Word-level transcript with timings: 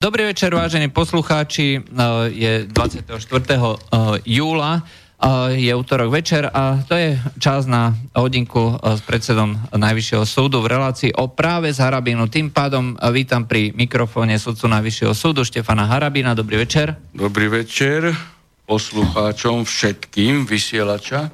Dobrý 0.00 0.32
večer, 0.32 0.48
vážení 0.48 0.88
poslucháči. 0.88 1.84
Je 2.32 2.64
24. 2.72 3.20
júla 4.24 4.80
je 5.52 5.72
útorok 5.76 6.08
večer 6.08 6.48
a 6.48 6.80
to 6.88 6.96
je 6.96 7.20
čas 7.36 7.68
na 7.68 7.92
hodinku 8.16 8.80
s 8.80 9.04
predsedom 9.04 9.60
Najvyššieho 9.76 10.24
súdu 10.24 10.64
v 10.64 10.72
relácii 10.72 11.12
o 11.20 11.28
práve 11.28 11.68
z 11.68 11.84
Harabínu. 11.84 12.32
Tým 12.32 12.48
pádom 12.48 12.96
vítam 13.12 13.44
pri 13.44 13.76
mikrofóne 13.76 14.40
sudcu 14.40 14.72
Najvyššieho 14.72 15.12
súdu 15.12 15.44
Štefana 15.44 15.84
Harabína. 15.84 16.32
Dobrý 16.32 16.64
večer. 16.64 16.96
Dobrý 17.12 17.52
večer 17.52 18.16
poslucháčom 18.64 19.68
všetkým 19.68 20.48
vysielača. 20.48 21.28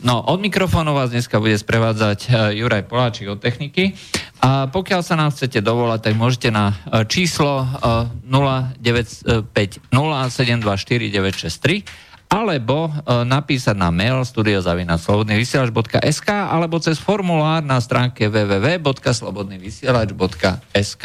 No, 0.00 0.24
od 0.24 0.40
mikrofónu 0.40 0.96
vás 0.96 1.12
dneska 1.12 1.36
bude 1.36 1.60
sprevádzať 1.60 2.18
e, 2.24 2.56
Juraj 2.56 2.88
Poláčik 2.88 3.28
od 3.28 3.36
techniky. 3.36 3.92
A 4.40 4.64
pokiaľ 4.72 5.04
sa 5.04 5.12
nám 5.12 5.28
chcete 5.28 5.60
dovolať, 5.60 6.08
tak 6.08 6.16
môžete 6.16 6.48
na 6.48 6.72
e, 6.88 7.04
číslo 7.04 7.68
0950 8.24 9.92
963 9.92 11.84
alebo 12.32 12.88
e, 12.88 13.28
napísať 13.28 13.76
na 13.76 13.92
mail 13.92 14.24
studiozavinaclobodnyvysielač.sk 14.24 16.28
alebo 16.32 16.80
cez 16.80 16.96
formulár 16.96 17.60
na 17.60 17.76
stránke 17.76 18.32
www.slobodnyvysielač.sk 18.32 21.04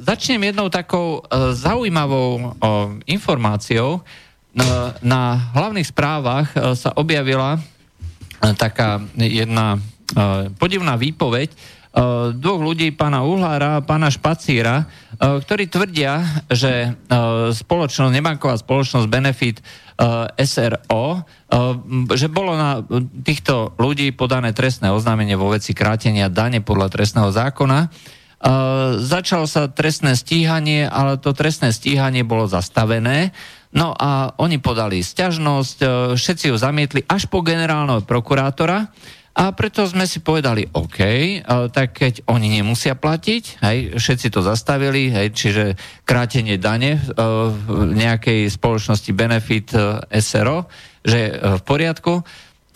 Začnem 0.00 0.48
jednou 0.48 0.72
takou 0.72 1.20
zaujímavou 1.52 2.56
informáciou. 3.04 4.00
Na 5.00 5.22
hlavných 5.56 5.88
správach 5.88 6.52
sa 6.76 6.92
objavila 6.92 7.56
taká 8.60 9.00
jedna 9.16 9.80
podivná 10.60 11.00
výpoveď 11.00 11.80
dvoch 12.36 12.60
ľudí, 12.60 12.92
pána 12.92 13.20
Uhlára 13.20 13.80
a 13.80 13.84
pána 13.84 14.08
Špacíra, 14.08 14.88
ktorí 15.20 15.68
tvrdia, 15.68 16.44
že 16.48 16.96
spoločnosť, 17.52 18.12
nebanková 18.12 18.56
spoločnosť 18.56 19.06
Benefit 19.12 19.60
SRO, 20.40 21.24
že 22.12 22.28
bolo 22.32 22.52
na 22.56 22.80
týchto 23.24 23.76
ľudí 23.76 24.08
podané 24.16 24.56
trestné 24.56 24.88
oznámenie 24.88 25.36
vo 25.36 25.52
veci 25.52 25.76
krátenia 25.76 26.32
dane 26.32 26.64
podľa 26.64 26.92
trestného 26.92 27.28
zákona. 27.28 27.92
Začalo 29.00 29.44
sa 29.44 29.68
trestné 29.68 30.16
stíhanie, 30.16 30.88
ale 30.88 31.20
to 31.20 31.36
trestné 31.36 31.76
stíhanie 31.76 32.24
bolo 32.24 32.48
zastavené. 32.48 33.36
No 33.72 33.96
a 33.96 34.36
oni 34.36 34.60
podali 34.60 35.00
sťažnosť, 35.00 35.76
všetci 36.12 36.52
ju 36.52 36.56
zamietli 36.60 37.00
až 37.08 37.28
po 37.32 37.40
generálneho 37.40 38.04
prokurátora. 38.04 38.92
A 39.32 39.48
preto 39.56 39.88
sme 39.88 40.04
si 40.04 40.20
povedali, 40.20 40.68
OK, 40.76 41.00
tak 41.72 41.96
keď 41.96 42.28
oni 42.28 42.60
nemusia 42.60 42.92
platiť, 42.92 43.64
hej, 43.64 43.78
všetci 43.96 44.28
to 44.28 44.44
zastavili, 44.44 45.08
hej, 45.08 45.32
čiže 45.32 45.64
krátenie 46.04 46.60
dane 46.60 47.00
v 47.00 47.96
nejakej 47.96 48.52
spoločnosti 48.52 49.08
Benefit 49.16 49.72
SRO, 50.20 50.68
že 51.00 51.32
v 51.32 51.62
poriadku, 51.64 52.20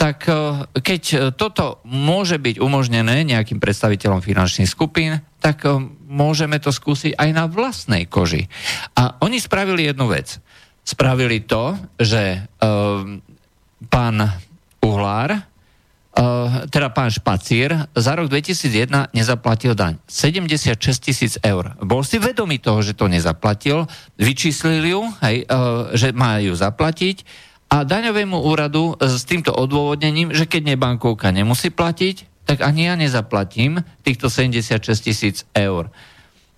tak 0.01 0.25
keď 0.81 1.37
toto 1.37 1.85
môže 1.85 2.41
byť 2.41 2.57
umožnené 2.57 3.21
nejakým 3.29 3.61
predstaviteľom 3.61 4.25
finančných 4.25 4.69
skupín, 4.69 5.21
tak 5.45 5.61
môžeme 6.09 6.57
to 6.57 6.73
skúsiť 6.73 7.21
aj 7.21 7.31
na 7.37 7.45
vlastnej 7.53 8.09
koži. 8.09 8.49
A 8.97 9.21
oni 9.21 9.37
spravili 9.37 9.93
jednu 9.93 10.09
vec. 10.09 10.41
Spravili 10.87 11.43
to, 11.43 11.75
že 11.99 12.47
pán 13.91 14.17
Uhlár, 14.79 15.43
Uh, 16.17 16.65
teda 16.73 16.89
pán 16.97 17.13
Špacír 17.13 17.77
za 17.93 18.17
rok 18.17 18.33
2001 18.33 19.13
nezaplatil 19.13 19.77
daň. 19.77 20.01
76 20.09 20.81
tisíc 20.97 21.37
eur. 21.45 21.77
Bol 21.85 22.09
si 22.09 22.17
vedomý 22.17 22.57
toho, 22.57 22.81
že 22.81 22.97
to 22.97 23.05
nezaplatil, 23.05 23.85
vyčíslili 24.17 24.97
ju, 24.97 25.13
hej, 25.21 25.45
uh, 25.45 25.93
že 25.93 26.17
má 26.17 26.41
ju 26.41 26.57
zaplatiť 26.57 27.21
a 27.69 27.85
daňovému 27.85 28.33
úradu 28.49 28.97
s 28.97 29.29
týmto 29.29 29.53
odôvodnením, 29.53 30.33
že 30.33 30.49
keď 30.49 30.73
nebankovka 30.73 31.29
nemusí 31.37 31.69
platiť, 31.69 32.49
tak 32.49 32.65
ani 32.65 32.89
ja 32.89 32.97
nezaplatím 32.97 33.85
týchto 34.01 34.33
76 34.33 34.81
tisíc 35.05 35.45
eur. 35.53 35.93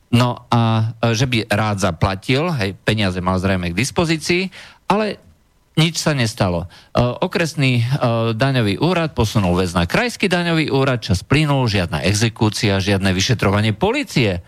No 0.08 0.48
a 0.48 0.92
že 1.12 1.28
by 1.28 1.52
rád 1.52 1.84
zaplatil, 1.84 2.48
hej, 2.56 2.72
peniaze 2.80 3.20
mal 3.20 3.36
zrejme 3.36 3.72
k 3.72 3.78
dispozícii, 3.78 4.48
ale 4.88 5.20
nič 5.78 6.00
sa 6.00 6.16
nestalo. 6.16 6.64
E, 6.64 6.66
okresný 6.98 7.78
e, 7.78 7.84
daňový 8.34 8.82
úrad 8.82 9.14
posunul 9.14 9.54
vec 9.54 9.70
na 9.76 9.86
krajský 9.86 10.26
daňový 10.26 10.74
úrad, 10.74 11.04
čas 11.04 11.22
plynul, 11.22 11.70
žiadna 11.70 12.02
exekúcia, 12.02 12.82
žiadne 12.82 13.14
vyšetrovanie 13.14 13.76
policie. 13.76 14.42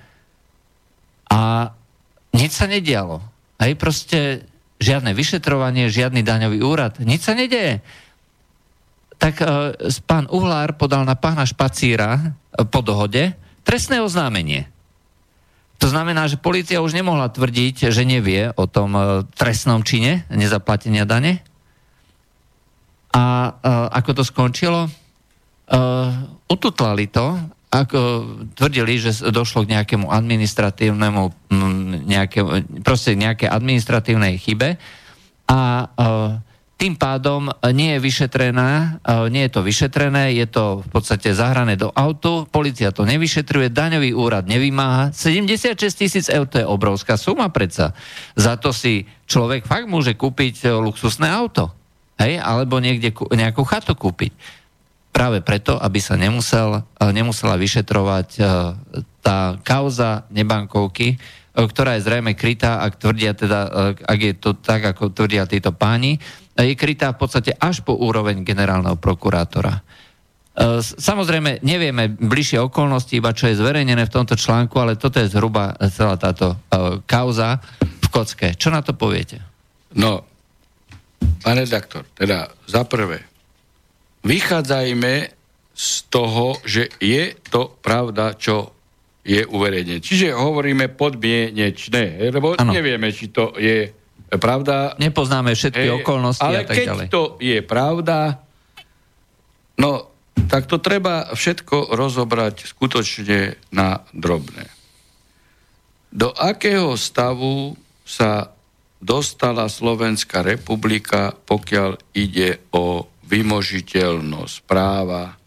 A 1.31 1.71
nič 2.34 2.50
sa 2.56 2.66
nedialo. 2.66 3.22
Hej, 3.62 3.78
proste 3.78 4.48
žiadne 4.82 5.15
vyšetrovanie, 5.15 5.87
žiadny 5.87 6.27
daňový 6.27 6.59
úrad, 6.66 6.98
nič 6.98 7.22
sa 7.22 7.38
nedeje. 7.38 7.78
Tak 9.22 9.34
e, 9.38 9.47
pán 10.03 10.27
Uhlár 10.32 10.75
podal 10.75 11.06
na 11.06 11.15
pána 11.15 11.47
Špacíra 11.47 12.19
e, 12.19 12.21
po 12.66 12.82
dohode 12.82 13.38
trestné 13.62 14.03
oznámenie. 14.03 14.79
To 15.80 15.88
znamená, 15.88 16.28
že 16.28 16.36
policia 16.36 16.84
už 16.84 16.92
nemohla 16.92 17.32
tvrdiť, 17.32 17.88
že 17.88 18.04
nevie 18.04 18.52
o 18.52 18.68
tom 18.68 18.92
e, 18.92 19.02
trestnom 19.32 19.80
čine 19.80 20.28
nezaplatenia 20.28 21.08
dane. 21.08 21.41
A 23.16 23.24
e, 23.48 23.50
ako 23.88 24.20
to 24.20 24.22
skončilo? 24.22 24.86
E, 24.86 24.91
ututlali 26.52 27.08
to, 27.08 27.41
ako 27.72 27.98
tvrdili, 28.58 29.00
že 29.00 29.30
došlo 29.30 29.64
k 29.64 29.78
nejakému 29.78 30.10
administratívnemu, 30.10 31.54
nejaké, 32.04 32.42
proste 32.82 33.14
nejaké 33.14 33.47
administratívnej 33.47 34.36
chybe 34.42 34.74
a 35.47 35.86
tým 36.80 36.96
pádom 36.96 37.52
nie 37.76 37.92
je 37.92 38.00
vyšetrená, 38.00 38.70
e, 39.04 39.28
nie 39.28 39.44
je 39.44 39.52
to 39.52 39.60
vyšetrené, 39.60 40.32
je 40.32 40.48
to 40.48 40.80
v 40.80 40.88
podstate 40.88 41.28
zahrané 41.36 41.76
do 41.76 41.92
autu, 41.92 42.48
policia 42.48 42.88
to 42.88 43.04
nevyšetruje, 43.04 43.68
daňový 43.68 44.16
úrad 44.16 44.48
nevymáha. 44.48 45.12
76 45.12 45.76
tisíc 45.92 46.32
eur 46.32 46.48
to 46.48 46.56
je 46.56 46.64
obrovská 46.64 47.20
suma 47.20 47.52
predsa. 47.52 47.92
Za 48.32 48.56
to 48.56 48.72
si 48.72 49.04
človek 49.28 49.68
fakt 49.68 49.92
môže 49.92 50.16
kúpiť 50.16 50.64
e, 50.64 50.72
luxusné 50.72 51.28
auto. 51.28 51.68
Hej? 52.16 52.41
Alebo 52.41 52.80
niekde 52.80 53.12
nejakú 53.12 53.60
chatu 53.68 53.92
kúpiť. 53.92 54.32
Práve 55.12 55.44
preto, 55.44 55.76
aby 55.76 56.00
sa 56.00 56.16
nemusel, 56.16 56.80
e, 56.80 57.12
nemusela 57.12 57.60
vyšetrovať 57.60 58.41
tá 59.20 59.60
kauza 59.60 60.24
nebankovky, 60.32 61.20
ktorá 61.52 62.00
je 62.00 62.08
zrejme 62.08 62.32
krytá, 62.32 62.80
ak 62.80 62.97
tvrdia 62.97 63.36
teda, 63.36 63.92
ak 64.00 64.18
je 64.22 64.32
to 64.32 64.56
tak, 64.56 64.80
ako 64.97 65.12
tvrdia 65.12 65.44
títo 65.44 65.76
páni, 65.76 66.16
je 66.62 66.75
krytá 66.76 67.12
v 67.15 67.21
podstate 67.21 67.53
až 67.56 67.81
po 67.84 67.97
úroveň 67.97 68.44
generálneho 68.44 68.98
prokurátora. 68.98 69.81
E, 69.81 69.82
samozrejme, 70.82 71.62
nevieme 71.65 72.10
bližšie 72.10 72.60
okolnosti, 72.60 73.15
iba 73.16 73.32
čo 73.32 73.48
je 73.48 73.59
zverejnené 73.59 74.04
v 74.04 74.15
tomto 74.15 74.34
článku, 74.37 74.76
ale 74.76 75.00
toto 75.00 75.22
je 75.22 75.31
zhruba 75.31 75.78
celá 75.88 76.21
táto 76.21 76.53
e, 76.53 76.56
kauza 77.06 77.62
v 77.81 78.06
kocke. 78.12 78.59
Čo 78.59 78.75
na 78.75 78.84
to 78.84 78.93
poviete? 78.93 79.41
No, 79.97 80.26
pán 81.43 81.56
redaktor, 81.59 82.06
teda 82.15 82.50
za 82.69 82.82
prvé, 82.87 83.25
vychádzajme 84.27 85.15
z 85.75 85.91
toho, 86.12 86.60
že 86.66 86.92
je 87.00 87.32
to 87.48 87.72
pravda, 87.81 88.37
čo 88.37 88.77
je 89.25 89.44
uverejnené. 89.44 90.00
Čiže 90.00 90.32
hovoríme 90.32 90.92
podmienečné, 90.92 92.32
lebo 92.32 92.56
ano. 92.56 92.72
nevieme, 92.72 93.12
či 93.12 93.28
to 93.32 93.56
je 93.56 93.99
pravda... 94.38 94.94
Nepoznáme 95.00 95.56
všetky 95.58 95.86
hej, 95.91 95.94
okolnosti 96.04 96.44
ale 96.44 96.62
a 96.62 96.68
tak 96.68 96.76
keď 96.76 96.86
ďalej. 96.86 97.06
to 97.10 97.22
je 97.42 97.58
pravda, 97.64 98.38
no 99.80 100.10
tak 100.46 100.70
to 100.70 100.78
treba 100.78 101.30
všetko 101.34 101.94
rozobrať 101.94 102.70
skutočne 102.70 103.58
na 103.74 104.02
drobné. 104.14 104.66
Do 106.10 106.34
akého 106.34 106.98
stavu 106.98 107.78
sa 108.03 108.50
dostala 108.98 109.71
Slovenská 109.71 110.42
republika, 110.42 111.32
pokiaľ 111.47 111.97
ide 112.18 112.60
o 112.74 113.06
vymožiteľnosť 113.30 114.56
práva, 114.66 115.38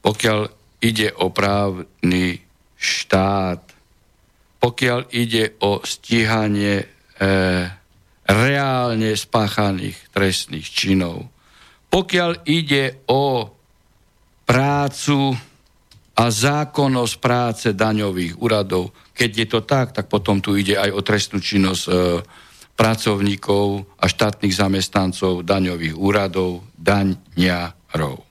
pokiaľ 0.00 0.40
ide 0.80 1.12
o 1.20 1.28
právny 1.28 2.40
štát, 2.80 3.60
pokiaľ 4.60 5.00
ide 5.12 5.52
o 5.60 5.84
stíhanie 5.84 6.80
e, 6.80 6.86
reálne 8.24 9.12
spáchaných 9.12 9.96
trestných 10.12 10.64
činov. 10.64 11.28
Pokiaľ 11.92 12.30
ide 12.48 13.04
o 13.06 13.46
prácu 14.44 15.36
a 16.14 16.24
zákonnosť 16.30 17.14
práce 17.20 17.66
daňových 17.74 18.38
úradov, 18.38 18.94
keď 19.14 19.30
je 19.30 19.46
to 19.46 19.60
tak, 19.62 19.94
tak 19.94 20.06
potom 20.10 20.38
tu 20.38 20.54
ide 20.58 20.78
aj 20.78 20.90
o 20.90 21.00
trestnú 21.02 21.38
činnosť 21.38 21.82
e, 21.86 21.92
pracovníkov 22.74 23.86
a 23.98 24.04
štátnych 24.10 24.54
zamestnancov 24.54 25.46
daňových 25.46 25.94
úradov, 25.94 26.66
daňarov. 26.74 28.22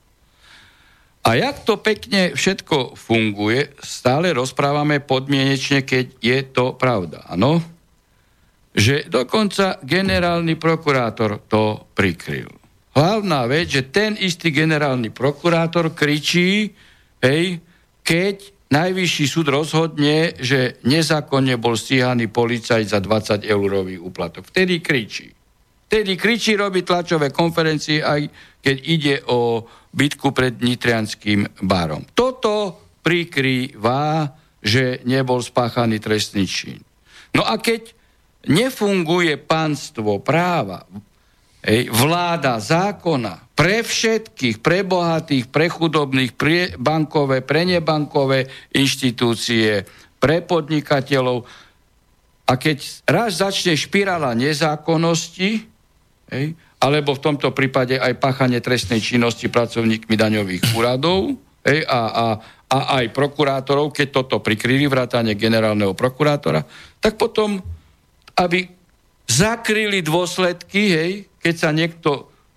A 1.24 1.40
jak 1.40 1.64
to 1.64 1.80
pekne 1.80 2.36
všetko 2.36 3.00
funguje, 3.00 3.72
stále 3.80 4.36
rozprávame 4.36 5.00
podmienečne, 5.00 5.88
keď 5.88 6.06
je 6.20 6.40
to 6.52 6.76
pravda. 6.76 7.24
Áno? 7.32 7.64
Že 8.74 9.06
dokonca 9.10 9.78
generálny 9.86 10.58
prokurátor 10.58 11.46
to 11.46 11.94
prikryl. 11.94 12.50
Hlavná 12.94 13.50
vec, 13.50 13.74
že 13.74 13.90
ten 13.90 14.14
istý 14.18 14.54
generálny 14.54 15.10
prokurátor 15.10 15.98
kričí, 15.98 16.70
hej, 17.22 17.58
keď 18.06 18.54
najvyšší 18.70 19.26
súd 19.30 19.48
rozhodne, 19.50 20.34
že 20.38 20.82
nezákonne 20.86 21.58
bol 21.62 21.78
stíhaný 21.78 22.30
policajt 22.30 22.90
za 22.90 23.00
20 23.02 23.46
eurový 23.46 23.98
úplatok. 24.02 24.50
Vtedy 24.50 24.82
kričí. 24.82 25.30
Vtedy 25.90 26.18
kričí, 26.18 26.58
robí 26.58 26.82
tlačové 26.82 27.30
konferencie, 27.30 28.02
aj 28.02 28.26
keď 28.66 28.78
ide 28.82 29.16
o 29.30 29.62
bitku 29.94 30.34
pred 30.34 30.58
Nitrianským 30.58 31.66
barom. 31.70 32.02
Toto 32.18 32.82
prikrýva, 33.06 34.34
že 34.58 35.06
nebol 35.06 35.38
spáchaný 35.38 36.02
trestný 36.02 36.50
čin. 36.50 36.82
No 37.38 37.46
a 37.46 37.62
keď 37.62 38.03
nefunguje 38.48 39.40
panstvo 39.40 40.20
práva, 40.20 40.84
vláda 41.90 42.60
zákona 42.60 43.56
pre 43.56 43.80
všetkých, 43.86 44.60
pre 44.60 44.84
bohatých, 44.84 45.48
pre 45.48 45.72
chudobných, 45.72 46.36
pre 46.36 46.76
bankové, 46.76 47.40
pre 47.40 47.64
nebankové 47.64 48.52
inštitúcie, 48.76 49.88
pre 50.20 50.44
podnikateľov. 50.44 51.48
A 52.44 52.54
keď 52.60 52.84
raz 53.08 53.40
začne 53.40 53.80
špirála 53.80 54.36
nezákonnosti, 54.36 55.64
hej, 56.36 56.46
alebo 56.84 57.16
v 57.16 57.24
tomto 57.24 57.56
prípade 57.56 57.96
aj 57.96 58.20
páchanie 58.20 58.60
trestnej 58.60 59.00
činnosti 59.00 59.48
pracovníkmi 59.48 60.20
daňových 60.20 60.76
úradov 60.76 61.40
hej, 61.64 61.88
a, 61.88 62.02
a, 62.12 62.26
a 62.68 62.78
aj 63.00 63.16
prokurátorov, 63.16 63.96
keď 63.96 64.08
toto 64.12 64.44
prikryli 64.44 64.92
vrátane 64.92 65.40
generálneho 65.40 65.96
prokurátora, 65.96 66.68
tak 67.00 67.16
potom, 67.16 67.64
aby 68.38 68.70
zakryli 69.30 70.04
dôsledky, 70.04 70.82
hej, 70.94 71.12
keď 71.40 71.56
sa 71.56 71.70
niekto 71.74 72.10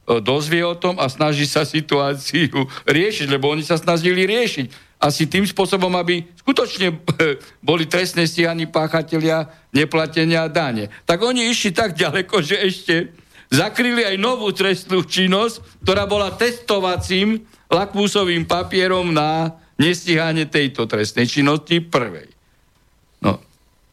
e, 0.06 0.20
dozvie 0.20 0.62
o 0.67 0.76
tom 0.76 0.99
a 1.00 1.06
snaží 1.08 1.49
sa 1.49 1.64
situáciu 1.64 2.69
riešiť, 2.84 3.26
lebo 3.31 3.52
oni 3.52 3.64
sa 3.64 3.81
snažili 3.81 4.26
riešiť. 4.26 4.84
Asi 4.96 5.28
tým 5.28 5.44
spôsobom, 5.44 5.93
aby 5.96 6.25
skutočne 6.40 6.88
e, 6.93 6.96
boli 7.61 7.84
trestné 7.84 8.25
stíhaní 8.25 8.69
páchatelia 8.69 9.49
neplatenia 9.73 10.49
dane. 10.49 10.88
Tak 11.05 11.20
oni 11.20 11.52
išli 11.52 11.73
tak 11.73 11.96
ďaleko, 11.96 12.40
že 12.40 12.56
ešte 12.61 12.94
zakryli 13.52 14.05
aj 14.05 14.17
novú 14.20 14.50
trestnú 14.52 15.05
činnosť, 15.05 15.84
ktorá 15.84 16.08
bola 16.08 16.34
testovacím 16.34 17.44
lakmusovým 17.70 18.49
papierom 18.49 19.12
na 19.12 19.55
nestíhanie 19.76 20.49
tejto 20.49 20.88
trestnej 20.88 21.28
činnosti 21.28 21.84
prvej. 21.84 22.35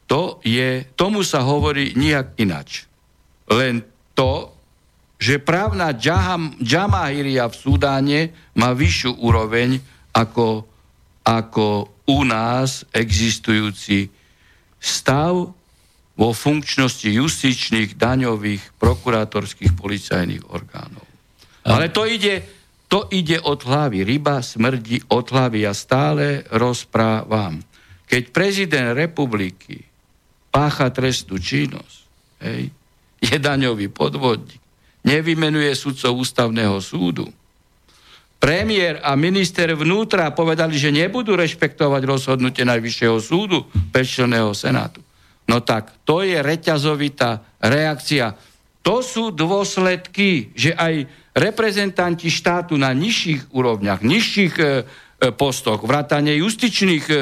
To 0.06 0.38
je, 0.44 0.84
tomu 0.94 1.24
sa 1.24 1.40
hovorí 1.42 1.96
nijak 1.96 2.36
inač. 2.36 2.84
Len 3.48 3.84
to, 4.12 4.52
že 5.16 5.40
právna 5.40 5.96
džamahiria 6.60 7.48
v 7.48 7.54
Sudáne 7.56 8.20
má 8.58 8.76
vyššiu 8.76 9.16
úroveň 9.24 9.80
ako, 10.12 10.68
ako 11.24 11.66
u 12.04 12.18
nás 12.28 12.84
existujúci 12.92 14.12
stav 14.76 15.48
vo 16.14 16.30
funkčnosti 16.30 17.08
justičných, 17.08 17.96
daňových, 17.98 18.76
prokurátorských, 18.78 19.72
policajných 19.74 20.44
orgánov. 20.52 21.02
Ale 21.64 21.88
to 21.88 22.04
ide, 22.04 22.44
to 22.86 23.08
ide 23.10 23.40
od 23.40 23.64
hlavy. 23.64 24.04
Ryba 24.04 24.44
smrdí 24.44 25.08
od 25.10 25.26
hlavy. 25.32 25.64
Ja 25.64 25.72
stále 25.72 26.44
rozprávam. 26.52 27.64
Keď 28.04 28.22
prezident 28.30 28.92
republiky 28.92 29.93
pácha 30.54 30.86
trestnú 30.94 31.34
činnosť, 31.34 31.96
hej, 32.46 32.70
je 33.18 33.36
daňový 33.42 33.90
podvodník, 33.90 34.62
nevymenuje 35.02 35.74
sudcov 35.74 36.22
ústavného 36.22 36.78
súdu, 36.78 37.26
premiér 38.38 39.00
a 39.00 39.16
minister 39.16 39.72
vnútra 39.72 40.28
povedali, 40.36 40.76
že 40.76 40.92
nebudú 40.92 41.32
rešpektovať 41.32 42.02
rozhodnutie 42.04 42.62
Najvyššieho 42.68 43.16
súdu, 43.16 43.64
pečleného 43.88 44.52
senátu. 44.52 45.00
No 45.48 45.64
tak 45.64 45.96
to 46.04 46.20
je 46.20 46.36
reťazovitá 46.44 47.40
reakcia. 47.56 48.36
To 48.84 49.00
sú 49.00 49.32
dôsledky, 49.32 50.52
že 50.52 50.76
aj 50.76 51.08
reprezentanti 51.32 52.28
štátu 52.28 52.76
na 52.76 52.92
nižších 52.92 53.48
úrovniach, 53.56 54.04
nižších 54.04 54.54
e, 54.60 54.64
e, 54.64 54.72
postoch, 55.32 55.80
vrátane 55.80 56.36
justičných 56.36 57.06
e, 57.08 57.16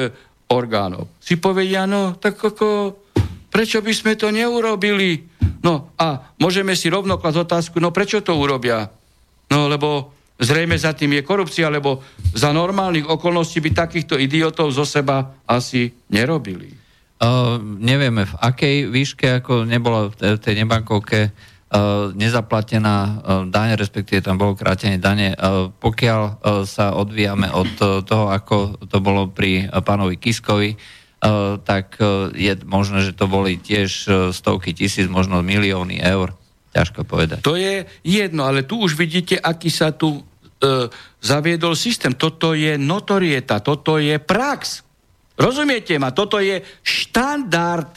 orgánov, 0.51 1.07
si 1.23 1.39
povedia, 1.39 1.87
no 1.87 2.19
tak 2.19 2.35
ako, 2.35 2.99
prečo 3.53 3.85
by 3.85 3.93
sme 3.93 4.17
to 4.17 4.33
neurobili? 4.33 5.29
No 5.61 5.93
a 6.01 6.33
môžeme 6.41 6.73
si 6.73 6.89
rovno 6.89 7.21
klasť 7.21 7.45
otázku, 7.45 7.77
no 7.77 7.93
prečo 7.93 8.25
to 8.25 8.33
urobia? 8.33 8.89
No 9.53 9.69
lebo 9.69 10.09
zrejme 10.41 10.73
za 10.73 10.97
tým 10.97 11.21
je 11.21 11.23
korupcia, 11.23 11.69
lebo 11.69 12.01
za 12.33 12.49
normálnych 12.49 13.05
okolností 13.05 13.61
by 13.61 13.71
takýchto 13.71 14.17
idiotov 14.17 14.73
zo 14.73 14.83
seba 14.89 15.37
asi 15.45 15.93
nerobili. 16.09 16.73
Uh, 17.21 17.61
nevieme 17.61 18.25
v 18.25 18.33
akej 18.41 18.89
výške, 18.89 19.39
ako 19.39 19.69
nebola 19.69 20.09
v 20.09 20.41
tej 20.41 20.65
nebankovke 20.65 21.29
nezaplatená 22.13 23.25
daň, 23.49 23.81
respektíve 23.81 24.21
tam 24.21 24.37
bolo 24.37 24.53
krátenie 24.53 25.01
dane. 25.01 25.33
Pokiaľ 25.81 26.21
sa 26.69 26.93
odvíjame 26.93 27.49
od 27.49 28.05
toho, 28.05 28.29
ako 28.29 28.77
to 28.85 29.01
bolo 29.01 29.33
pri 29.33 29.73
pánovi 29.81 30.21
Kiskovi, 30.21 30.77
tak 31.63 32.03
uh, 32.03 32.27
je 32.35 32.51
možné, 32.67 33.07
že 33.07 33.15
to 33.15 33.31
boli 33.31 33.55
tiež 33.55 33.89
uh, 34.05 34.13
stovky 34.35 34.75
tisíc, 34.75 35.07
možno 35.07 35.39
milióny 35.39 36.03
eur. 36.03 36.35
Ťažko 36.75 37.07
povedať. 37.07 37.39
To 37.45 37.55
je 37.55 37.87
jedno, 38.03 38.43
ale 38.49 38.67
tu 38.67 38.81
už 38.81 38.97
vidíte, 38.99 39.39
aký 39.39 39.71
sa 39.71 39.95
tu 39.95 40.19
uh, 40.19 40.89
zaviedol 41.23 41.79
systém. 41.79 42.11
Toto 42.11 42.51
je 42.51 42.75
notorieta, 42.75 43.63
toto 43.63 44.01
je 44.01 44.19
prax. 44.19 44.83
Rozumiete 45.39 45.95
ma? 45.95 46.11
Toto 46.11 46.43
je 46.43 46.59
štandard, 46.83 47.89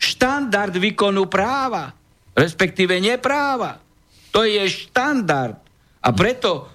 štandard 0.00 0.74
výkonu 0.74 1.28
práva, 1.28 1.92
respektíve 2.32 2.96
nepráva. 2.98 3.78
To 4.32 4.48
je 4.48 4.64
štandard. 4.64 5.60
A 6.02 6.08
preto, 6.14 6.70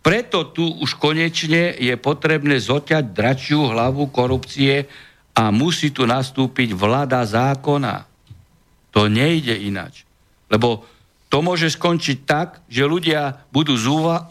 preto 0.00 0.48
tu 0.50 0.64
už 0.80 0.96
konečne 0.96 1.76
je 1.76 1.94
potrebné 2.00 2.56
zoťať 2.56 3.04
dračiu 3.12 3.68
hlavu 3.68 4.08
korupcie 4.08 4.88
a 5.34 5.48
musí 5.54 5.94
tu 5.94 6.04
nastúpiť 6.06 6.74
vláda 6.74 7.22
zákona. 7.22 8.06
To 8.90 9.06
nejde 9.06 9.54
inač. 9.54 10.02
Lebo 10.50 10.82
to 11.30 11.46
môže 11.46 11.78
skončiť 11.78 12.18
tak, 12.26 12.58
že 12.66 12.82
ľudia 12.82 13.46
budú 13.54 13.78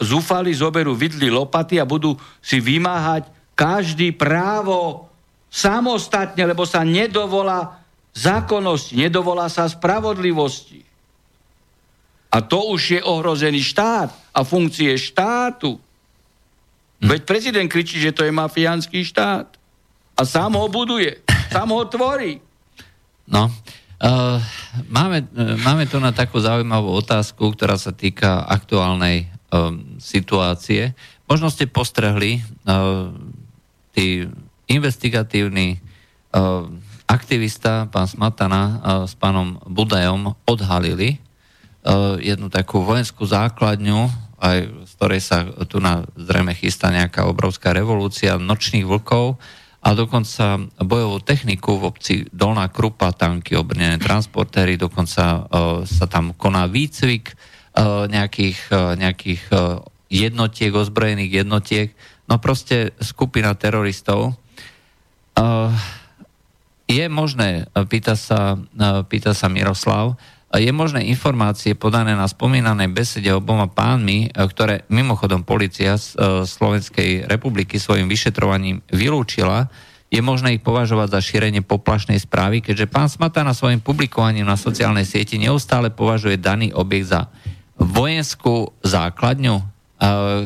zúfali, 0.04 0.52
zoberú 0.52 0.92
vidli 0.92 1.32
lopaty 1.32 1.80
a 1.80 1.88
budú 1.88 2.12
si 2.44 2.60
vymáhať 2.60 3.32
každý 3.56 4.12
právo 4.12 5.08
samostatne, 5.48 6.44
lebo 6.44 6.68
sa 6.68 6.84
nedovolá 6.84 7.80
zákonnosti, 8.12 9.00
nedovolá 9.00 9.48
sa 9.48 9.64
spravodlivosti. 9.64 10.84
A 12.30 12.38
to 12.44 12.70
už 12.70 12.80
je 12.96 13.00
ohrozený 13.02 13.58
štát 13.64 14.14
a 14.30 14.40
funkcie 14.46 14.94
štátu. 14.94 15.80
Hm. 17.02 17.08
Veď 17.10 17.20
prezident 17.26 17.68
kričí, 17.68 17.98
že 17.98 18.14
to 18.14 18.22
je 18.22 18.30
mafiánsky 18.30 19.02
štát. 19.02 19.59
A 20.20 20.28
sám 20.28 20.52
ho 20.52 20.68
buduje, 20.68 21.16
sám 21.48 21.72
ho 21.72 21.80
tvorí. 21.88 22.44
No, 23.24 23.48
uh, 23.48 24.36
máme, 24.92 25.24
uh, 25.24 25.56
máme 25.64 25.88
tu 25.88 25.96
na 25.96 26.12
takú 26.12 26.36
zaujímavú 26.36 26.92
otázku, 26.92 27.56
ktorá 27.56 27.80
sa 27.80 27.88
týka 27.88 28.44
aktuálnej 28.44 29.32
um, 29.48 29.96
situácie. 29.96 30.92
Možno 31.24 31.48
ste 31.48 31.64
postrehli 31.64 32.44
uh, 32.68 33.08
tí 33.96 34.28
investigatívny 34.68 35.80
uh, 36.36 36.68
aktivista, 37.08 37.88
pán 37.88 38.04
Smatana, 38.04 38.60
uh, 38.60 38.76
s 39.08 39.16
pánom 39.16 39.56
Budajom 39.64 40.36
odhalili 40.44 41.16
uh, 41.16 42.20
jednu 42.20 42.52
takú 42.52 42.84
vojenskú 42.84 43.24
základňu, 43.24 44.12
aj 44.36 44.68
z 44.84 44.92
ktorej 45.00 45.20
sa 45.24 45.48
tu 45.64 45.80
na 45.80 46.04
zrejme 46.12 46.52
chystá 46.52 46.92
nejaká 46.92 47.24
obrovská 47.24 47.72
revolúcia 47.72 48.36
nočných 48.36 48.84
vlkov 48.84 49.40
a 49.80 49.88
dokonca 49.96 50.60
bojovú 50.84 51.24
techniku 51.24 51.80
v 51.80 51.88
obci 51.88 52.14
Dolná 52.28 52.68
Krupa, 52.68 53.16
tanky, 53.16 53.56
obrnené 53.56 53.96
transportéry, 53.96 54.76
dokonca 54.76 55.24
uh, 55.24 55.44
sa 55.88 56.04
tam 56.04 56.36
koná 56.36 56.68
výcvik 56.68 57.32
uh, 57.32 58.04
nejakých, 58.04 58.60
uh, 58.70 58.92
nejakých 58.94 59.42
jednotiek, 60.10 60.74
ozbrojených 60.74 61.46
jednotiek, 61.46 61.88
No 62.30 62.38
proste 62.38 62.94
skupina 63.02 63.50
teroristov. 63.58 64.38
Je 66.86 67.04
možné, 67.10 67.66
pýta 67.90 68.14
sa, 68.14 68.54
pýta 69.10 69.34
sa 69.34 69.50
Miroslav, 69.50 70.14
je 70.58 70.70
možné 70.74 71.06
informácie 71.06 71.78
podané 71.78 72.18
na 72.18 72.26
spomínanej 72.26 72.90
besede 72.90 73.30
oboma 73.30 73.70
pánmi, 73.70 74.34
ktoré 74.34 74.82
mimochodom 74.90 75.46
policia 75.46 75.94
z 75.94 76.18
Slovenskej 76.42 77.30
republiky 77.30 77.78
svojim 77.78 78.10
vyšetrovaním 78.10 78.82
vylúčila, 78.90 79.70
je 80.10 80.18
možné 80.18 80.58
ich 80.58 80.62
považovať 80.66 81.14
za 81.14 81.20
šírenie 81.22 81.62
poplašnej 81.62 82.18
správy, 82.18 82.66
keďže 82.66 82.90
pán 82.90 83.06
Smata 83.06 83.46
na 83.46 83.54
svojim 83.54 83.78
publikovaním 83.78 84.42
na 84.42 84.58
sociálnej 84.58 85.06
sieti 85.06 85.38
neustále 85.38 85.94
považuje 85.94 86.34
daný 86.34 86.74
objekt 86.74 87.14
za 87.14 87.30
vojenskú 87.78 88.74
základňu. 88.82 89.62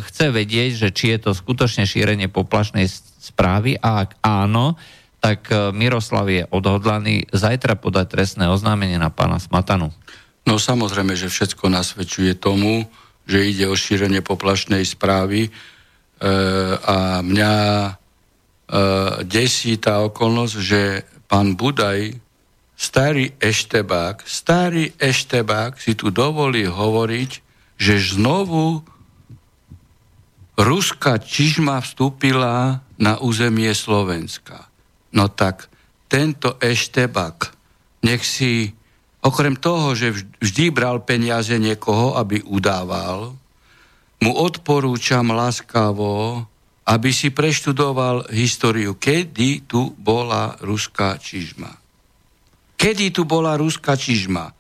Chce 0.05 0.25
vedieť, 0.29 0.71
že 0.85 0.89
či 0.93 1.17
je 1.17 1.19
to 1.25 1.31
skutočne 1.33 1.89
šírenie 1.89 2.29
poplašnej 2.29 2.85
správy 3.25 3.81
a 3.81 4.05
ak 4.05 4.21
áno, 4.21 4.77
tak 5.25 5.49
e, 5.49 5.73
Miroslav 5.73 6.29
je 6.29 6.45
odhodlaný 6.53 7.25
zajtra 7.33 7.81
podať 7.81 8.13
trestné 8.13 8.45
oznámenie 8.53 9.01
na 9.01 9.09
pána 9.09 9.41
Smatanu. 9.41 9.89
No 10.45 10.61
samozrejme, 10.61 11.17
že 11.17 11.33
všetko 11.33 11.73
nasvedčuje 11.73 12.37
tomu, 12.37 12.85
že 13.25 13.49
ide 13.49 13.65
o 13.65 13.73
šírenie 13.73 14.21
poplašnej 14.21 14.85
správy 14.85 15.49
e, 15.49 15.51
a 16.77 17.25
mňa 17.25 17.55
e, 17.57 17.91
desí 19.25 19.81
tá 19.81 20.05
okolnosť, 20.05 20.55
že 20.61 21.09
pán 21.25 21.57
Budaj, 21.57 22.21
starý 22.77 23.33
eštebák, 23.41 24.29
starý 24.29 24.93
eštebák 25.01 25.81
si 25.81 25.97
tu 25.97 26.13
dovolí 26.13 26.69
hovoriť, 26.69 27.31
že 27.81 27.97
znovu 28.13 28.85
ruská 30.61 31.17
čižma 31.17 31.81
vstúpila 31.81 32.85
na 33.01 33.17
územie 33.25 33.73
Slovenska. 33.73 34.74
No 35.15 35.31
tak 35.31 35.71
tento 36.11 36.59
Eštebak, 36.59 37.55
nech 38.03 38.27
si, 38.27 38.75
okrem 39.23 39.57
toho, 39.57 39.95
že 39.95 40.13
vždy 40.43 40.75
bral 40.75 41.01
peniaze 41.07 41.55
niekoho, 41.57 42.19
aby 42.19 42.43
udával, 42.45 43.39
mu 44.21 44.33
odporúčam 44.35 45.31
láskavo, 45.31 46.45
aby 46.85 47.11
si 47.15 47.33
preštudoval 47.33 48.29
históriu, 48.35 48.99
kedy 48.99 49.65
tu 49.65 49.97
bola 49.97 50.59
ruská 50.61 51.17
čižma. 51.17 51.73
Kedy 52.77 53.15
tu 53.15 53.25
bola 53.25 53.57
ruská 53.57 53.97
čižma? 53.97 54.53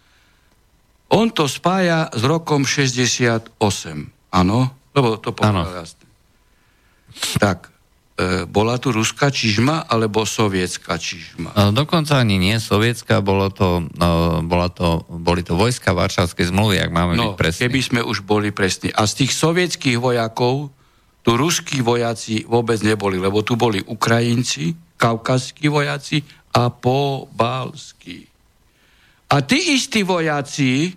On 1.12 1.28
to 1.28 1.44
spája 1.44 2.08
s 2.14 2.22
rokom 2.24 2.64
68. 2.64 3.60
Áno? 4.32 4.58
Lebo 4.96 5.20
to 5.20 5.36
povedal. 5.36 5.84
Tak, 7.36 7.73
bola 8.46 8.78
tu 8.78 8.94
ruská 8.94 9.26
čižma 9.26 9.90
alebo 9.90 10.22
sovietská 10.22 10.94
čižma? 10.94 11.50
E, 11.50 11.74
dokonca 11.74 12.14
ani 12.22 12.38
nie 12.38 12.62
sovietská, 12.62 13.18
bolo 13.18 13.50
to, 13.50 13.90
e, 13.90 14.06
bola 14.46 14.70
to, 14.70 15.02
boli 15.10 15.42
to 15.42 15.58
vojska 15.58 15.90
Varšavskej 15.90 16.54
zmluvy, 16.54 16.78
ak 16.78 16.90
máme 16.94 17.18
no, 17.18 17.34
byť 17.34 17.38
presní. 17.38 17.60
keby 17.66 17.80
sme 17.82 18.00
už 18.06 18.22
boli 18.22 18.54
presní. 18.54 18.94
A 18.94 19.10
z 19.10 19.26
tých 19.26 19.34
sovietských 19.34 19.98
vojakov 19.98 20.70
tu 21.26 21.30
ruskí 21.34 21.82
vojaci 21.82 22.46
vôbec 22.46 22.78
neboli, 22.86 23.18
lebo 23.18 23.42
tu 23.42 23.58
boli 23.58 23.82
Ukrajinci, 23.82 24.94
kaukazskí 24.94 25.66
vojaci 25.66 26.22
a 26.54 26.70
pobalskí. 26.70 28.30
A 29.34 29.42
tí 29.42 29.74
istí 29.74 30.06
vojaci, 30.06 30.94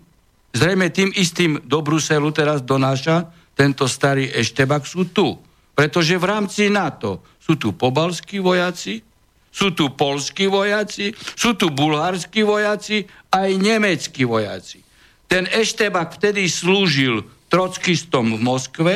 zrejme 0.54 0.94
tým 0.94 1.10
istým 1.18 1.58
do 1.66 1.82
Bruselu 1.82 2.30
teraz 2.30 2.62
donáša 2.62 3.34
tento 3.58 3.90
starý 3.90 4.30
Eštebak, 4.30 4.86
sú 4.86 5.10
tu. 5.10 5.47
Pretože 5.78 6.18
v 6.18 6.26
rámci 6.26 6.74
NATO 6.74 7.22
sú 7.38 7.54
tu 7.54 7.78
pobalskí 7.78 8.42
vojaci, 8.42 9.06
sú 9.54 9.78
tu 9.78 9.94
polskí 9.94 10.50
vojaci, 10.50 11.14
sú 11.38 11.54
tu 11.54 11.70
bulharskí 11.70 12.42
vojaci, 12.42 13.06
aj 13.30 13.50
nemeckí 13.62 14.26
vojaci. 14.26 14.82
Ten 15.30 15.46
Eštebak 15.46 16.18
vtedy 16.18 16.50
slúžil 16.50 17.22
trockistom 17.54 18.38
v 18.38 18.42
Moskve 18.42 18.96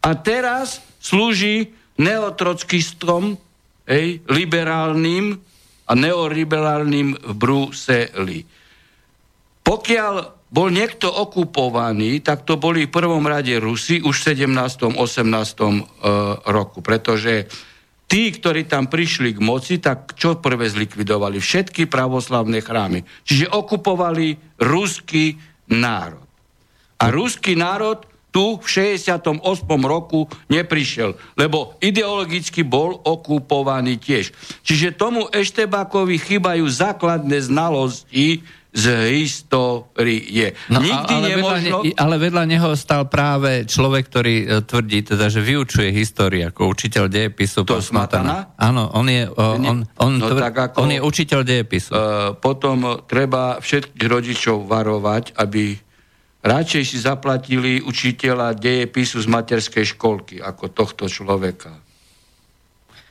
a 0.00 0.10
teraz 0.16 0.80
slúži 0.96 1.76
neotrockistom, 2.00 3.36
hej, 3.84 4.24
liberálnym 4.32 5.36
a 5.88 5.92
neoliberálnym 5.92 7.20
v 7.20 7.32
Bruseli. 7.36 8.40
Pokiaľ 9.60 10.41
bol 10.52 10.68
niekto 10.68 11.08
okupovaný, 11.08 12.20
tak 12.20 12.44
to 12.44 12.60
boli 12.60 12.84
v 12.84 12.92
prvom 12.92 13.24
rade 13.24 13.56
Rusi 13.56 14.04
už 14.04 14.36
v 14.36 14.52
17. 14.52 15.00
18. 15.00 15.00
E, 15.00 15.70
roku, 16.52 16.84
pretože 16.84 17.48
tí, 18.04 18.28
ktorí 18.28 18.68
tam 18.68 18.92
prišli 18.92 19.32
k 19.32 19.40
moci, 19.40 19.80
tak 19.80 20.12
čo 20.12 20.36
prvé 20.36 20.68
zlikvidovali? 20.68 21.40
Všetky 21.40 21.88
pravoslavné 21.88 22.60
chrámy. 22.60 23.00
Čiže 23.24 23.48
okupovali 23.48 24.60
ruský 24.60 25.40
národ. 25.72 26.28
A 27.00 27.08
ruský 27.08 27.56
národ 27.56 28.04
tu 28.32 28.60
v 28.60 28.66
68. 28.68 29.40
roku 29.84 30.24
neprišiel, 30.48 31.16
lebo 31.36 31.76
ideologicky 31.84 32.64
bol 32.64 32.96
okupovaný 33.04 34.00
tiež. 34.00 34.32
Čiže 34.64 34.96
tomu 34.96 35.28
Eštebákovi 35.28 36.16
chýbajú 36.16 36.64
základné 36.64 37.44
znalosti 37.44 38.40
z 38.72 39.12
histórie. 39.12 40.56
No, 40.72 40.80
Nikdy 40.80 41.12
ale, 41.12 41.26
nemožno... 41.28 41.76
vedľa 41.84 42.00
ale 42.00 42.14
vedľa 42.16 42.44
neho 42.48 42.70
stal 42.72 43.04
práve 43.04 43.68
človek, 43.68 44.08
ktorý 44.08 44.36
uh, 44.42 44.48
tvrdí, 44.64 45.04
teda, 45.12 45.28
že 45.28 45.44
vyučuje 45.44 45.92
históriu 45.92 46.48
ako 46.48 46.72
učiteľ 46.72 47.04
dejepisu. 47.12 47.68
To 47.68 47.84
Smatana? 47.84 48.56
Áno, 48.56 48.88
on 48.96 49.12
je, 49.12 49.28
on, 49.28 49.84
on, 50.00 50.12
no, 50.16 50.24
tvr... 50.24 50.40
ako, 50.48 50.88
on 50.88 50.90
je 50.96 51.00
učiteľ 51.04 51.40
dejepisu. 51.44 51.90
Uh, 51.92 51.98
potom 52.32 53.04
treba 53.04 53.60
všetkých 53.60 54.08
rodičov 54.08 54.64
varovať, 54.64 55.36
aby 55.36 55.76
radšej 56.40 56.82
si 56.88 56.96
zaplatili 56.96 57.84
učiteľa 57.84 58.56
dejepisu 58.56 59.20
z 59.20 59.28
materskej 59.28 59.84
školky 59.84 60.40
ako 60.40 60.72
tohto 60.72 61.12
človeka. 61.12 61.76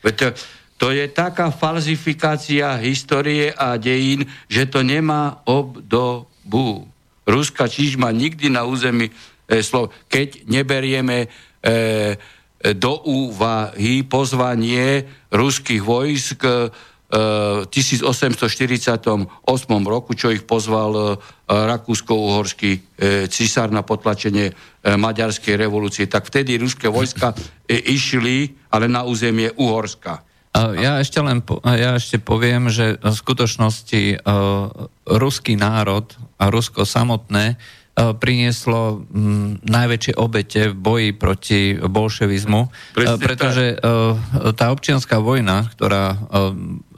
Veď 0.01 0.33
to 0.81 0.89
je 0.89 1.05
taká 1.13 1.53
falzifikácia 1.53 2.73
histórie 2.81 3.53
a 3.53 3.77
dejín, 3.77 4.25
že 4.49 4.65
to 4.65 4.81
nemá 4.81 5.45
obdobu. 5.45 6.89
Ruská 7.21 7.69
čižma 7.69 8.09
nikdy 8.09 8.49
na 8.49 8.65
území 8.65 9.13
e, 9.45 9.61
Slov... 9.61 9.93
Keď 10.09 10.49
neberieme 10.49 11.29
e, 11.61 12.17
do 12.73 12.97
úvahy 13.05 14.01
pozvanie 14.09 15.05
ruských 15.29 15.85
vojsk 15.85 16.41
e, 16.49 16.73
v 17.11 17.67
1848 17.67 19.27
roku, 19.85 20.11
čo 20.17 20.33
ich 20.33 20.47
pozval 20.49 20.91
e, 20.97 21.03
rakúsko-uhorský 21.45 22.71
e, 22.73 22.79
cisár 23.29 23.69
na 23.69 23.85
potlačenie 23.85 24.49
e, 24.49 24.53
maďarskej 24.97 25.61
revolúcie, 25.61 26.09
tak 26.09 26.25
vtedy 26.25 26.57
ruské 26.57 26.89
vojska 26.89 27.37
išli, 27.69 28.55
ale 28.73 28.89
na 28.89 29.05
územie 29.05 29.53
Uhorska. 29.61 30.30
Ja 30.51 30.99
ešte 30.99 31.23
len 31.23 31.39
ja 31.63 31.95
ešte 31.95 32.19
poviem, 32.19 32.67
že 32.67 32.99
v 32.99 33.15
skutočnosti 33.15 34.19
uh, 34.19 34.67
ruský 35.07 35.55
národ 35.55 36.11
a 36.35 36.51
Rusko 36.51 36.83
samotné 36.83 37.55
uh, 37.55 38.11
prinieslo 38.19 39.07
najväčšie 39.63 40.13
obete 40.19 40.61
v 40.67 40.75
boji 40.75 41.09
proti 41.15 41.61
bolševizmu, 41.79 42.61
uh, 42.67 43.15
pretože 43.15 43.79
uh, 43.79 44.19
tá 44.51 44.75
občianská 44.75 45.23
vojna, 45.23 45.71
ktorá 45.71 46.19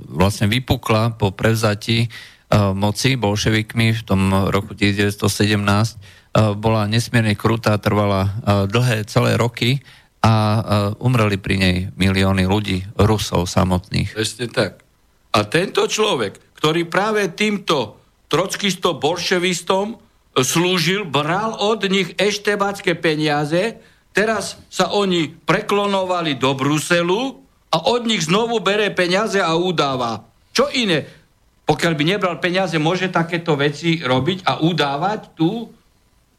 vlastne 0.09 0.49
vypukla 0.49 1.13
po 1.13 1.29
prevzati 1.29 2.09
moci 2.53 3.17
bolševikmi 3.17 3.97
v 3.97 4.01
tom 4.01 4.49
roku 4.49 4.73
1917, 4.73 5.21
uh, 5.21 6.57
bola 6.57 6.89
nesmierne 6.89 7.37
krutá, 7.37 7.77
trvala 7.77 8.33
dlhé 8.65 9.05
celé 9.05 9.37
roky 9.37 9.85
a 10.23 10.35
umreli 11.03 11.35
pri 11.35 11.55
nej 11.59 11.75
milióny 11.99 12.47
ľudí, 12.47 12.87
Rusov 12.95 13.43
samotných. 13.43 14.15
Presne 14.15 14.47
tak. 14.47 14.79
A 15.35 15.43
tento 15.43 15.83
človek, 15.83 16.39
ktorý 16.55 16.87
práve 16.87 17.27
týmto 17.35 17.99
trockisto 18.31 18.95
bolševistom 18.95 19.99
slúžil, 20.39 21.03
bral 21.03 21.59
od 21.59 21.83
nich 21.91 22.15
eštebácké 22.15 22.95
peniaze, 22.95 23.83
teraz 24.15 24.57
sa 24.71 24.95
oni 24.95 25.27
preklonovali 25.27 26.39
do 26.39 26.55
Bruselu 26.55 27.43
a 27.73 27.77
od 27.91 28.07
nich 28.07 28.23
znovu 28.23 28.63
bere 28.63 28.95
peniaze 28.95 29.43
a 29.43 29.53
udáva. 29.59 30.23
Čo 30.55 30.71
iné? 30.71 31.03
Pokiaľ 31.67 31.93
by 31.99 32.03
nebral 32.07 32.35
peniaze, 32.39 32.79
môže 32.79 33.11
takéto 33.11 33.59
veci 33.59 33.99
robiť 33.99 34.47
a 34.47 34.63
udávať 34.63 35.21
tu 35.35 35.67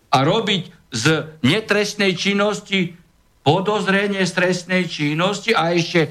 a 0.08 0.18
robiť 0.22 0.62
z 0.94 1.04
netrestnej 1.42 2.14
činnosti 2.14 3.03
podozrenie 3.44 4.24
z 4.24 4.32
trestnej 4.32 4.88
činnosti 4.88 5.52
a 5.52 5.76
ešte 5.76 6.08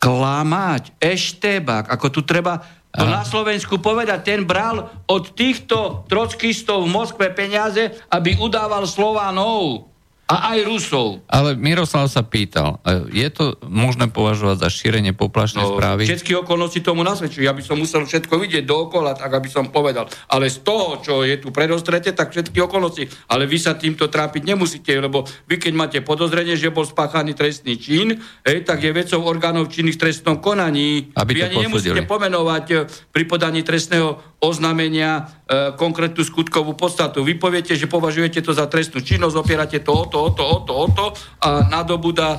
klamať, 0.00 0.96
eštebak, 1.00 1.88
ako 1.88 2.06
tu 2.12 2.20
treba 2.22 2.60
to 2.90 3.06
na 3.06 3.22
Slovensku 3.22 3.78
povedať, 3.78 4.26
ten 4.26 4.42
bral 4.42 4.90
od 5.06 5.30
týchto 5.38 6.02
trockistov 6.10 6.82
v 6.82 6.90
Moskve 6.90 7.30
peniaze, 7.30 7.94
aby 8.10 8.34
udával 8.42 8.82
Slovanov. 8.82 9.89
A 10.30 10.54
aj 10.54 10.58
Rusov. 10.62 11.26
Ale 11.26 11.58
Miroslav 11.58 12.06
sa 12.06 12.22
pýtal, 12.22 12.78
e, 12.86 13.10
je 13.18 13.28
to 13.34 13.58
možné 13.66 14.06
považovať 14.14 14.62
za 14.62 14.68
šírenie 14.70 15.10
poplašnej 15.10 15.66
no, 15.66 15.74
správy? 15.74 16.06
Všetky 16.06 16.38
okolnosti 16.38 16.78
tomu 16.86 17.02
nasvedčujú. 17.02 17.42
Ja 17.42 17.50
by 17.50 17.62
som 17.66 17.82
musel 17.82 18.06
všetko 18.06 18.38
vidieť 18.38 18.62
dookola, 18.62 19.18
tak 19.18 19.34
aby 19.34 19.50
som 19.50 19.74
povedal. 19.74 20.06
Ale 20.30 20.46
z 20.46 20.62
toho, 20.62 21.02
čo 21.02 21.26
je 21.26 21.34
tu 21.42 21.50
predostrete, 21.50 22.14
tak 22.14 22.30
všetky 22.30 22.62
okolnosti. 22.62 23.10
Ale 23.26 23.50
vy 23.50 23.58
sa 23.58 23.74
týmto 23.74 24.06
trápiť 24.06 24.54
nemusíte, 24.54 24.94
lebo 25.02 25.26
vy 25.50 25.58
keď 25.58 25.72
máte 25.74 25.98
podozrenie, 25.98 26.54
že 26.54 26.70
bol 26.70 26.86
spáchaný 26.86 27.34
trestný 27.34 27.74
čin, 27.74 28.14
hej, 28.46 28.62
tak 28.62 28.86
je 28.86 28.94
vecou 28.94 29.26
orgánov 29.26 29.66
činných 29.66 29.98
v 29.98 30.02
trestnom 30.06 30.38
konaní. 30.38 31.10
Aby 31.18 31.42
vy 31.42 31.50
ani 31.50 31.56
nemusíte 31.66 32.06
pomenovať 32.06 32.64
e, 32.70 32.76
pri 33.10 33.24
podaní 33.26 33.66
trestného 33.66 34.30
oznámenia 34.40 35.39
konkrétnu 35.74 36.22
skutkovú 36.22 36.78
podstatu. 36.78 37.26
Vy 37.26 37.34
poviete, 37.34 37.74
že 37.74 37.90
považujete 37.90 38.38
to 38.38 38.54
za 38.54 38.70
trestnú 38.70 39.02
činnosť, 39.02 39.34
opierate 39.34 39.82
to 39.82 39.90
o 39.90 40.06
to, 40.06 40.18
o 40.22 40.30
to, 40.30 40.44
o 40.46 40.58
to, 40.62 40.72
o 40.74 40.86
to 40.94 41.06
a 41.42 41.66
nadobúda 41.66 42.38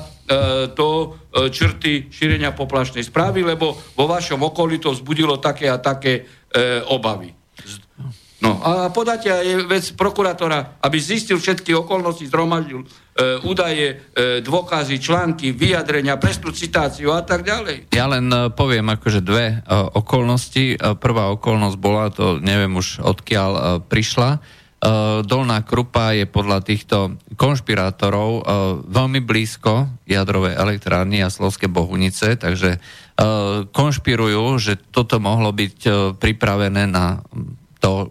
to 0.72 0.88
e, 0.88 1.06
črty 1.52 2.08
šírenia 2.08 2.56
poplašnej 2.56 3.04
správy, 3.04 3.44
lebo 3.44 3.76
vo 3.76 4.04
vašom 4.08 4.40
okolí 4.40 4.80
to 4.80 4.96
vzbudilo 4.96 5.36
také 5.36 5.68
a 5.68 5.76
také 5.76 6.24
e, 6.24 6.80
obavy. 6.88 7.41
No 8.42 8.58
a 8.58 8.90
podáte 8.90 9.30
aj 9.30 9.70
vec 9.70 9.84
prokurátora, 9.94 10.82
aby 10.82 10.98
zistil 10.98 11.38
všetky 11.38 11.78
okolnosti, 11.78 12.26
zhromaždil 12.26 12.82
e, 12.82 12.86
údaje, 13.46 14.02
e, 14.18 14.42
dôkazy, 14.42 14.98
články, 14.98 15.54
vyjadrenia, 15.54 16.18
presnú 16.18 16.50
citáciu 16.50 17.14
a 17.14 17.22
tak 17.22 17.46
ďalej. 17.46 17.94
Ja 17.94 18.10
len 18.10 18.26
e, 18.26 18.50
poviem 18.50 18.90
akože 18.90 19.22
dve 19.22 19.62
e, 19.62 19.70
okolnosti. 19.94 20.74
E, 20.74 20.76
prvá 20.98 21.30
okolnosť 21.38 21.76
bola, 21.78 22.10
to 22.10 22.42
neviem 22.42 22.74
už 22.74 22.98
odkiaľ 23.06 23.50
e, 23.54 23.62
prišla, 23.86 24.30
e, 24.34 24.38
Dolná 25.22 25.62
Krupa 25.62 26.10
je 26.10 26.26
podľa 26.26 26.66
týchto 26.66 27.22
konšpirátorov 27.38 28.30
e, 28.34 28.42
veľmi 28.90 29.22
blízko 29.22 30.02
jadrovej 30.10 30.58
elektrárny 30.58 31.22
a 31.22 31.30
Slovské 31.30 31.70
Bohunice, 31.70 32.34
takže 32.34 32.74
e, 32.74 32.78
konšpirujú, 33.70 34.58
že 34.58 34.82
toto 34.90 35.22
mohlo 35.22 35.54
byť 35.54 35.76
e, 35.86 35.90
pripravené 36.18 36.90
na 36.90 37.22
to 37.78 38.10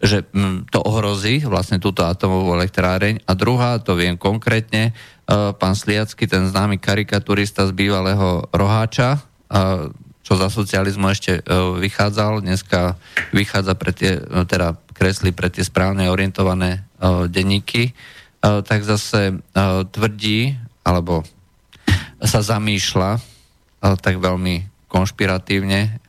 že 0.00 0.28
mm, 0.28 0.68
to 0.68 0.84
ohrozí 0.84 1.40
vlastne 1.48 1.80
túto 1.80 2.04
atomovú 2.04 2.52
elektráreň. 2.52 3.24
A 3.24 3.32
druhá, 3.32 3.80
to 3.80 3.96
viem 3.96 4.20
konkrétne, 4.20 4.92
e, 4.92 5.52
pán 5.56 5.72
Sliacky, 5.72 6.28
ten 6.28 6.44
známy 6.44 6.76
karikaturista 6.76 7.64
z 7.64 7.72
bývalého 7.72 8.44
Roháča, 8.52 9.16
e, 9.16 9.20
čo 10.20 10.34
za 10.36 10.52
socializmu 10.52 11.08
ešte 11.08 11.40
e, 11.40 11.42
vychádzal, 11.80 12.44
dneska 12.44 13.00
vychádza 13.32 13.72
pre 13.72 13.92
tie, 13.96 14.20
teda 14.44 14.76
kresli 14.92 15.32
pre 15.32 15.48
tie 15.48 15.64
správne 15.64 16.08
orientované 16.08 16.88
denníky, 17.28 17.92
tak 18.40 18.80
zase 18.80 19.44
tvrdí, 19.92 20.56
alebo 20.80 21.20
sa 22.24 22.40
zamýšľa 22.40 23.20
tak 24.00 24.16
veľmi 24.16 24.88
konšpiratívne, 24.88 26.00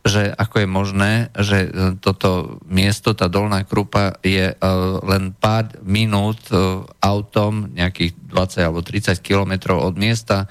že 0.00 0.32
ako 0.32 0.64
je 0.64 0.68
možné, 0.68 1.12
že 1.36 1.68
e, 1.68 1.70
toto 2.00 2.60
miesto, 2.64 3.12
tá 3.12 3.28
dolná 3.28 3.68
krupa 3.68 4.16
je 4.24 4.56
uh, 4.56 4.96
len 5.04 5.36
pár 5.36 5.76
minút 5.84 6.40
uh, 6.52 6.88
autom, 7.04 7.68
nejakých 7.76 8.16
20 8.32 8.64
alebo 8.64 8.80
30 8.80 9.20
kilometrov 9.20 9.80
od 9.80 9.96
miesta, 10.00 10.48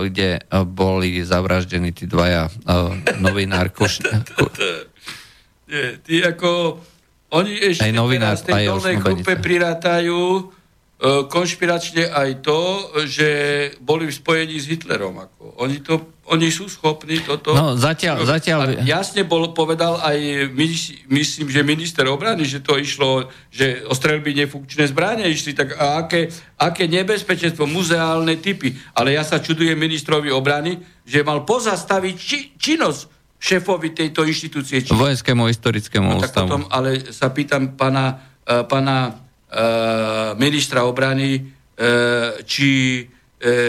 kde 0.00 0.40
boli 0.72 1.20
zavraždení 1.20 1.92
tí 1.92 2.08
dvaja 2.08 2.48
novinár. 3.20 3.68
Kuš... 3.68 4.00
Ty 6.08 6.14
ako... 6.24 6.80
Oni 7.36 7.52
ešte 7.60 7.84
aj 7.84 7.92
novinár, 7.92 8.40
teraz 8.40 8.48
tej 8.48 8.72
dolnej 8.72 8.96
krupe 9.04 9.36
prirátajú 9.36 10.48
konšpiračne 11.30 12.10
aj 12.10 12.42
to, 12.42 12.60
že 13.06 13.28
boli 13.78 14.10
v 14.10 14.14
spojení 14.18 14.58
s 14.58 14.66
Hitlerom. 14.66 15.14
Ako. 15.22 15.62
Oni 15.62 15.78
to 15.78 16.18
oni 16.28 16.52
sú 16.52 16.68
schopní 16.68 17.24
toto... 17.24 17.56
No, 17.56 17.72
zatiaľ... 17.72 18.20
zatiaľ... 18.28 18.84
jasne 18.84 19.24
bol, 19.24 19.56
povedal 19.56 19.96
aj, 20.04 20.52
myslím, 21.08 21.48
že 21.48 21.64
minister 21.64 22.04
obrany, 22.04 22.44
že 22.44 22.60
to 22.60 22.76
išlo, 22.76 23.32
že 23.48 23.80
o 23.88 23.96
strelby 23.96 24.36
nefunkčné 24.36 24.92
zbranie 24.92 25.24
išli, 25.32 25.56
tak 25.56 25.72
a 25.80 26.04
aké, 26.04 26.28
aké 26.60 26.84
nebezpečenstvo, 26.84 27.64
muzeálne 27.64 28.36
typy. 28.44 28.76
Ale 28.92 29.16
ja 29.16 29.24
sa 29.24 29.40
čudujem 29.40 29.80
ministrovi 29.80 30.28
obrany, 30.28 30.76
že 31.08 31.24
mal 31.24 31.48
pozastaviť 31.48 32.14
či, 32.20 32.38
činnosť 32.60 33.00
šéfovi 33.40 33.96
tejto 33.96 34.28
inštitúcie. 34.28 34.84
Či... 34.84 34.92
Vojenskému 34.92 35.48
historickému 35.48 36.08
no, 36.12 36.20
ústavu. 36.20 36.44
Potom, 36.44 36.62
ale 36.68 37.08
sa 37.08 37.32
pýtam 37.32 37.72
pana, 37.72 38.20
uh, 38.44 38.68
pana 38.68 39.27
ministra 40.36 40.84
obrany, 40.84 41.40
uh, 41.40 42.36
či 42.44 43.00
e, 43.00 43.02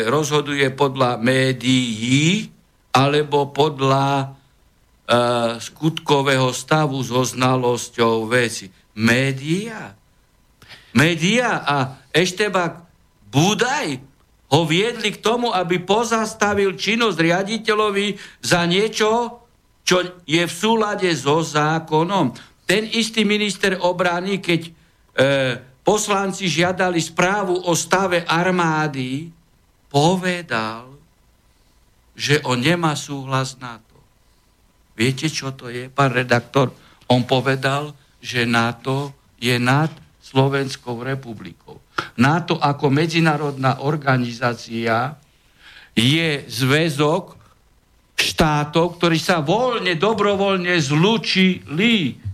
rozhoduje 0.09 0.67
podľa 0.75 1.15
médií 1.21 2.51
alebo 2.91 3.53
podľa 3.53 4.35
skutkového 5.57 6.53
stavu 6.53 7.01
so 7.01 7.25
znalosťou 7.25 8.29
veci. 8.29 8.69
Média. 9.01 9.89
Média 10.93 11.65
a 11.65 11.97
Eštebak 12.13 12.85
Budaj 13.29 13.97
ho 14.49 14.61
viedli 14.65 15.13
k 15.13 15.21
tomu, 15.21 15.53
aby 15.53 15.81
pozastavil 15.85 16.73
činnosť 16.73 17.17
riaditeľovi 17.17 18.17
za 18.41 18.65
niečo, 18.65 19.41
čo 19.85 20.21
je 20.25 20.43
v 20.45 20.53
súlade 20.53 21.09
so 21.13 21.41
zákonom. 21.41 22.33
Ten 22.65 22.85
istý 22.89 23.25
minister 23.25 23.77
obrany, 23.81 24.41
keď 24.41 24.61
e, 24.65 24.71
poslanci 25.89 26.45
žiadali 26.45 27.01
správu 27.01 27.65
o 27.65 27.73
stave 27.73 28.21
armády, 28.21 29.25
povedal, 29.89 30.93
že 32.13 32.37
on 32.45 32.61
nemá 32.61 32.93
súhlas 32.93 33.57
na 33.57 33.81
to. 33.81 33.97
Viete, 34.93 35.25
čo 35.33 35.49
to 35.57 35.65
je, 35.73 35.89
pán 35.89 36.13
redaktor? 36.13 36.69
On 37.09 37.25
povedal, 37.25 37.97
že 38.21 38.45
NATO 38.45 39.17
je 39.41 39.57
nad 39.57 39.89
Slovenskou 40.21 41.01
republikou. 41.01 41.81
NATO 42.21 42.61
ako 42.61 42.93
medzinárodná 42.93 43.81
organizácia 43.81 45.17
je 45.97 46.45
zväzok 46.45 47.33
štátov, 48.13 49.01
ktorí 49.01 49.17
sa 49.17 49.41
voľne, 49.41 49.97
dobrovoľne 49.97 50.77
zlučili 50.77 52.28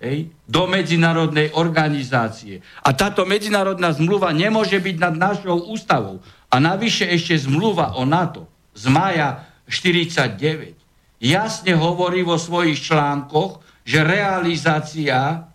hej, 0.00 0.32
do 0.44 0.68
medzinárodnej 0.68 1.52
organizácie. 1.56 2.60
A 2.84 2.92
táto 2.92 3.24
medzinárodná 3.24 3.92
zmluva 3.92 4.32
nemôže 4.32 4.76
byť 4.76 4.96
nad 5.00 5.14
našou 5.16 5.70
ústavou. 5.72 6.20
A 6.52 6.56
navyše 6.60 7.08
ešte 7.08 7.36
zmluva 7.36 7.96
o 7.98 8.04
NATO 8.04 8.46
z 8.76 8.92
maja 8.92 9.44
49 9.66 10.76
jasne 11.20 11.72
hovorí 11.74 12.22
vo 12.22 12.36
svojich 12.36 12.76
článkoch, 12.86 13.64
že 13.86 14.04
realizácia 14.04 15.48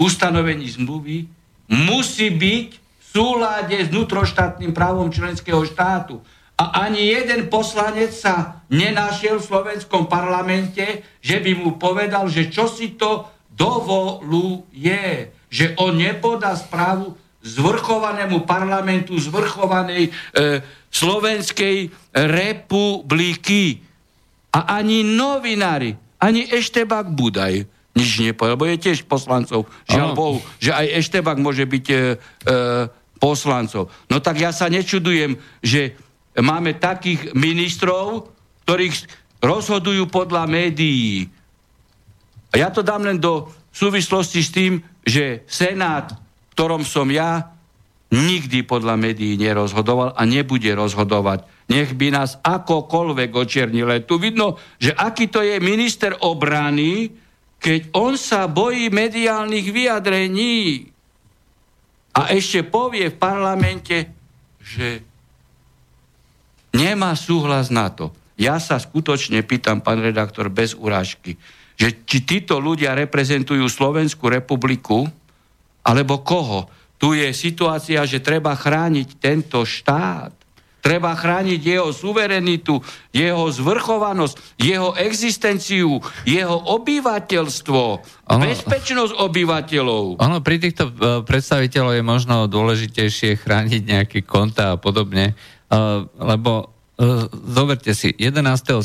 ustanovení 0.00 0.64
zmluvy 0.80 1.28
musí 1.68 2.32
byť 2.32 2.68
v 2.72 3.04
súlade 3.04 3.76
s 3.76 3.90
vnútroštátnym 3.90 4.72
právom 4.72 5.10
členského 5.12 5.60
štátu. 5.66 6.22
A 6.60 6.84
ani 6.84 7.08
jeden 7.08 7.48
poslanec 7.48 8.12
sa 8.12 8.60
nenašiel 8.68 9.40
v 9.40 9.48
slovenskom 9.48 10.12
parlamente, 10.12 11.00
že 11.24 11.40
by 11.40 11.56
mu 11.56 11.80
povedal, 11.80 12.28
že 12.28 12.52
čo 12.52 12.68
si 12.68 13.00
to 13.00 13.24
dovoluje. 13.48 15.32
Že 15.48 15.80
on 15.80 15.96
nepodá 15.96 16.52
správu 16.52 17.16
zvrchovanému 17.40 18.44
parlamentu 18.44 19.16
zvrchovanej 19.16 20.12
e, 20.12 20.60
Slovenskej 20.92 21.88
republiky. 22.12 23.80
A 24.52 24.84
ani 24.84 25.00
novinári, 25.00 25.96
ani 26.20 26.44
Eštebak 26.44 27.08
Budaj 27.08 27.64
nič 27.96 28.22
nepovedal, 28.22 28.54
lebo 28.54 28.68
je 28.68 28.78
tiež 28.78 29.08
poslancov. 29.08 29.66
Žiaľ 29.88 30.10
Bohu, 30.14 30.38
že 30.62 30.76
aj 30.76 30.86
Eštebak 31.00 31.40
môže 31.40 31.64
byť 31.64 31.86
e, 31.88 31.94
e, 31.96 32.00
poslancov. 33.16 33.88
No 34.12 34.20
tak 34.20 34.38
ja 34.38 34.52
sa 34.52 34.68
nečudujem, 34.68 35.40
že 35.64 35.96
máme 36.38 36.78
takých 36.78 37.34
ministrov, 37.34 38.30
ktorých 38.66 38.94
rozhodujú 39.42 40.06
podľa 40.06 40.46
médií. 40.46 41.26
A 42.50 42.54
ja 42.60 42.68
to 42.70 42.86
dám 42.86 43.06
len 43.06 43.18
do 43.18 43.50
súvislosti 43.74 44.40
s 44.42 44.50
tým, 44.54 44.82
že 45.02 45.42
Senát 45.50 46.14
ktorom 46.60 46.84
som 46.84 47.08
ja, 47.08 47.56
nikdy 48.12 48.68
podľa 48.68 49.00
médií 49.00 49.40
nerozhodoval 49.40 50.12
a 50.12 50.22
nebude 50.28 50.68
rozhodovať. 50.76 51.48
Nech 51.72 51.96
by 51.96 52.12
nás 52.12 52.36
akokoľvek 52.44 53.30
očernil. 53.32 53.88
Tu 54.04 54.20
vidno, 54.20 54.60
že 54.76 54.92
aký 54.92 55.32
to 55.32 55.40
je 55.40 55.56
minister 55.56 56.12
obrany, 56.20 57.16
keď 57.56 57.96
on 57.96 58.20
sa 58.20 58.44
bojí 58.44 58.92
mediálnych 58.92 59.72
vyjadrení 59.72 60.92
a 62.12 62.28
ešte 62.36 62.60
povie 62.68 63.08
v 63.08 63.16
parlamente, 63.16 63.96
že 64.60 65.00
nemá 66.74 67.14
súhlas 67.18 67.68
na 67.70 67.90
to. 67.90 68.14
Ja 68.40 68.56
sa 68.56 68.80
skutočne 68.80 69.44
pýtam, 69.44 69.84
pán 69.84 70.00
redaktor, 70.00 70.48
bez 70.48 70.72
urážky, 70.72 71.36
že 71.76 71.92
či 72.04 72.24
títo 72.24 72.60
ľudia 72.60 72.96
reprezentujú 72.96 73.68
Slovenskú 73.68 74.28
republiku, 74.28 75.08
Alebo 75.80 76.20
koho? 76.20 76.68
Tu 77.00 77.16
je 77.16 77.32
situácia, 77.32 78.04
že 78.04 78.20
treba 78.20 78.52
chrániť 78.52 79.08
tento 79.16 79.64
štát. 79.64 80.36
Treba 80.80 81.12
chrániť 81.12 81.60
jeho 81.60 81.92
suverenitu, 81.92 82.80
jeho 83.12 83.52
zvrchovanosť, 83.52 84.56
jeho 84.56 84.96
existenciu, 84.96 86.00
jeho 86.24 86.56
obyvateľstvo, 86.56 87.82
ono, 88.24 88.42
bezpečnosť 88.48 89.12
obyvateľov. 89.12 90.16
Ono 90.16 90.38
pri 90.40 90.56
týchto 90.56 90.88
uh, 90.88 90.92
predstaviteľov 91.20 92.00
je 92.00 92.04
možno 92.04 92.48
dôležitejšie 92.48 93.44
chrániť 93.44 93.82
nejaké 93.84 94.18
konta 94.24 94.72
a 94.72 94.80
podobne, 94.80 95.36
lebo 96.18 96.66
uh, 96.66 97.30
zoberte 97.30 97.94
si, 97.94 98.10
11.7. 98.18 98.82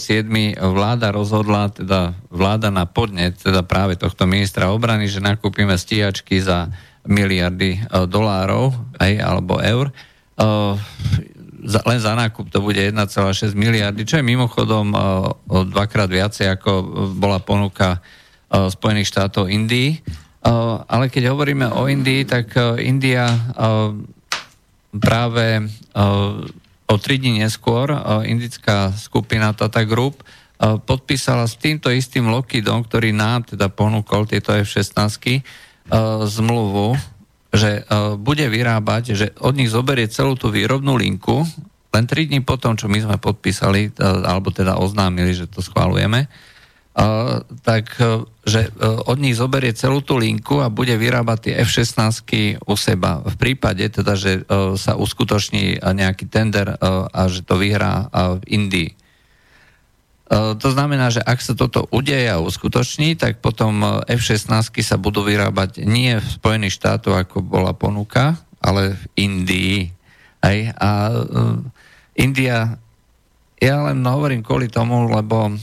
vláda 0.61 1.09
rozhodla, 1.09 1.73
teda 1.73 2.13
vláda 2.29 2.69
na 2.69 2.85
podnet, 2.85 3.41
teda 3.41 3.65
práve 3.65 3.97
tohto 3.97 4.29
ministra 4.29 4.69
obrany, 4.69 5.09
že 5.09 5.17
nakúpime 5.17 5.73
stíhačky 5.73 6.37
za 6.45 6.69
miliardy 7.09 7.81
uh, 7.81 8.05
dolárov 8.05 8.73
aj, 9.01 9.11
alebo 9.17 9.57
eur. 9.59 9.89
Za, 11.65 11.79
len 11.87 11.97
za 11.97 12.11
nákup 12.11 12.51
to 12.51 12.59
bude 12.59 12.77
1,6 12.77 13.55
miliardy, 13.55 14.03
čo 14.03 14.19
je 14.19 14.27
mimochodom 14.27 14.91
dvakrát 15.47 16.11
viacej, 16.11 16.59
ako 16.59 16.71
bola 17.15 17.39
ponuka 17.39 18.03
Spojených 18.51 19.15
štátov 19.15 19.47
Indii. 19.47 20.03
Ale 20.91 21.07
keď 21.07 21.31
hovoríme 21.31 21.71
o 21.71 21.87
Indii, 21.87 22.27
tak 22.27 22.51
India 22.83 23.31
práve 24.91 25.71
o 26.85 26.95
tri 27.01 27.17
dní 27.17 27.41
neskôr 27.41 27.89
uh, 27.89 28.21
indická 28.25 28.93
skupina 28.93 29.53
Tata 29.53 29.83
Group 29.83 30.21
uh, 30.21 30.77
podpísala 30.77 31.49
s 31.49 31.57
týmto 31.57 31.89
istým 31.89 32.29
Lockheedom, 32.29 32.85
ktorý 32.85 33.13
nám 33.13 33.49
teda 33.49 33.69
ponúkol 33.73 34.29
tieto 34.29 34.53
F-16 34.53 34.93
uh, 35.01 35.41
zmluvu 36.25 37.15
že 37.55 37.87
bude 38.19 38.43
vyrábať, 38.51 39.03
že 39.15 39.27
od 39.39 39.55
nich 39.55 39.71
zoberie 39.71 40.11
celú 40.11 40.35
tú 40.35 40.51
výrobnú 40.51 40.99
linku, 40.99 41.47
len 41.95 42.03
3 42.03 42.27
dní 42.27 42.43
potom, 42.43 42.75
čo 42.75 42.91
my 42.91 42.99
sme 42.99 43.15
podpísali, 43.15 43.95
alebo 44.03 44.51
teda 44.51 44.75
oznámili, 44.75 45.31
že 45.31 45.47
to 45.47 45.63
schválujeme, 45.63 46.27
tak 47.61 47.85
uh, 47.99 48.23
že 48.47 48.71
uh, 48.71 49.03
od 49.03 49.19
nich 49.19 49.35
zoberie 49.35 49.75
celú 49.75 49.99
tú 49.99 50.15
linku 50.15 50.63
a 50.63 50.71
bude 50.71 50.95
vyrábať 50.95 51.37
tie 51.51 51.53
F-16 51.67 52.23
u 52.63 52.75
seba. 52.79 53.19
V 53.19 53.35
prípade 53.35 53.83
teda, 53.91 54.15
že 54.15 54.47
uh, 54.47 54.79
sa 54.79 54.95
uskutoční 54.95 55.83
nejaký 55.83 56.31
tender 56.31 56.79
a 56.79 57.21
že 57.27 57.43
to 57.43 57.59
vyhrá 57.59 58.07
v 58.39 58.43
Indii. 58.47 58.89
E, 60.25 60.57
to 60.57 60.67
znamená, 60.73 61.13
že 61.13 61.21
ak 61.21 61.37
sa 61.37 61.53
toto 61.53 61.85
udeje 61.93 62.25
a 62.25 62.41
uskutoční, 62.41 63.13
tak 63.13 63.45
potom 63.45 63.77
e, 63.81 63.87
F-16 64.17 64.73
sa 64.81 64.97
budú 64.97 65.21
vyrábať 65.21 65.85
nie 65.85 66.17
v 66.17 66.25
Spojených 66.25 66.81
štátoch, 66.81 67.13
ako 67.13 67.45
bola 67.45 67.77
ponuka, 67.77 68.41
ale 68.57 68.97
v 68.97 69.03
Indii. 69.29 69.77
Hej? 70.41 70.73
A 70.81 71.13
India, 72.17 72.81
ja 73.61 73.75
len 73.85 74.01
hovorím 74.01 74.41
kvôli 74.41 74.65
tomu, 74.65 75.05
lebo 75.05 75.53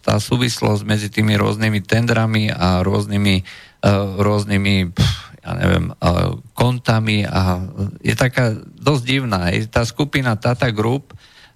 tá 0.00 0.16
súvislosť 0.16 0.82
medzi 0.88 1.12
tými 1.12 1.36
rôznymi 1.36 1.84
tendrami 1.84 2.48
a 2.48 2.80
rôznymi, 2.80 3.44
uh, 3.84 4.16
rôznymi 4.16 4.96
pff, 4.96 5.14
ja 5.44 5.52
neviem, 5.60 5.92
uh, 5.92 6.40
kontami 6.56 7.28
a 7.28 7.60
je 8.00 8.16
taká 8.16 8.56
dosť 8.80 9.02
divná. 9.04 9.52
Tá 9.68 9.84
skupina 9.84 10.38
Tata 10.40 10.72
Group 10.72 11.12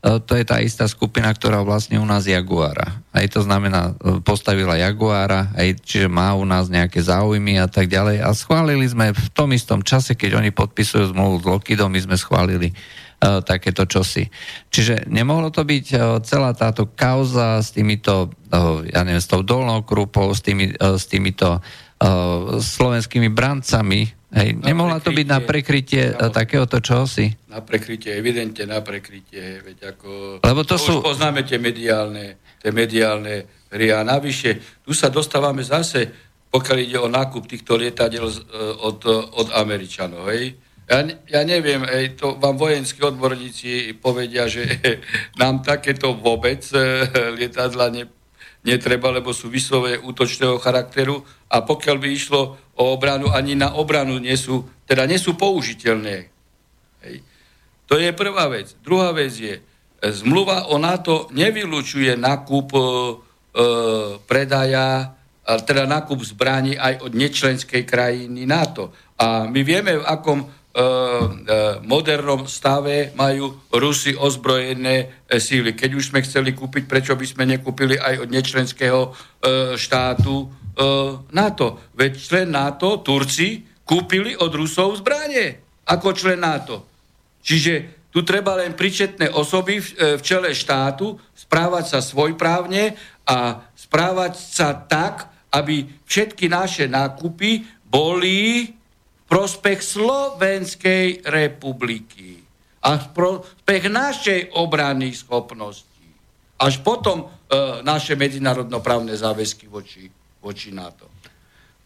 E, 0.07 0.23
to 0.23 0.39
je 0.39 0.45
tá 0.47 0.63
istá 0.63 0.87
skupina, 0.87 1.33
ktorá 1.35 1.67
vlastne 1.67 1.99
u 1.99 2.07
nás 2.07 2.31
Jaguara. 2.31 3.03
Aj 3.11 3.27
to 3.27 3.43
znamená, 3.43 3.97
e, 3.99 4.23
postavila 4.23 4.79
Jaguara, 4.79 5.51
aj, 5.59 5.83
čiže 5.83 6.07
má 6.07 6.37
u 6.39 6.47
nás 6.47 6.71
nejaké 6.71 7.03
záujmy 7.03 7.59
a 7.59 7.67
tak 7.67 7.91
ďalej. 7.91 8.23
A 8.23 8.31
schválili 8.37 8.87
sme 8.87 9.11
v 9.11 9.29
tom 9.35 9.51
istom 9.51 9.83
čase, 9.83 10.15
keď 10.15 10.39
oni 10.39 10.55
podpisujú 10.55 11.11
zmluvu 11.11 11.43
s 11.43 11.45
Lockheedom, 11.49 11.91
my 11.91 12.01
sme 12.01 12.17
schválili 12.21 12.71
takéto 13.21 13.89
čosi. 13.89 14.29
Čiže 14.69 15.09
nemohlo 15.09 15.49
to 15.49 15.65
byť 15.65 15.87
uh, 15.97 16.01
celá 16.21 16.53
táto 16.53 16.89
kauza 16.93 17.65
s 17.65 17.73
týmito, 17.73 18.29
uh, 18.53 18.85
ja 18.85 19.03
neviem, 19.03 19.23
s 19.23 19.31
tou 19.31 19.41
dolnou 19.41 19.83
krupou, 19.83 20.31
s, 20.33 20.45
tými, 20.45 20.77
s 20.77 21.05
týmito 21.09 21.61
slovenskými 22.61 23.33
brancami, 23.33 24.17
Hej, 24.37 24.61
na 24.61 24.69
nemohla 24.69 25.01
to 25.01 25.17
byť 25.17 25.27
na 25.33 25.41
prekrytie 25.41 26.13
no, 26.13 26.29
takéhoto 26.29 26.83
čohosi? 26.83 27.33
Na 27.49 27.65
prekrytie, 27.65 28.13
evidentne 28.21 28.69
na 28.69 28.85
prekrytie. 28.85 29.65
Veď 29.65 29.97
ako, 29.97 30.43
Lebo 30.45 30.61
to, 30.67 30.77
to 30.77 30.83
sú... 30.83 30.93
už 31.01 31.17
poznáme 31.17 31.47
tie 31.47 31.57
mediálne, 31.57 32.37
tie 32.61 32.69
mediálne 32.69 33.49
hry. 33.73 33.97
A 33.97 34.05
navyše, 34.05 34.83
tu 34.85 34.93
sa 34.93 35.09
dostávame 35.09 35.65
zase, 35.65 36.13
pokiaľ 36.53 36.79
ide 36.83 36.99
o 37.01 37.09
nákup 37.09 37.49
týchto 37.49 37.81
lietadiel 37.81 38.29
e, 38.29 38.37
od, 38.85 38.99
od 39.41 39.49
Američanov. 39.57 40.29
Hej. 40.29 40.59
Ja, 40.87 41.03
ja 41.27 41.43
neviem, 41.43 41.83
hej, 41.83 42.15
to 42.15 42.39
vám 42.39 42.55
vojenskí 42.55 43.03
odborníci 43.03 43.99
povedia, 43.99 44.47
že 44.47 44.71
nám 45.43 45.67
takéto 45.67 46.15
vôbec 46.15 46.63
e, 46.71 46.79
lietadla 47.35 47.91
ne, 47.91 48.07
netreba, 48.63 49.11
lebo 49.11 49.35
sú 49.35 49.51
vyslovene 49.51 49.99
útočného 49.99 50.63
charakteru 50.63 51.27
a 51.51 51.67
pokiaľ 51.67 51.97
by 51.99 52.09
išlo 52.15 52.41
o 52.79 52.85
obranu, 52.95 53.35
ani 53.35 53.59
na 53.59 53.75
obranu 53.75 54.23
nie 54.23 54.39
sú, 54.39 54.63
teda 54.87 55.11
nie 55.11 55.19
sú 55.19 55.35
použiteľné. 55.35 56.31
Hej. 57.03 57.17
To 57.91 57.99
je 57.99 58.11
prvá 58.15 58.47
vec. 58.47 58.79
Druhá 58.79 59.11
vec 59.11 59.35
je, 59.35 59.59
zmluva 59.99 60.71
o 60.71 60.79
NATO 60.79 61.27
nevylučuje 61.35 62.15
nákup 62.15 62.69
e, 62.71 62.79
e 62.79 62.85
predaja, 64.23 65.19
teda 65.43 65.83
nákup 65.87 66.23
zbraní 66.23 66.79
aj 66.79 67.03
od 67.07 67.11
nečlenskej 67.15 67.83
krajiny 67.83 68.47
NATO. 68.47 68.95
A 69.19 69.51
my 69.51 69.61
vieme, 69.67 69.99
v 69.99 70.07
akom 70.07 70.47
E, 70.47 70.47
e, 70.47 70.56
modernom 71.89 72.45
stave 72.45 73.17
majú 73.17 73.57
Rusy 73.73 74.13
ozbrojené 74.13 75.25
e, 75.25 75.41
síly. 75.41 75.73
Keď 75.73 75.91
už 75.97 76.13
sme 76.13 76.21
chceli 76.21 76.53
kúpiť, 76.53 76.85
prečo 76.85 77.17
by 77.17 77.25
sme 77.25 77.49
nekúpili 77.49 77.97
aj 77.97 78.27
od 78.27 78.29
nečlenského 78.29 79.01
štátu 79.81 80.37
NATO? 81.33 81.67
Veď 81.97 82.13
člen 82.21 82.53
NATO, 82.53 83.01
Turci, 83.01 83.65
kúpili 83.89 84.37
od 84.37 84.53
Rusov 84.53 85.01
zbranie 85.01 85.65
ako 85.89 86.13
člen 86.13 86.45
NATO. 86.45 86.85
Čiže 87.41 87.97
tu 88.11 88.27
treba 88.27 88.59
len 88.59 88.75
pričetné 88.75 89.31
osoby 89.33 89.79
v 89.81 90.21
čele 90.21 90.51
štátu 90.53 91.17
správať 91.33 91.85
sa 91.97 92.01
svojprávne 92.03 92.99
a 93.25 93.65
správať 93.77 94.35
sa 94.35 94.75
tak, 94.75 95.31
aby 95.55 95.87
všetky 96.05 96.51
naše 96.51 96.91
nákupy 96.91 97.65
boli 97.87 98.73
prospech 99.27 99.79
Slovenskej 99.83 101.27
republiky 101.27 102.41
a 102.87 102.99
prospech 102.99 103.83
našej 103.91 104.41
obrany 104.55 105.11
schopnosti. 105.11 106.07
Až 106.57 106.81
potom 106.81 107.27
e, 107.27 107.27
naše 107.83 108.15
medzinárodnoprávne 108.15 109.13
záväzky 109.19 109.67
voči, 109.67 110.09
voči 110.39 110.71
NATO. 110.71 111.11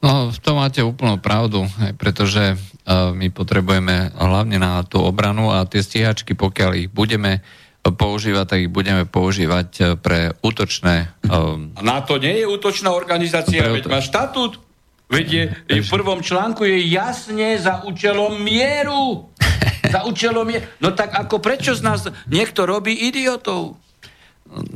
No, 0.01 0.33
v 0.33 0.39
tom 0.41 0.57
máte 0.57 0.81
úplnú 0.81 1.21
pravdu, 1.21 1.69
aj 1.77 1.93
pretože 2.01 2.57
uh, 2.57 3.13
my 3.13 3.29
potrebujeme 3.29 4.09
hlavne 4.17 4.57
na 4.57 4.81
tú 4.81 4.97
obranu 5.05 5.53
a 5.53 5.69
tie 5.69 5.85
stíhačky, 5.85 6.33
pokiaľ 6.33 6.71
ich 6.81 6.89
budeme 6.89 7.45
používať, 7.85 8.45
tak 8.49 8.59
ich 8.65 8.73
budeme 8.73 9.09
používať 9.09 9.69
e, 9.77 9.83
pre 9.97 10.37
útočné... 10.45 11.17
Um, 11.25 11.73
a 11.77 11.81
NATO 11.81 12.21
nie 12.21 12.45
je 12.45 12.47
útočná 12.49 12.93
organizácia, 12.93 13.65
veď 13.65 13.89
má 13.89 14.05
štatút 14.05 14.61
Veď 15.11 15.27
je, 15.27 15.45
je 15.67 15.81
v 15.83 15.91
prvom 15.91 16.23
článku 16.23 16.63
je 16.63 16.87
jasne 16.87 17.59
za 17.59 17.83
účelom 17.83 18.39
mieru. 18.39 19.27
Za 19.91 20.07
účelom 20.07 20.47
mieru. 20.47 20.71
No 20.79 20.95
tak 20.95 21.11
ako 21.19 21.43
prečo 21.43 21.75
z 21.75 21.83
nás 21.83 22.07
niekto 22.31 22.63
robí 22.63 22.95
idiotov? 22.95 23.75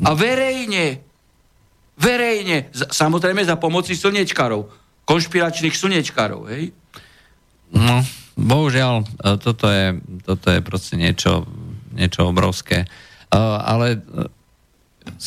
A 0.03 0.11
verejne. 0.19 1.07
Verejne. 1.95 2.75
Samozrejme 2.75 3.47
za 3.47 3.55
pomoci 3.55 3.95
slnečkarov. 3.95 4.67
Konšpiračných 5.07 5.71
slnečkarov, 5.71 6.51
hej? 6.51 6.75
No, 7.71 8.03
bohužiaľ, 8.35 9.07
e, 9.07 9.39
toto 9.39 9.71
je, 9.71 10.03
toto 10.27 10.51
je 10.51 10.61
proste 10.67 10.99
niečo, 10.99 11.47
niečo 11.95 12.35
obrovské. 12.35 12.91
Uh, 13.35 13.59
ale 13.63 13.99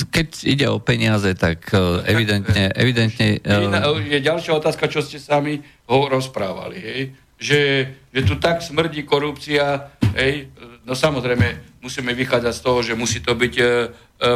keď 0.10 0.28
ide 0.44 0.66
o 0.70 0.82
peniaze, 0.82 1.30
tak 1.38 1.70
e, 1.74 2.02
evidentne... 2.10 2.74
evidentne 2.74 3.42
uh... 3.46 3.98
Je 4.02 4.20
ďalšia 4.22 4.58
otázka, 4.58 4.90
čo 4.90 5.06
ste 5.06 5.22
sami 5.22 5.62
ho 5.90 6.00
rozprávali. 6.10 6.78
Hej? 6.78 7.02
Že, 7.38 7.62
že 8.10 8.22
tu 8.26 8.42
tak 8.42 8.66
smrdí 8.66 9.06
korupcia, 9.06 9.94
hej? 10.18 10.50
no 10.82 10.98
samozrejme 10.98 11.78
musíme 11.86 12.18
vychádzať 12.18 12.54
z 12.58 12.64
toho, 12.66 12.80
že 12.82 12.98
musí 12.98 13.22
to 13.22 13.38
byť 13.38 13.54
uh, 13.62 13.70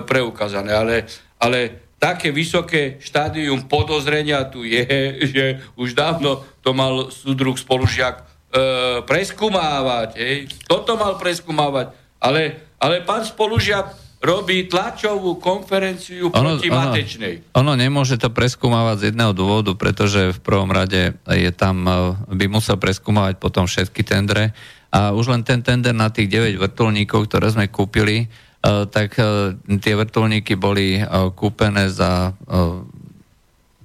preukázané, 0.05 0.69
ale, 0.69 1.09
ale 1.41 1.89
také 1.97 2.29
vysoké 2.29 3.01
štádium 3.01 3.65
podozrenia 3.65 4.45
tu 4.49 4.61
je, 4.65 4.85
že 5.33 5.45
už 5.77 5.97
dávno 5.97 6.45
to 6.61 6.73
mal 6.73 7.09
súdruh 7.09 7.57
spolužiak 7.57 8.21
uh, 8.21 9.01
preskumávať. 9.05 10.09
Hej? 10.17 10.35
Toto 10.69 10.97
mal 10.97 11.17
preskumávať. 11.17 11.93
Ale, 12.21 12.73
ale 12.77 13.01
pán 13.01 13.25
spolužiak 13.25 14.00
robí 14.21 14.69
tlačovú 14.69 15.41
konferenciu 15.41 16.29
ono, 16.29 16.55
proti 16.55 16.69
ono, 16.69 16.77
Matečnej. 16.77 17.35
Ono 17.57 17.73
nemôže 17.73 18.21
to 18.21 18.29
preskúmavať 18.29 18.95
z 19.01 19.05
jedného 19.11 19.33
dôvodu, 19.33 19.73
pretože 19.73 20.37
v 20.37 20.39
prvom 20.39 20.69
rade 20.69 21.17
je 21.25 21.51
tam, 21.51 21.83
e, 21.83 21.91
by 22.29 22.45
musel 22.45 22.77
preskúmavať 22.77 23.41
potom 23.41 23.65
všetky 23.65 24.05
tendre 24.05 24.53
a 24.93 25.11
už 25.17 25.33
len 25.33 25.41
ten 25.41 25.65
tender 25.65 25.97
na 25.97 26.13
tých 26.13 26.29
9 26.29 26.61
vrtulníkov, 26.61 27.31
ktoré 27.31 27.47
sme 27.47 27.71
kúpili, 27.71 28.27
uh, 28.27 28.83
tak 28.91 29.15
uh, 29.15 29.55
tie 29.79 29.95
vrtulníky 29.95 30.59
boli 30.59 30.99
kúpené 31.31 31.87
za 31.87 32.35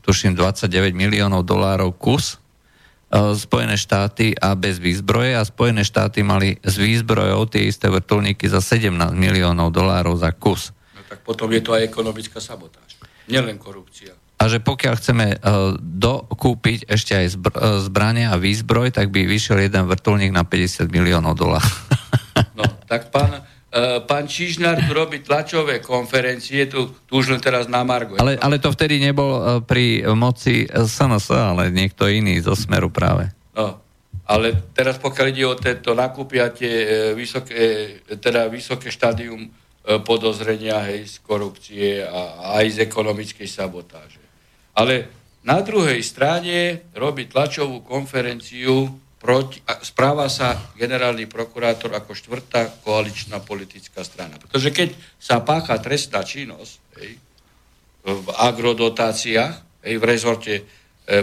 tuším 0.02 0.34
29 0.34 0.94
miliónov 0.94 1.46
dolárov 1.46 1.94
kus 1.94 2.42
Spojené 3.14 3.78
štáty 3.78 4.34
a 4.34 4.58
bez 4.58 4.82
výzbroje 4.82 5.38
a 5.38 5.46
Spojené 5.46 5.86
štáty 5.86 6.26
mali 6.26 6.58
s 6.58 6.74
výzbrojou 6.74 7.46
tie 7.46 7.70
isté 7.70 7.86
vrtulníky 7.86 8.50
za 8.50 8.58
17 8.58 9.14
miliónov 9.14 9.70
dolárov 9.70 10.18
za 10.18 10.34
kus. 10.34 10.74
No 10.90 11.06
tak 11.06 11.22
potom 11.22 11.46
je 11.54 11.62
to 11.62 11.78
aj 11.78 11.86
ekonomická 11.86 12.42
sabotáž. 12.42 12.98
Nielen 13.30 13.62
korupcia. 13.62 14.10
A 14.36 14.52
že 14.52 14.60
pokiaľ 14.60 14.94
chceme 15.00 15.26
uh, 15.38 15.78
dokúpiť 15.80 16.90
ešte 16.90 17.16
aj 17.16 17.26
zbr- 17.40 17.56
uh, 17.56 17.80
zbranie 17.80 18.28
a 18.28 18.36
výzbroj, 18.36 18.92
tak 18.92 19.08
by 19.08 19.24
vyšiel 19.24 19.64
jeden 19.64 19.88
vrtulník 19.88 20.34
na 20.34 20.44
50 20.44 20.90
miliónov 20.92 21.38
dolárov. 21.38 21.78
no, 22.58 22.66
tak 22.84 23.08
pán, 23.14 23.46
pán 24.08 24.24
Čižnár 24.24 24.88
tu 24.88 24.92
robí 24.96 25.20
tlačové 25.20 25.84
konferencie, 25.84 26.64
tu, 26.64 26.96
tu 27.04 27.20
už 27.20 27.36
len 27.36 27.42
teraz 27.42 27.68
na 27.68 27.84
Margo. 27.84 28.16
Ale, 28.16 28.40
ale 28.40 28.56
to 28.56 28.72
vtedy 28.72 28.96
nebol 28.96 29.30
uh, 29.36 29.42
pri 29.60 30.06
moci 30.16 30.64
SNS, 30.64 31.32
ale 31.32 31.68
niekto 31.68 32.08
iný 32.08 32.40
zo 32.40 32.56
Smeru 32.56 32.88
práve. 32.88 33.28
No, 33.52 33.76
ale 34.24 34.72
teraz 34.72 34.96
pokiaľ 34.96 35.26
ide 35.28 35.44
o 35.44 35.54
tento 35.54 35.92
nakúpia 35.92 36.48
tie 36.50 37.12
vysoké, 37.12 38.00
teda 38.18 38.48
vysoké 38.48 38.88
štádium 38.88 39.46
podozrenia 40.02 40.82
hej, 40.90 41.06
z 41.06 41.16
korupcie 41.22 42.02
a 42.02 42.52
aj 42.58 42.66
z 42.74 42.78
ekonomickej 42.90 43.46
sabotáže. 43.46 44.18
Ale 44.74 45.06
na 45.46 45.62
druhej 45.62 46.02
strane 46.02 46.90
robí 46.90 47.30
tlačovú 47.30 47.86
konferenciu 47.86 48.98
proti, 49.26 49.58
správa 49.82 50.30
sa 50.30 50.54
generálny 50.78 51.26
prokurátor 51.26 51.90
ako 51.98 52.14
štvrtá 52.14 52.86
koaličná 52.86 53.42
politická 53.42 54.06
strana. 54.06 54.38
Pretože 54.38 54.70
keď 54.70 54.94
sa 55.18 55.42
pácha 55.42 55.74
trestná 55.82 56.22
činnosť 56.22 56.72
hej, 57.02 57.18
v 58.06 58.28
agrodotáciách, 58.30 59.82
hej, 59.82 59.94
v 59.98 60.04
rezorte 60.06 60.54
e, 60.54 60.62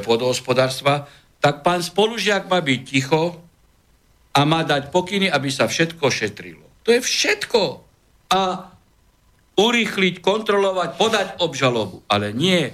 podhospodárstva, 0.04 1.08
tak 1.40 1.64
pán 1.64 1.80
spolužiak 1.80 2.52
má 2.52 2.60
byť 2.60 2.82
ticho 2.84 3.40
a 4.36 4.40
má 4.44 4.68
dať 4.68 4.92
pokyny, 4.92 5.32
aby 5.32 5.48
sa 5.48 5.72
všetko 5.72 6.04
šetrilo. 6.12 6.68
To 6.84 6.92
je 6.92 7.00
všetko. 7.00 7.62
A 8.36 8.68
urýchliť, 9.56 10.20
kontrolovať, 10.20 10.90
podať 11.00 11.28
obžalobu. 11.40 12.04
Ale 12.12 12.36
nie 12.36 12.68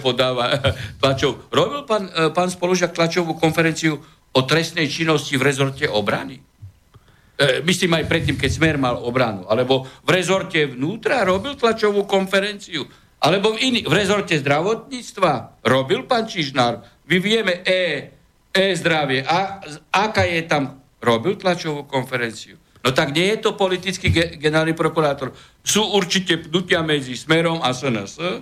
podáva 0.00 0.56
tlačov. 1.02 1.50
Robil 1.52 1.84
pán, 1.84 2.08
e, 2.08 2.32
pán 2.32 2.48
Spolužiak 2.48 2.96
tlačovú 2.96 3.36
konferenciu 3.36 4.00
o 4.32 4.40
trestnej 4.46 4.86
činnosti 4.86 5.34
v 5.34 5.46
rezorte 5.46 5.86
obrany? 5.90 6.38
E, 6.38 7.64
myslím 7.64 7.96
aj 7.98 8.08
predtým, 8.10 8.36
keď 8.36 8.50
Smer 8.50 8.76
mal 8.76 9.00
obranu. 9.00 9.48
Alebo 9.48 9.88
v 10.04 10.10
rezorte 10.10 10.70
vnútra 10.70 11.24
robil 11.24 11.56
tlačovú 11.56 12.04
konferenciu. 12.04 12.86
Alebo 13.20 13.56
v, 13.56 13.72
iný, 13.72 13.80
v 13.84 13.92
rezorte 13.92 14.36
zdravotníctva 14.38 15.62
robil 15.64 16.04
pán 16.04 16.28
Čižnár. 16.28 16.84
Vy 17.04 17.16
vieme 17.18 17.64
E, 17.64 18.12
E 18.52 18.64
zdravie. 18.76 19.24
A, 19.24 19.60
aká 19.92 20.24
je 20.28 20.44
tam? 20.46 20.84
Robil 21.00 21.40
tlačovú 21.40 21.88
konferenciu. 21.88 22.60
No 22.80 22.92
tak 22.92 23.12
nie 23.12 23.28
je 23.36 23.44
to 23.44 23.56
politický 23.56 24.08
ge- 24.08 24.30
generálny 24.40 24.72
prokurátor. 24.72 25.32
Sú 25.60 25.84
určite 25.84 26.40
pnutia 26.40 26.80
medzi 26.80 27.12
Smerom 27.12 27.60
a 27.60 27.72
SNS, 27.72 28.40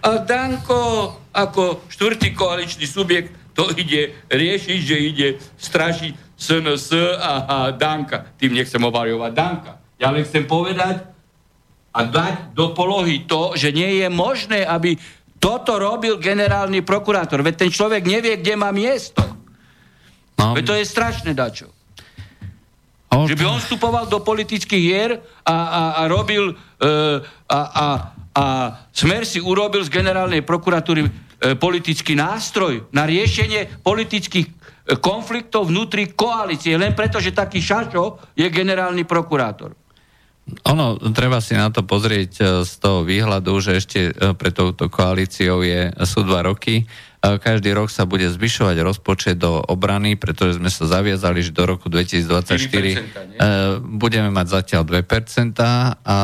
a 0.00 0.22
Danko 0.22 1.12
ako 1.34 1.84
štvrtý 1.90 2.32
koaličný 2.32 2.86
subjekt 2.86 3.49
to 3.54 3.70
ide 3.76 4.14
riešiť, 4.30 4.78
že 4.80 4.96
ide 4.96 5.28
strašiť 5.58 6.12
SNS 6.40 6.86
a, 7.20 7.32
a 7.44 7.56
Danka. 7.76 8.32
Tým 8.40 8.56
nechcem 8.56 8.80
obariovať 8.80 9.32
Danka. 9.36 9.72
Ja 10.00 10.08
len 10.08 10.24
chcem 10.24 10.48
povedať 10.48 11.04
a 11.90 12.00
dať 12.06 12.54
do 12.54 12.72
polohy 12.72 13.26
to, 13.26 13.52
že 13.58 13.74
nie 13.74 14.00
je 14.00 14.08
možné, 14.08 14.62
aby 14.64 14.96
toto 15.40 15.80
robil 15.80 16.20
generálny 16.20 16.84
prokurátor. 16.84 17.40
Veď 17.40 17.66
ten 17.66 17.70
človek 17.72 18.04
nevie, 18.04 18.38
kde 18.38 18.54
má 18.54 18.70
miesto. 18.70 19.24
No. 20.36 20.56
Veď 20.56 20.64
to 20.64 20.74
je 20.76 20.84
strašné 20.84 21.32
dačo. 21.36 21.68
Okay. 23.10 23.34
Že 23.34 23.38
by 23.42 23.44
on 23.50 23.58
vstupoval 23.58 24.04
do 24.06 24.22
politických 24.22 24.84
hier 24.86 25.10
a, 25.42 25.56
a, 25.56 25.82
a 25.98 26.02
robil 26.06 26.54
uh, 26.54 27.18
a, 27.50 27.58
a, 27.58 27.86
a 28.30 28.44
Smer 28.94 29.26
si 29.26 29.42
urobil 29.42 29.82
z 29.82 29.90
generálnej 29.90 30.46
prokuratúry 30.46 31.02
e, 31.02 31.10
politický 31.58 32.14
nástroj 32.14 32.86
na 32.94 33.02
riešenie 33.02 33.82
politických 33.82 34.46
e, 34.46 34.52
konfliktov 35.02 35.66
vnútri 35.66 36.14
koalície, 36.14 36.78
len 36.78 36.94
preto, 36.94 37.18
že 37.18 37.34
taký 37.34 37.58
šašo 37.58 38.34
je 38.38 38.46
generálny 38.46 39.02
prokurátor. 39.02 39.74
Ono, 40.66 40.98
treba 41.14 41.38
si 41.38 41.54
na 41.54 41.70
to 41.70 41.86
pozrieť 41.86 42.32
e, 42.38 42.44
z 42.66 42.72
toho 42.82 43.06
výhľadu, 43.06 43.52
že 43.62 43.78
ešte 43.78 44.00
e, 44.10 44.12
pre 44.34 44.50
touto 44.50 44.90
koalíciou 44.90 45.62
je, 45.62 45.94
sú 46.06 46.26
dva 46.26 46.46
roky 46.46 46.86
každý 47.20 47.76
rok 47.76 47.92
sa 47.92 48.08
bude 48.08 48.24
zvyšovať 48.32 48.80
rozpočet 48.80 49.36
do 49.36 49.60
obrany, 49.68 50.16
pretože 50.16 50.56
sme 50.56 50.72
sa 50.72 50.88
zaviazali, 50.88 51.44
že 51.44 51.52
do 51.52 51.68
roku 51.68 51.92
2024 51.92 52.56
e, 52.56 52.96
budeme 53.84 54.32
mať 54.32 54.46
zatiaľ 54.48 54.88
2% 54.88 55.52
a 56.00 56.16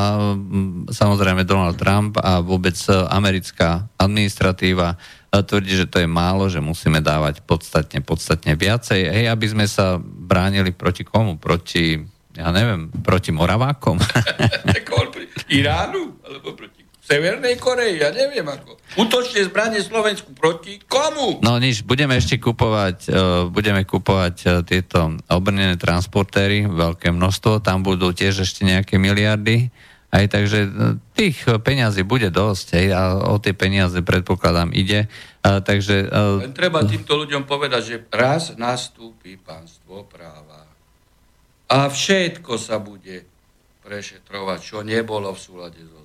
samozrejme 0.89 1.45
Donald 1.45 1.77
Trump 1.77 2.17
a 2.17 2.41
vôbec 2.41 2.81
americká 3.13 3.85
administratíva 4.01 4.97
e, 4.97 5.45
tvrdí, 5.45 5.85
že 5.85 5.87
to 5.91 6.01
je 6.01 6.09
málo, 6.09 6.49
že 6.49 6.65
musíme 6.65 7.05
dávať 7.05 7.45
podstatne, 7.45 8.01
podstatne 8.01 8.57
viacej, 8.57 9.01
hej, 9.13 9.25
aby 9.29 9.47
sme 9.53 9.69
sa 9.69 10.01
bránili 10.01 10.73
proti 10.73 11.05
komu? 11.05 11.37
Proti, 11.37 12.01
ja 12.33 12.49
neviem, 12.57 12.89
proti 13.05 13.37
Moravákom? 13.37 14.01
Iránu? 15.61 16.25
Alebo 16.25 16.57
proti 16.57 16.76
Severnej 17.07 17.55
Koreji, 17.63 18.03
ja 18.03 18.11
neviem 18.11 18.43
ako. 18.43 18.75
Útočne 18.99 19.47
zbranie 19.47 19.79
Slovensku 19.79 20.35
proti 20.35 20.83
komu? 20.83 21.39
No 21.39 21.63
nič, 21.63 21.87
budeme 21.87 22.19
ešte 22.19 22.43
kupovať, 22.43 22.99
uh, 23.07 23.15
budeme 23.47 23.87
kupovať 23.87 24.37
uh, 24.43 24.51
tieto 24.67 25.15
obrnené 25.31 25.79
transportéry, 25.79 26.67
veľké 26.67 27.15
množstvo, 27.15 27.63
tam 27.63 27.87
budú 27.87 28.11
tiež 28.11 28.43
ešte 28.43 28.67
nejaké 28.67 28.99
miliardy. 28.99 29.71
Aj 30.11 30.27
takže 30.27 30.67
uh, 30.67 30.99
tých 31.15 31.47
peňazí 31.47 32.03
bude 32.03 32.35
dosť, 32.35 32.67
hej, 32.75 32.89
a 32.91 33.23
o 33.31 33.39
tie 33.39 33.55
peniaze 33.55 34.03
predpokladám 34.03 34.75
ide. 34.75 35.07
Uh, 35.47 35.63
takže, 35.63 36.11
uh, 36.11 36.43
Len 36.43 36.59
treba 36.59 36.83
týmto 36.83 37.15
ľuďom 37.23 37.47
povedať, 37.47 37.83
že 37.87 37.97
raz 38.11 38.59
nastúpi 38.59 39.39
pánstvo 39.39 40.03
práva 40.11 40.67
a 41.67 41.91
všetko 41.91 42.53
sa 42.63 42.79
bude 42.79 43.27
prešetrovať, 43.83 44.59
čo 44.63 44.79
nebolo 44.87 45.35
v 45.35 45.41
súlade 45.41 45.83
so 45.83 45.96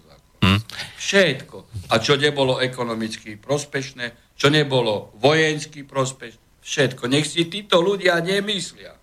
Hm? 0.41 0.59
Všetko. 0.97 1.57
A 1.93 2.01
čo 2.01 2.17
nebolo 2.17 2.57
ekonomicky 2.57 3.37
prospešné, 3.37 4.37
čo 4.37 4.49
nebolo 4.49 5.13
vojensky 5.21 5.85
prospešné, 5.85 6.41
všetko. 6.61 7.03
Nech 7.09 7.29
si 7.29 7.45
títo 7.45 7.81
ľudia 7.81 8.17
nemyslia, 8.21 8.97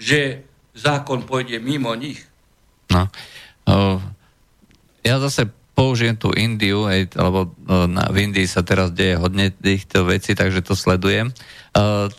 že 0.00 0.44
zákon 0.76 1.24
pôjde 1.28 1.60
mimo 1.60 1.92
nich. 1.96 2.24
No. 2.90 3.06
ja 5.00 5.16
zase 5.22 5.46
použijem 5.80 6.18
tú 6.18 6.34
Indiu, 6.36 6.84
hej, 6.90 7.08
lebo 7.16 7.56
na, 7.88 8.10
v 8.12 8.28
Indii 8.28 8.44
sa 8.44 8.60
teraz 8.60 8.92
deje 8.92 9.16
hodne 9.16 9.48
týchto 9.48 10.04
vecí, 10.04 10.36
takže 10.36 10.60
to 10.60 10.76
sledujem. 10.76 11.32
Uh, 11.70 12.10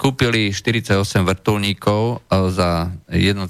kúpili 0.00 0.48
48 0.48 1.04
vrtulníkov 1.20 2.24
uh, 2.24 2.48
za 2.48 2.88
1,1 3.12 3.44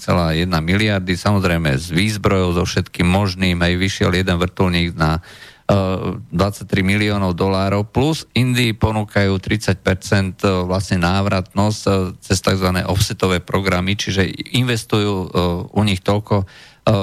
miliardy, 0.59 1.14
samozrejme 1.14 1.79
s 1.79 1.94
výzbrojou, 1.94 2.59
so 2.59 2.66
všetkým 2.66 3.07
možným, 3.07 3.62
aj 3.62 3.79
vyšiel 3.79 4.18
jeden 4.18 4.35
vrtulník 4.35 4.98
na 4.98 5.22
uh, 5.22 6.18
23 6.35 6.83
miliónov 6.83 7.38
dolárov, 7.38 7.87
plus 7.87 8.27
Indii 8.35 8.74
ponúkajú 8.74 9.38
30% 9.38 10.42
vlastne 10.66 10.98
návratnosť 11.07 12.18
cez 12.18 12.42
tzv. 12.42 12.74
offsetové 12.90 13.38
programy, 13.38 13.94
čiže 13.94 14.27
investujú 14.59 15.31
u 15.70 15.83
nich 15.87 16.03
toľko 16.03 16.51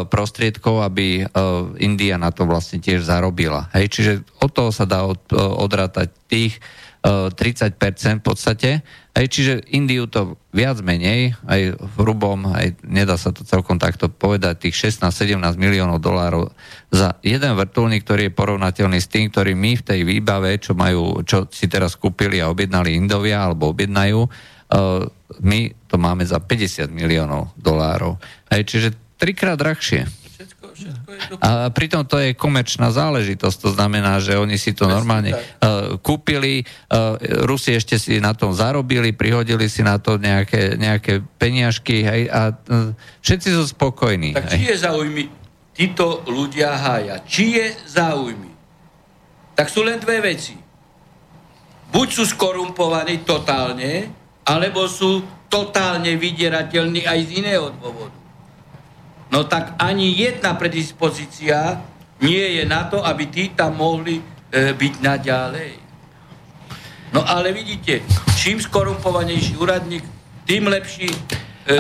prostriedkov, 0.10 0.82
aby 0.82 1.30
India 1.78 2.18
na 2.18 2.34
to 2.34 2.50
vlastne 2.50 2.82
tiež 2.82 3.06
zarobila. 3.06 3.70
Hej, 3.78 3.86
čiže 3.94 4.12
od 4.42 4.50
toho 4.50 4.74
sa 4.74 4.90
dá 4.90 5.06
od, 5.06 5.22
odrátať 5.30 6.10
tých 6.26 6.58
30% 7.06 7.78
v 8.20 8.26
podstate. 8.26 8.70
Aj, 9.16 9.26
čiže 9.30 9.62
Indiu 9.72 10.10
to 10.10 10.42
viac 10.52 10.82
menej, 10.82 11.38
aj 11.46 11.78
v 11.78 11.96
hrubom, 12.02 12.50
aj 12.52 12.82
nedá 12.82 13.16
sa 13.16 13.30
to 13.30 13.46
celkom 13.46 13.78
takto 13.78 14.10
povedať, 14.10 14.68
tých 14.68 14.92
16-17 14.92 15.38
miliónov 15.56 16.02
dolárov 16.02 16.50
za 16.90 17.16
jeden 17.22 17.54
vrtulník, 17.56 18.04
ktorý 18.04 18.28
je 18.28 18.34
porovnateľný 18.34 19.00
s 19.00 19.08
tým, 19.08 19.30
ktorý 19.30 19.54
my 19.54 19.72
v 19.80 19.86
tej 19.86 20.00
výbave, 20.02 20.58
čo, 20.58 20.74
majú, 20.74 21.22
čo 21.22 21.46
si 21.54 21.70
teraz 21.70 21.94
kúpili 21.96 22.42
a 22.42 22.50
objednali 22.50 22.98
Indovia 22.98 23.46
alebo 23.46 23.72
objednajú, 23.72 24.20
uh, 24.26 25.06
my 25.40 25.60
to 25.86 25.96
máme 26.02 26.26
za 26.26 26.42
50 26.42 26.90
miliónov 26.90 27.54
dolárov. 27.56 28.18
Aj, 28.50 28.60
čiže 28.66 28.98
trikrát 29.22 29.62
drahšie. 29.62 30.25
Všetko 30.76 31.40
A 31.40 31.72
pritom 31.72 32.04
to 32.04 32.20
je 32.20 32.36
komerčná 32.36 32.92
záležitosť, 32.92 33.58
to 33.64 33.70
znamená, 33.72 34.20
že 34.20 34.36
oni 34.36 34.60
si 34.60 34.76
to 34.76 34.92
normálne 34.92 35.32
uh, 35.32 35.96
kúpili, 36.04 36.68
uh, 36.92 37.16
Rusi 37.48 37.80
ešte 37.80 37.96
si 37.96 38.20
na 38.20 38.36
tom 38.36 38.52
zarobili, 38.52 39.16
prihodili 39.16 39.72
si 39.72 39.80
na 39.88 39.96
to 39.96 40.20
nejaké, 40.20 40.76
nejaké 40.76 41.24
peniažky 41.40 42.04
hej, 42.04 42.28
a 42.28 42.52
uh, 42.52 42.92
všetci 43.24 43.50
sú 43.56 43.64
spokojní. 43.72 44.36
Tak 44.36 44.52
či 44.52 44.68
je 44.68 44.76
záujmy 44.76 45.24
títo 45.72 46.28
ľudia 46.28 46.76
hája? 46.76 47.24
Či 47.24 47.44
je 47.56 47.68
záujmy? 47.88 48.52
Tak 49.56 49.72
sú 49.72 49.88
len 49.88 50.04
dve 50.04 50.20
veci. 50.20 50.60
Buď 51.96 52.08
sú 52.12 52.24
skorumpovaní 52.28 53.24
totálne, 53.24 54.12
alebo 54.44 54.84
sú 54.92 55.24
totálne 55.48 56.20
vydierateľní 56.20 57.08
aj 57.08 57.20
z 57.24 57.32
iného 57.40 57.72
dôvodu. 57.80 58.25
No 59.36 59.44
tak 59.44 59.76
ani 59.84 60.16
jedna 60.16 60.56
predispozícia 60.56 61.84
nie 62.24 62.56
je 62.56 62.64
na 62.64 62.88
to, 62.88 63.04
aby 63.04 63.28
tí 63.28 63.52
tam 63.52 63.76
mohli 63.76 64.24
e, 64.24 64.24
byť 64.72 64.94
naďalej. 65.04 65.72
No 67.12 67.20
ale 67.20 67.52
vidíte, 67.52 68.00
čím 68.40 68.64
skorumpovanejší 68.64 69.60
úradník, 69.60 70.08
tým 70.48 70.72
lepší 70.72 71.12
e, 71.12 71.20
e, 71.68 71.76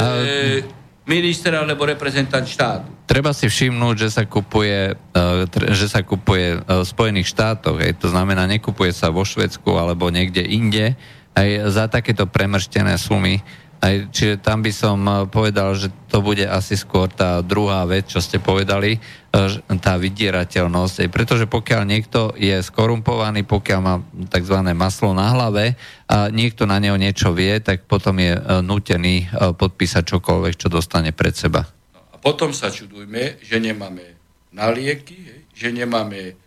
minister 1.07 1.55
alebo 1.55 1.87
reprezentant 1.87 2.43
štátu. 2.43 2.91
Treba 3.07 3.31
si 3.31 3.47
všimnúť, 3.47 3.95
že 4.03 4.09
sa 4.11 4.27
kupuje, 4.27 4.91
e, 5.15 5.71
že 5.71 5.87
sa 5.87 6.03
kupuje 6.03 6.59
e, 6.59 6.83
v 6.83 6.83
Spojených 6.83 7.31
štátoch, 7.31 7.79
hej, 7.79 7.95
to 7.95 8.11
znamená, 8.11 8.43
nekupuje 8.51 8.91
sa 8.91 9.07
vo 9.07 9.23
Švedsku 9.23 9.71
alebo 9.79 10.11
niekde 10.11 10.43
inde, 10.43 10.99
aj 11.35 11.71
za 11.71 11.87
takéto 11.87 12.27
premrštené 12.27 12.99
sumy 12.99 13.39
aj, 13.85 14.09
čiže 14.09 14.41
tam 14.41 14.65
by 14.65 14.71
som 14.73 14.97
eh, 15.05 15.13
povedal, 15.29 15.77
že 15.77 15.93
to 16.09 16.25
bude 16.25 16.41
asi 16.41 16.73
skôr 16.73 17.05
tá 17.05 17.45
druhá 17.45 17.85
vec, 17.85 18.09
čo 18.09 18.17
ste 18.17 18.41
povedali, 18.41 18.97
eh, 18.97 19.77
tá 19.77 19.93
vydierateľnosť. 20.01 21.05
Pretože 21.13 21.45
pokiaľ 21.45 21.81
niekto 21.85 22.33
je 22.33 22.57
skorumpovaný, 22.65 23.45
pokiaľ 23.45 23.79
má 23.85 24.01
tzv. 24.33 24.57
maslo 24.73 25.13
na 25.13 25.29
hlave 25.29 25.77
a 26.09 26.33
niekto 26.33 26.65
na 26.65 26.81
neho 26.81 26.97
niečo 26.97 27.29
vie, 27.37 27.61
tak 27.61 27.85
potom 27.85 28.17
je 28.17 28.33
eh, 28.33 28.41
nutený 28.65 29.29
podpísať 29.55 30.03
čokoľvek, 30.17 30.53
čo 30.57 30.67
dostane 30.73 31.13
pred 31.13 31.37
seba. 31.37 31.61
No 31.93 32.01
a 32.09 32.15
potom 32.17 32.49
sa 32.49 32.73
čudujme, 32.73 33.37
že 33.45 33.61
nemáme 33.61 34.17
na 34.49 34.71
lieky, 34.73 35.45
že 35.53 35.69
nemáme 35.69 36.39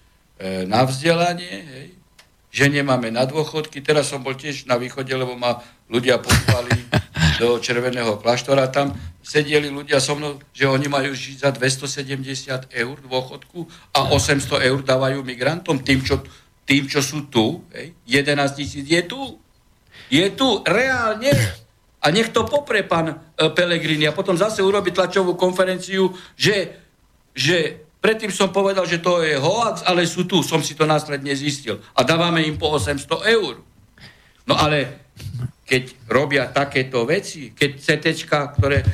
na 0.70 0.86
vzdelanie, 0.86 1.50
hej, 1.50 1.97
že 2.58 2.66
nemáme 2.66 3.14
na 3.14 3.22
dôchodky. 3.22 3.78
Teraz 3.86 4.10
som 4.10 4.18
bol 4.18 4.34
tiež 4.34 4.66
na 4.66 4.74
východe, 4.74 5.14
lebo 5.14 5.38
ma 5.38 5.62
ľudia 5.86 6.18
pozvali 6.18 6.74
do 7.40 7.62
Červeného 7.62 8.18
kláštora. 8.18 8.66
Tam 8.66 8.98
sedeli 9.22 9.70
ľudia 9.70 10.02
so 10.02 10.18
mnou, 10.18 10.42
že 10.50 10.66
oni 10.66 10.90
majú 10.90 11.14
žiť 11.14 11.46
za 11.46 11.54
270 11.54 12.74
eur 12.74 12.96
dôchodku 12.98 13.62
a 13.94 14.10
800 14.10 14.66
eur 14.74 14.82
dávajú 14.82 15.22
migrantom, 15.22 15.78
tým, 15.78 16.02
čo, 16.02 16.18
tým, 16.66 16.90
čo 16.90 16.98
sú 16.98 17.30
tu. 17.30 17.62
Hej. 17.70 17.94
11 18.26 18.58
tisíc 18.58 18.82
je 18.82 19.06
tu. 19.06 19.38
Je 20.10 20.26
tu, 20.34 20.58
reálne. 20.66 21.30
A 22.02 22.10
nech 22.10 22.34
to 22.34 22.42
popre 22.42 22.82
pán 22.82 23.10
e, 23.10 23.14
Pelegrini 23.54 24.10
a 24.10 24.14
potom 24.14 24.34
zase 24.34 24.66
urobi 24.66 24.90
tlačovú 24.90 25.38
konferenciu, 25.38 26.10
že, 26.34 26.74
že 27.34 27.86
Predtým 27.98 28.30
som 28.30 28.54
povedal, 28.54 28.86
že 28.86 29.02
to 29.02 29.26
je 29.26 29.34
hoax, 29.34 29.82
ale 29.82 30.06
sú 30.06 30.22
tu, 30.22 30.42
som 30.46 30.62
si 30.62 30.78
to 30.78 30.86
následne 30.86 31.34
zistil. 31.34 31.82
A 31.98 32.06
dávame 32.06 32.46
im 32.46 32.54
po 32.54 32.70
800 32.70 33.26
eur. 33.34 33.58
No 34.46 34.54
ale 34.54 35.08
keď 35.66 36.08
robia 36.08 36.48
takéto 36.48 37.04
veci, 37.04 37.52
keď 37.52 37.70
CT, 37.76 38.06
ktoré 38.56 38.78
e, 38.80 38.86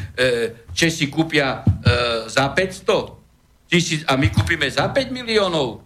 Česi 0.75 1.07
kúpia 1.07 1.63
e, 1.63 2.27
za 2.27 2.51
500 2.51 3.71
tisíc 3.71 4.03
a 4.09 4.17
my 4.17 4.33
kúpime 4.33 4.67
za 4.67 4.91
5 4.91 5.15
miliónov 5.15 5.85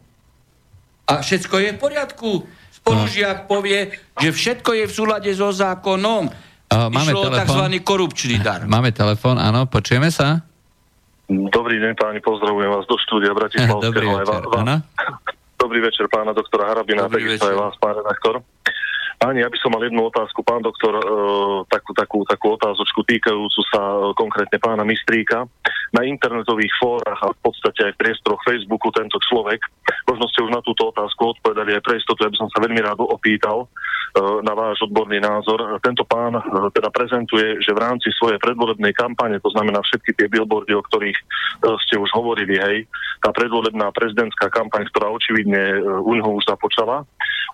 a 1.08 1.24
všetko 1.24 1.56
je 1.60 1.70
v 1.72 1.78
poriadku. 1.80 2.30
Spolužiak 2.68 3.48
povie, 3.48 3.92
že 4.20 4.28
všetko 4.32 4.70
je 4.76 4.84
v 4.88 4.92
súlade 4.92 5.30
so 5.32 5.48
zákonom. 5.48 6.28
Uh, 6.68 6.92
máme 6.92 7.16
Išlo 7.16 7.32
tzv. 7.32 7.64
korupčný 7.80 8.36
dar. 8.44 8.68
Máme 8.68 8.92
telefón, 8.92 9.40
áno, 9.40 9.64
počujeme 9.64 10.12
sa? 10.12 10.44
Dobrý 11.28 11.76
deň 11.76 11.92
páni, 11.92 12.24
pozdravujem 12.24 12.72
vás 12.72 12.88
do 12.88 12.96
štúdia 13.04 13.36
Bratislavského. 13.36 13.84
Dobrý 13.92 14.08
večer, 14.08 14.44
vás, 14.48 14.80
Dobrý 15.60 15.78
večer 15.84 16.06
pána 16.08 16.32
doktora 16.32 16.72
Harabina, 16.72 17.04
takisto 17.04 17.52
aj 17.52 17.56
vás, 17.68 17.74
pán 17.76 18.00
redaktor. 18.00 18.40
Páni, 19.20 19.44
ja 19.44 19.52
by 19.52 19.58
som 19.60 19.76
mal 19.76 19.84
jednu 19.84 20.08
otázku, 20.08 20.40
pán 20.40 20.64
doktor, 20.64 20.96
e, 20.96 21.04
takú, 21.68 21.92
takú, 21.92 22.18
takú 22.24 22.56
otázočku 22.56 23.04
týkajúcu 23.04 23.60
sa 23.68 23.76
e, 23.76 23.96
konkrétne 24.16 24.56
pána 24.56 24.88
Mistríka. 24.88 25.44
Na 25.92 26.00
internetových 26.00 26.72
fórach 26.80 27.20
a 27.20 27.28
v 27.36 27.40
podstate 27.44 27.92
aj 27.92 27.92
v 27.92 28.08
priestoroch 28.08 28.40
Facebooku 28.48 28.88
tento 28.88 29.20
človek, 29.20 29.60
možno 30.08 30.24
ste 30.32 30.48
už 30.48 30.54
na 30.56 30.64
túto 30.64 30.88
otázku 30.88 31.36
odpovedali 31.36 31.76
aj 31.76 31.84
pre 31.84 32.00
istotu, 32.00 32.24
ja 32.24 32.32
by 32.32 32.40
som 32.40 32.48
sa 32.48 32.64
veľmi 32.64 32.80
rád 32.80 33.04
opýtal 33.04 33.68
na 34.16 34.52
váš 34.56 34.80
odborný 34.88 35.20
názor. 35.20 35.78
Tento 35.84 36.02
pán 36.08 36.34
e, 36.34 36.42
teda 36.72 36.88
prezentuje, 36.88 37.60
že 37.60 37.76
v 37.76 37.82
rámci 37.82 38.08
svojej 38.16 38.40
predvolebnej 38.40 38.96
kampane, 38.96 39.36
to 39.42 39.50
znamená 39.52 39.84
všetky 39.84 40.16
tie 40.16 40.26
billboardy, 40.32 40.72
o 40.74 40.82
ktorých 40.82 41.18
e, 41.18 41.24
ste 41.86 42.00
už 42.00 42.10
hovorili, 42.16 42.56
hej, 42.56 42.88
tá 43.20 43.30
predvolebná 43.34 43.92
prezidentská 43.92 44.48
kampaň, 44.48 44.88
ktorá 44.90 45.12
očividne 45.12 45.62
e, 45.76 45.80
u 45.84 46.10
neho 46.16 46.30
už 46.34 46.48
započala, 46.48 47.04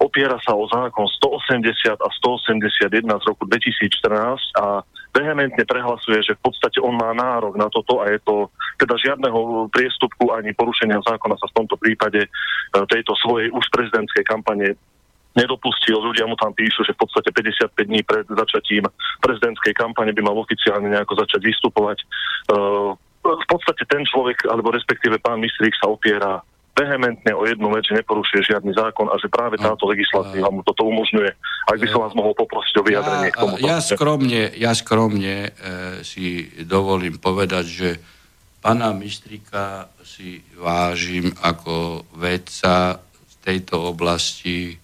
opiera 0.02 0.38
sa 0.42 0.54
o 0.54 0.66
zákon 0.66 1.06
180 1.06 1.98
a 1.98 2.08
181 2.22 2.90
z 3.02 3.24
roku 3.28 3.44
2014 3.46 4.60
a 4.60 4.82
vehementne 5.14 5.62
prehlasuje, 5.62 6.18
že 6.26 6.34
v 6.34 6.50
podstate 6.50 6.82
on 6.82 6.98
má 6.98 7.14
nárok 7.14 7.54
na 7.54 7.70
toto 7.70 8.02
a 8.02 8.10
je 8.10 8.18
to 8.26 8.50
teda 8.82 8.98
žiadneho 8.98 9.70
priestupku 9.70 10.34
ani 10.34 10.50
porušenia 10.50 10.98
zákona 11.06 11.38
sa 11.38 11.46
v 11.50 11.56
tomto 11.62 11.78
prípade 11.78 12.26
e, 12.26 12.28
tejto 12.90 13.14
svojej 13.22 13.54
už 13.54 13.64
prezidentskej 13.70 14.26
kampane 14.26 14.74
nedopustil. 15.34 15.98
Ľudia 15.98 16.30
mu 16.30 16.38
tam 16.38 16.54
píšu, 16.54 16.86
že 16.86 16.94
v 16.94 17.06
podstate 17.06 17.34
55 17.34 17.90
dní 17.90 18.00
pred 18.06 18.24
začatím 18.26 18.86
prezidentskej 19.18 19.74
kampane 19.74 20.14
by 20.14 20.22
mal 20.22 20.38
oficiálne 20.38 20.86
nejako 20.90 21.18
začať 21.26 21.42
vystupovať. 21.42 21.98
E, 22.00 22.04
v 23.24 23.46
podstate 23.50 23.82
ten 23.90 24.06
človek, 24.06 24.46
alebo 24.46 24.70
respektíve 24.70 25.18
pán 25.18 25.42
Mistrík 25.42 25.74
sa 25.74 25.90
opiera 25.90 26.40
vehementne 26.74 27.30
o 27.38 27.46
jednu 27.46 27.70
vec, 27.70 27.86
že 27.86 28.02
neporušuje 28.02 28.50
žiadny 28.50 28.74
zákon 28.74 29.06
a 29.06 29.14
že 29.22 29.30
práve 29.30 29.62
táto 29.62 29.86
legislatíva 29.86 30.50
mu 30.50 30.66
toto 30.66 30.82
umožňuje. 30.90 31.30
Ak 31.70 31.78
by 31.78 31.86
som 31.86 32.02
vás 32.02 32.18
mohol 32.18 32.34
poprosiť 32.34 32.74
o 32.82 32.86
vyjadrenie 32.86 33.30
ja, 33.30 33.34
k 33.34 33.38
tomu. 33.38 33.54
Ja 33.62 33.78
skromne, 33.78 34.42
ja 34.58 34.72
skromne 34.74 35.36
e, 35.38 35.50
si 36.02 36.50
dovolím 36.66 37.22
povedať, 37.22 37.64
že 37.64 37.88
pána 38.58 38.90
Mistrika 38.90 39.86
si 40.02 40.42
vážim 40.58 41.30
ako 41.38 42.04
vedca 42.18 42.98
z 43.02 43.34
tejto 43.46 43.94
oblasti 43.94 44.83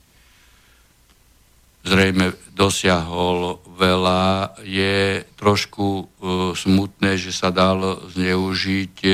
zrejme 1.85 2.37
dosiahol 2.53 3.61
veľa. 3.77 4.57
Je 4.65 5.25
trošku 5.37 5.87
e, 5.89 6.05
smutné, 6.53 7.17
že 7.17 7.33
sa 7.33 7.49
dal 7.49 8.05
zneužiť 8.13 8.97
e, 9.05 9.13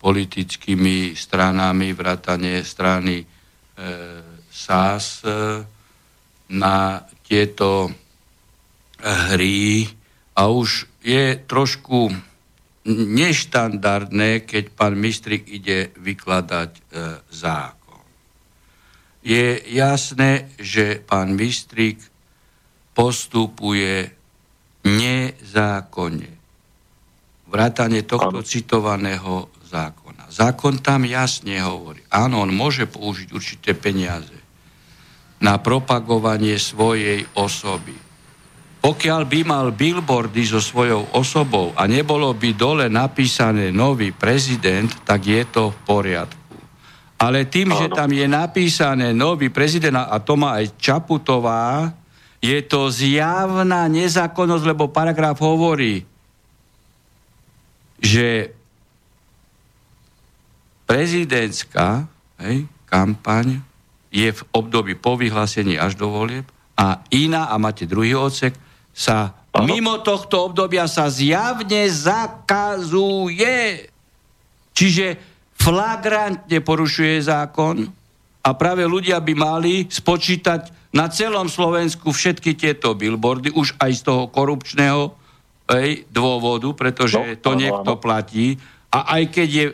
politickými 0.00 1.18
stranami, 1.18 1.92
vrátane 1.92 2.64
strany 2.64 3.22
e, 3.22 3.26
SAS 4.48 5.20
e, 5.26 5.62
na 6.54 7.02
tieto 7.26 7.90
hry 9.02 9.84
a 10.36 10.48
už 10.48 10.86
je 11.02 11.36
trošku 11.44 12.08
neštandardné, 12.86 14.46
keď 14.46 14.64
pán 14.72 14.94
Mistrik 14.94 15.50
ide 15.50 15.90
vykladať 15.98 16.70
e, 16.70 16.80
zákon. 17.34 17.75
Je 19.26 19.58
jasné, 19.74 20.46
že 20.54 21.02
pán 21.02 21.34
Mistrik 21.34 21.98
postupuje 22.94 24.14
nezákonne. 24.86 26.30
Vrátanie 27.50 28.06
tohto 28.06 28.46
citovaného 28.46 29.50
zákona. 29.66 30.30
Zákon 30.30 30.78
tam 30.78 31.02
jasne 31.10 31.58
hovorí, 31.58 32.06
áno, 32.06 32.46
on 32.46 32.54
môže 32.54 32.86
použiť 32.86 33.34
určité 33.34 33.74
peniaze 33.74 34.34
na 35.42 35.58
propagovanie 35.58 36.54
svojej 36.56 37.26
osoby. 37.34 37.98
Pokiaľ 38.78 39.22
by 39.26 39.40
mal 39.42 39.66
billboardy 39.74 40.46
so 40.46 40.62
svojou 40.62 41.10
osobou 41.18 41.74
a 41.74 41.90
nebolo 41.90 42.30
by 42.30 42.54
dole 42.54 42.86
napísané 42.86 43.74
nový 43.74 44.14
prezident, 44.14 44.86
tak 45.02 45.26
je 45.26 45.42
to 45.50 45.74
v 45.74 45.78
poriadku. 45.82 46.45
Ale 47.16 47.48
tým, 47.48 47.72
že 47.72 47.88
tam 47.88 48.12
je 48.12 48.28
napísané 48.28 49.16
nový 49.16 49.48
prezident, 49.48 49.96
a 49.96 50.20
to 50.20 50.36
má 50.36 50.60
aj 50.60 50.76
Čaputová, 50.76 51.88
je 52.44 52.60
to 52.68 52.92
zjavná 52.92 53.88
nezákonnosť, 53.88 54.64
lebo 54.68 54.92
paragraf 54.92 55.40
hovorí, 55.40 56.04
že 57.96 58.52
prezidentská 60.84 62.04
hej, 62.44 62.68
kampaň 62.84 63.64
je 64.12 64.30
v 64.30 64.42
období 64.52 64.94
po 64.94 65.16
vyhlásení 65.16 65.80
až 65.80 65.96
do 65.96 66.12
volieb 66.12 66.44
a 66.76 67.00
iná, 67.08 67.48
a 67.48 67.56
máte 67.56 67.88
druhý 67.88 68.12
odsek, 68.12 68.52
sa 68.92 69.32
Aha. 69.52 69.64
mimo 69.64 69.96
tohto 70.04 70.52
obdobia 70.52 70.84
sa 70.88 71.08
zjavne 71.08 71.88
zakazuje. 71.88 73.88
Čiže 74.76 75.16
flagrantne 75.66 76.62
porušuje 76.62 77.26
zákon 77.26 77.90
a 78.46 78.50
práve 78.54 78.86
ľudia 78.86 79.18
by 79.18 79.34
mali 79.34 79.90
spočítať 79.90 80.94
na 80.94 81.10
celom 81.10 81.50
Slovensku 81.50 82.14
všetky 82.14 82.54
tieto 82.54 82.94
billboardy, 82.94 83.50
už 83.50 83.74
aj 83.82 83.90
z 83.90 84.02
toho 84.06 84.30
korupčného 84.30 85.10
ej, 85.74 86.06
dôvodu, 86.14 86.70
pretože 86.78 87.18
no, 87.18 87.42
to 87.42 87.58
niekto 87.58 87.98
áno. 87.98 88.00
platí. 88.00 88.54
A 88.94 89.18
aj 89.18 89.22
keď 89.34 89.48
je 89.50 89.66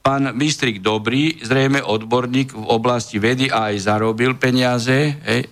pán 0.00 0.30
Mistrik 0.38 0.78
dobrý, 0.80 1.42
zrejme 1.42 1.82
odborník 1.82 2.54
v 2.54 2.64
oblasti 2.70 3.18
vedy 3.18 3.50
a 3.50 3.74
aj 3.74 3.90
zarobil 3.90 4.38
peniaze, 4.38 5.18
ej, 5.26 5.50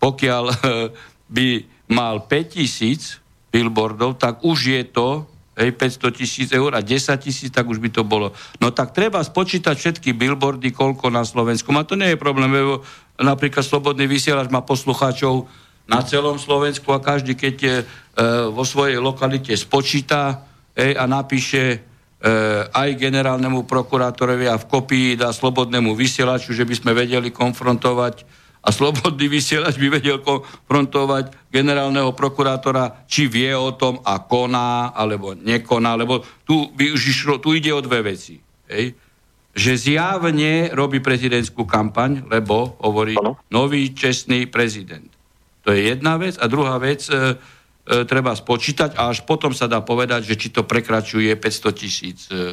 pokiaľ 0.00 0.44
by 1.36 1.48
mal 1.92 2.24
5000 2.24 3.52
billboardov, 3.52 4.16
tak 4.16 4.40
už 4.42 4.58
je 4.72 4.82
to 4.88 5.29
hej, 5.60 5.76
500 5.76 6.16
tisíc 6.16 6.48
eur 6.48 6.72
a 6.72 6.80
10 6.80 7.20
tisíc, 7.20 7.52
tak 7.52 7.68
už 7.68 7.76
by 7.76 7.92
to 7.92 8.02
bolo. 8.02 8.32
No 8.58 8.72
tak 8.72 8.96
treba 8.96 9.20
spočítať 9.20 9.76
všetky 9.76 10.16
billboardy, 10.16 10.72
koľko 10.72 11.12
na 11.12 11.22
Slovensku. 11.28 11.68
A 11.76 11.84
to 11.84 12.00
nie 12.00 12.16
je 12.16 12.18
problém, 12.18 12.48
lebo 12.48 12.80
napríklad 13.20 13.60
Slobodný 13.60 14.08
vysielač 14.08 14.48
má 14.48 14.64
poslucháčov 14.64 15.44
na 15.84 16.00
celom 16.00 16.40
Slovensku 16.40 16.88
a 16.96 17.02
každý, 17.04 17.36
keď 17.36 17.54
je 17.60 17.76
e, 17.82 17.84
vo 18.48 18.64
svojej 18.64 18.96
lokalite 18.96 19.52
spočíta 19.58 20.46
hej, 20.72 20.96
a 20.96 21.04
napíše 21.04 21.62
e, 21.74 21.78
aj 22.70 22.96
generálnemu 22.96 23.66
prokurátorovi 23.66 24.46
a 24.48 24.56
v 24.56 24.68
kopii 24.70 25.18
dá 25.18 25.34
slobodnému 25.34 25.92
vysielaču, 25.92 26.54
že 26.54 26.62
by 26.62 26.74
sme 26.78 26.92
vedeli 26.94 27.34
konfrontovať 27.34 28.39
a 28.60 28.68
slobodný 28.68 29.24
vysielač 29.32 29.80
by 29.80 29.88
vedel 29.88 30.20
konfrontovať 30.20 31.32
generálneho 31.48 32.12
prokurátora, 32.12 33.08
či 33.08 33.24
vie 33.24 33.56
o 33.56 33.72
tom 33.72 34.04
a 34.04 34.20
koná, 34.20 34.92
alebo 34.92 35.32
nekoná, 35.32 35.96
lebo 35.96 36.20
tu, 36.44 36.68
by 36.76 36.92
už 36.92 37.00
išlo, 37.08 37.34
tu 37.40 37.56
ide 37.56 37.72
o 37.72 37.80
dve 37.80 38.04
veci. 38.04 38.36
Hej? 38.68 38.92
Že 39.56 39.72
zjavne 39.80 40.52
robí 40.76 41.00
prezidentskú 41.00 41.64
kampaň, 41.64 42.28
lebo 42.28 42.76
hovorí 42.84 43.16
ano. 43.16 43.40
nový 43.48 43.96
čestný 43.96 44.44
prezident. 44.44 45.08
To 45.64 45.72
je 45.72 45.96
jedna 45.96 46.20
vec. 46.20 46.36
A 46.36 46.44
druhá 46.44 46.76
vec, 46.76 47.08
e, 47.08 47.16
e, 47.16 48.04
treba 48.04 48.36
spočítať 48.36 48.92
a 49.00 49.08
až 49.08 49.24
potom 49.24 49.56
sa 49.56 49.72
dá 49.72 49.80
povedať, 49.80 50.28
že 50.28 50.36
či 50.36 50.48
to 50.52 50.68
prekračuje 50.68 51.32
500 51.32 51.72
tisíc 51.80 52.28
e, 52.28 52.36
e, 52.36 52.44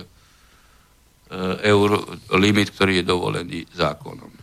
eur 1.67 1.99
limit, 2.31 2.71
ktorý 2.71 3.03
je 3.03 3.05
dovolený 3.05 3.59
zákonom. 3.75 4.36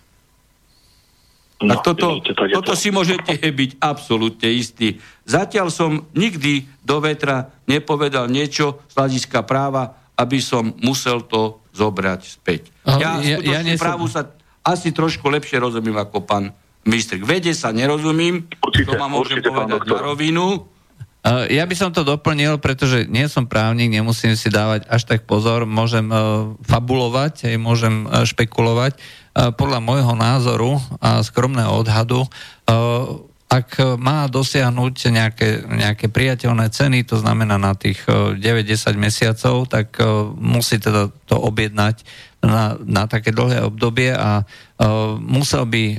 No, 1.65 1.81
tak 1.81 1.85
toto, 1.85 2.21
vidíte, 2.21 2.33
tak 2.37 2.49
toto 2.53 2.73
to. 2.73 2.79
si 2.79 2.89
môžete 2.93 3.41
byť 3.41 3.71
absolútne 3.81 4.49
istí. 4.53 5.01
Zatiaľ 5.25 5.73
som 5.73 6.05
nikdy 6.13 6.69
do 6.85 7.01
vetra 7.01 7.51
nepovedal 7.65 8.29
niečo 8.29 8.85
z 8.93 8.93
hľadiska 9.01 9.43
práva, 9.49 9.97
aby 10.15 10.39
som 10.39 10.77
musel 10.85 11.25
to 11.25 11.65
zobrať 11.75 12.21
späť. 12.23 12.71
Oh, 12.87 13.01
ja, 13.01 13.19
ja, 13.19 13.43
ja 13.43 13.61
nesom... 13.65 13.83
právu 13.83 14.07
sa 14.07 14.31
asi 14.63 14.95
trošku 14.95 15.27
lepšie 15.27 15.59
rozumím 15.59 15.99
ako 15.99 16.23
pán 16.23 16.55
Mistrik. 16.85 17.25
Vede 17.25 17.57
sa 17.57 17.73
nerozumím, 17.73 18.45
určite, 18.61 18.93
to 18.93 19.01
ma 19.01 19.09
môžem 19.09 19.41
určite, 19.41 19.51
povedať 19.51 19.81
na 19.89 20.01
rovinu. 20.05 20.45
Uh, 21.25 21.49
ja 21.49 21.65
by 21.65 21.73
som 21.73 21.89
to 21.89 22.05
doplnil, 22.05 22.61
pretože 22.61 23.09
nie 23.09 23.25
som 23.33 23.49
právnik, 23.49 23.89
nemusím 23.89 24.37
si 24.37 24.53
dávať 24.53 24.85
až 24.93 25.09
tak 25.09 25.25
pozor, 25.25 25.65
môžem 25.65 26.13
uh, 26.13 26.53
fabulovať, 26.69 27.57
môžem 27.57 28.05
uh, 28.05 28.29
špekulovať 28.29 29.01
podľa 29.35 29.83
môjho 29.83 30.15
názoru 30.15 30.79
a 31.03 31.19
skromného 31.27 31.75
odhadu, 31.75 32.23
e, 32.23 32.29
ak 33.51 33.99
má 33.99 34.27
dosiahnuť 34.27 34.95
nejaké, 35.15 35.49
nejaké 35.67 36.07
priateľné 36.11 36.71
ceny, 36.71 37.07
to 37.07 37.19
znamená 37.19 37.59
na 37.59 37.75
tých 37.75 38.03
9-10 38.07 38.39
e, 38.39 38.99
mesiacov, 38.99 39.67
tak 39.67 39.99
e, 39.99 40.07
musí 40.39 40.79
teda 40.79 41.11
to 41.27 41.37
objednať 41.39 42.07
na, 42.43 42.79
na 42.83 43.11
také 43.11 43.35
dlhé 43.35 43.65
obdobie 43.65 44.13
a 44.13 44.45
musel 45.17 45.65
by 45.65 45.97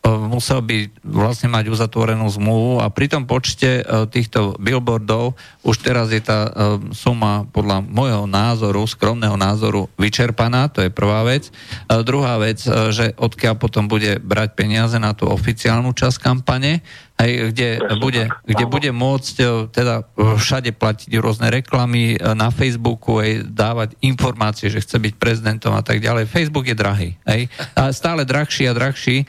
musel 0.00 0.64
by 0.64 0.88
vlastne 1.04 1.52
mať 1.52 1.68
uzatvorenú 1.68 2.24
zmluvu 2.32 2.80
a 2.80 2.88
pri 2.88 3.12
tom 3.12 3.28
počte 3.28 3.84
týchto 4.08 4.56
billboardov 4.56 5.36
už 5.60 5.76
teraz 5.84 6.08
je 6.08 6.24
tá 6.24 6.48
suma 6.96 7.44
podľa 7.52 7.84
môjho 7.84 8.24
názoru, 8.24 8.88
skromného 8.88 9.36
názoru 9.36 9.92
vyčerpaná, 10.00 10.72
to 10.72 10.80
je 10.80 10.90
prvá 10.90 11.20
vec. 11.28 11.52
Druhá 11.84 12.40
vec, 12.40 12.64
že 12.90 13.12
odkiaľ 13.20 13.60
potom 13.60 13.92
bude 13.92 14.16
brať 14.24 14.56
peniaze 14.56 14.96
na 14.96 15.12
tú 15.12 15.28
oficiálnu 15.28 15.92
časť 15.92 16.16
kampane, 16.16 16.80
hej, 17.20 17.32
kde, 17.52 17.68
bude, 18.00 18.22
kde 18.48 18.64
bude 18.64 18.90
môcť 18.90 19.34
e, 19.40 19.44
teda 19.68 20.02
e, 20.02 20.34
všade 20.40 20.72
platiť 20.72 21.10
rôzne 21.20 21.52
reklamy 21.52 22.16
e, 22.16 22.32
na 22.32 22.48
Facebooku, 22.48 23.20
hej, 23.20 23.44
dávať 23.44 23.94
informácie, 24.00 24.72
že 24.72 24.80
chce 24.80 24.96
byť 24.96 25.14
prezidentom 25.20 25.76
a 25.76 25.84
tak 25.84 26.00
ďalej. 26.00 26.32
Facebook 26.32 26.66
je 26.66 26.76
drahý. 26.76 27.10
Hej, 27.28 27.52
a 27.76 27.92
stále 27.92 28.24
drahší 28.24 28.70
a 28.70 28.76
drahší. 28.76 29.28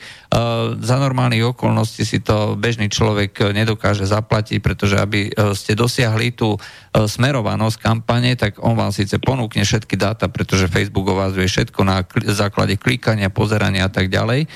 Za 0.80 0.96
normálnych 0.96 1.52
okolností 1.52 2.08
si 2.08 2.24
to 2.24 2.56
bežný 2.56 2.88
človek 2.88 3.52
nedokáže 3.52 4.08
zaplatiť, 4.08 4.64
pretože 4.64 4.96
aby 4.96 5.28
ste 5.52 5.76
dosiahli 5.76 6.32
tú 6.32 6.56
smerovanosť 6.96 7.76
kampane, 7.76 8.32
tak 8.32 8.56
on 8.64 8.72
vám 8.72 8.96
síce 8.96 9.20
ponúkne 9.20 9.60
všetky 9.68 10.00
dáta, 10.00 10.32
pretože 10.32 10.72
Facebook 10.72 11.12
o 11.12 11.18
vás 11.18 11.36
vie 11.36 11.44
všetko 11.44 11.84
na 11.84 12.00
základe 12.32 12.80
klikania, 12.80 13.28
pozerania 13.28 13.88
a 13.88 13.92
tak 13.92 14.08
ďalej. 14.08 14.48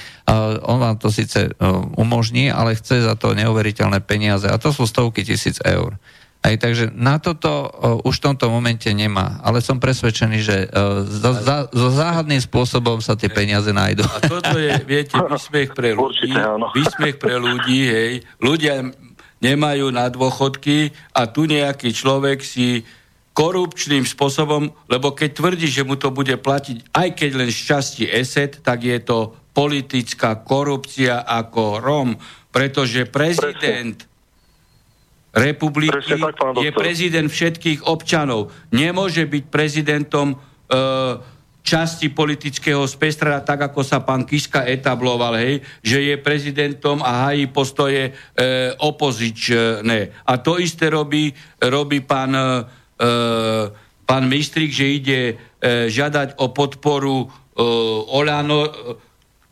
On 0.65 0.81
vám 0.81 0.97
to 0.97 1.13
síce 1.13 1.53
umožní, 1.97 2.49
ale 2.49 2.73
chce 2.73 3.05
za 3.05 3.15
to 3.21 3.26
to 3.27 3.35
neuveriteľné 3.35 3.99
peniaze 4.07 4.47
a 4.47 4.55
to 4.55 4.71
sú 4.71 4.87
stovky 4.87 5.27
tisíc 5.27 5.59
eur. 5.67 5.99
Aj, 6.47 6.55
takže 6.55 6.95
na 6.95 7.19
toto 7.19 7.51
uh, 7.51 8.07
už 8.07 8.23
v 8.23 8.25
tomto 8.31 8.47
momente 8.47 8.87
nemá. 8.95 9.43
Ale 9.43 9.59
som 9.59 9.83
presvedčený, 9.83 10.39
že 10.39 10.57
uh, 10.71 11.03
za, 11.03 11.43
za, 11.43 11.57
za 11.67 11.89
záhadným 11.91 12.39
spôsobom 12.39 13.03
sa 13.03 13.19
tie 13.19 13.27
peniaze 13.27 13.67
nájdú. 13.75 14.07
A 14.07 14.23
toto 14.23 14.55
je, 14.55 14.71
viete, 14.87 15.19
výsmech 15.19 15.75
pre 15.75 15.99
ľudí. 15.99 16.31
Výsmech 16.79 17.19
pre 17.19 17.35
ľudí, 17.43 17.81
hej. 17.91 18.13
Ľudia 18.39 18.95
nemajú 19.43 19.91
na 19.91 20.07
dôchodky 20.07 20.95
a 21.19 21.27
tu 21.27 21.51
nejaký 21.51 21.91
človek 21.91 22.39
si 22.47 22.87
korupčným 23.35 24.07
spôsobom, 24.07 24.71
lebo 24.89 25.13
keď 25.13 25.31
tvrdí, 25.37 25.67
že 25.67 25.85
mu 25.85 25.99
to 25.99 26.15
bude 26.15 26.33
platiť, 26.41 26.95
aj 26.95 27.09
keď 27.13 27.31
len 27.37 27.51
z 27.53 27.59
časti 27.75 28.05
ESET, 28.07 28.65
tak 28.65 28.87
je 28.87 28.97
to 29.03 29.35
politická 29.53 30.41
korupcia 30.41 31.21
ako 31.25 31.81
Rom 31.81 32.11
pretože 32.57 33.05
prezident 33.05 34.01
Presne. 34.01 35.45
republiky 35.45 36.17
tak, 36.17 36.57
je 36.57 36.73
prezident 36.73 37.29
všetkých 37.29 37.85
občanov. 37.85 38.49
Nemôže 38.73 39.29
byť 39.29 39.45
prezidentom 39.53 40.33
e, 40.33 40.37
časti 41.61 42.09
politického 42.09 42.81
spektra, 42.89 43.45
tak 43.45 43.69
ako 43.69 43.85
sa 43.85 44.01
pán 44.01 44.25
Kiska 44.25 44.65
etabloval, 44.65 45.37
hej, 45.37 45.61
že 45.85 46.01
je 46.01 46.17
prezidentom 46.17 47.05
a 47.05 47.29
hají 47.29 47.53
postoje 47.53 48.09
e, 48.09 48.13
opozičné. 48.81 50.25
A 50.25 50.33
to 50.41 50.57
isté 50.57 50.89
robí, 50.89 51.37
robí 51.61 52.01
pán, 52.01 52.33
e, 52.33 52.65
pán 54.09 54.25
Mistrik, 54.33 54.73
že 54.73 54.87
ide 54.97 55.21
e, 55.29 55.35
žiadať 55.93 56.41
o 56.41 56.57
podporu 56.57 57.21
e, 57.21 57.27
Olano, 58.17 58.65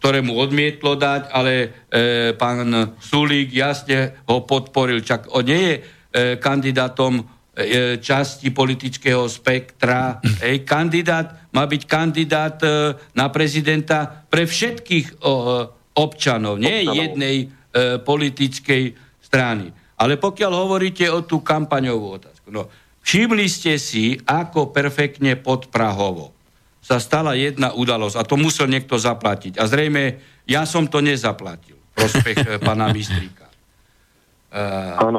ktorému 0.05 0.37
odmietlo 0.37 1.01
dať, 1.01 1.33
ale 1.33 1.53
e, 1.89 2.37
pán 2.37 2.93
Sulík 3.01 3.49
jasne 3.49 4.21
ho 4.29 4.45
podporil. 4.45 5.01
Čak 5.01 5.33
on 5.33 5.49
nie 5.49 5.57
je 5.65 5.75
e, 5.81 5.83
kandidátom 6.37 7.25
e, 7.25 7.97
časti 8.05 8.53
politického 8.53 9.25
spektra. 9.25 10.21
Ej, 10.45 10.69
kandidát 10.69 11.49
má 11.57 11.65
byť 11.65 11.83
kandidát 11.89 12.61
e, 12.61 13.01
na 13.17 13.33
prezidenta 13.33 14.29
pre 14.29 14.45
všetkých 14.45 15.25
o, 15.25 15.33
občanov, 15.97 16.61
nie 16.61 16.85
občanov. 16.85 17.01
jednej 17.01 17.37
e, 17.41 17.47
politickej 18.05 18.85
strany. 19.25 19.73
Ale 19.97 20.21
pokiaľ 20.21 20.53
hovoríte 20.53 21.09
o 21.09 21.25
tú 21.25 21.41
kampaňovú 21.41 22.21
otázku, 22.21 22.53
no, 22.53 22.69
všimli 23.01 23.49
ste 23.49 23.81
si, 23.81 24.21
ako 24.21 24.69
perfektne 24.69 25.41
podprahovo 25.41 26.34
sa 26.85 27.01
stala 27.01 27.32
jedna 27.32 27.72
udalosť 27.72 28.20
a 28.20 28.28
to 28.28 28.37
musel 28.37 28.68
niekto 28.68 29.01
zaplatiť. 29.01 29.57
A 29.57 29.64
zrejme 29.64 30.20
ja 30.45 30.68
som 30.68 30.85
to 30.85 31.01
nezaplatil. 31.01 31.80
Prospech 31.97 32.37
eh, 32.45 32.61
pána 32.61 32.93
Mistríka. 32.93 33.49
Uh, 34.55 35.18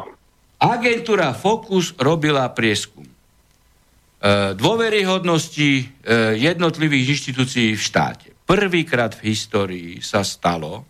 agentúra 0.63 1.35
Focus 1.35 1.91
robila 1.99 2.47
prieskum 2.55 3.03
uh, 3.03 4.55
dôveryhodnosti 4.55 5.69
uh, 5.83 6.31
jednotlivých 6.39 7.19
inštitúcií 7.19 7.75
v 7.75 7.81
štáte. 7.81 8.29
Prvýkrát 8.47 9.11
v 9.17 9.35
histórii 9.35 9.89
sa 9.99 10.23
stalo, 10.23 10.87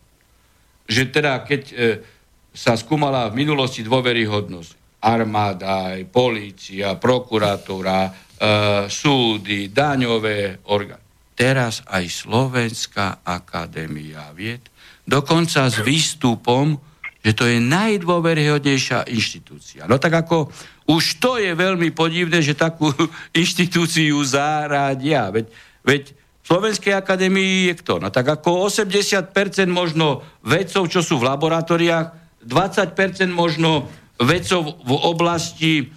že 0.86 1.10
teda 1.10 1.42
keď 1.48 1.64
sa 2.52 2.76
skúmala 2.76 3.32
v 3.32 3.48
minulosti 3.48 3.80
dôveryhodnosť 3.80 5.00
armáda, 5.00 5.96
aj 5.96 6.04
polícia, 6.12 7.00
prokuratúra, 7.00 8.25
súdy, 8.92 9.72
daňové 9.72 10.66
orgány. 10.68 11.04
Teraz 11.36 11.84
aj 11.84 12.08
Slovenská 12.08 13.24
akadémia 13.28 14.32
vied, 14.32 14.64
dokonca 15.04 15.68
s 15.68 15.84
výstupom, 15.84 16.80
že 17.26 17.34
to 17.34 17.50
je 17.50 17.58
najdôveryhodnejšia 17.58 19.10
inštitúcia. 19.10 19.90
No 19.90 19.98
tak 19.98 20.14
ako 20.14 20.48
už 20.86 21.18
to 21.18 21.42
je 21.42 21.58
veľmi 21.58 21.90
podivné, 21.92 22.40
že 22.40 22.54
takú 22.54 22.94
inštitúciu 23.42 24.22
zaradia. 24.22 25.34
Veď, 25.34 25.50
veď 25.82 26.04
v 26.14 26.46
Slovenskej 26.46 26.94
akadémii 26.94 27.74
je 27.74 27.76
kto? 27.82 27.98
No 27.98 28.14
tak 28.14 28.30
ako 28.30 28.70
80% 28.70 29.34
možno 29.68 30.22
vedcov, 30.46 30.86
čo 30.88 31.02
sú 31.02 31.18
v 31.18 31.26
laboratóriách, 31.26 32.14
20% 32.46 32.94
možno 33.34 33.90
vedcov 34.22 34.86
v 34.86 34.94
oblasti 34.94 35.90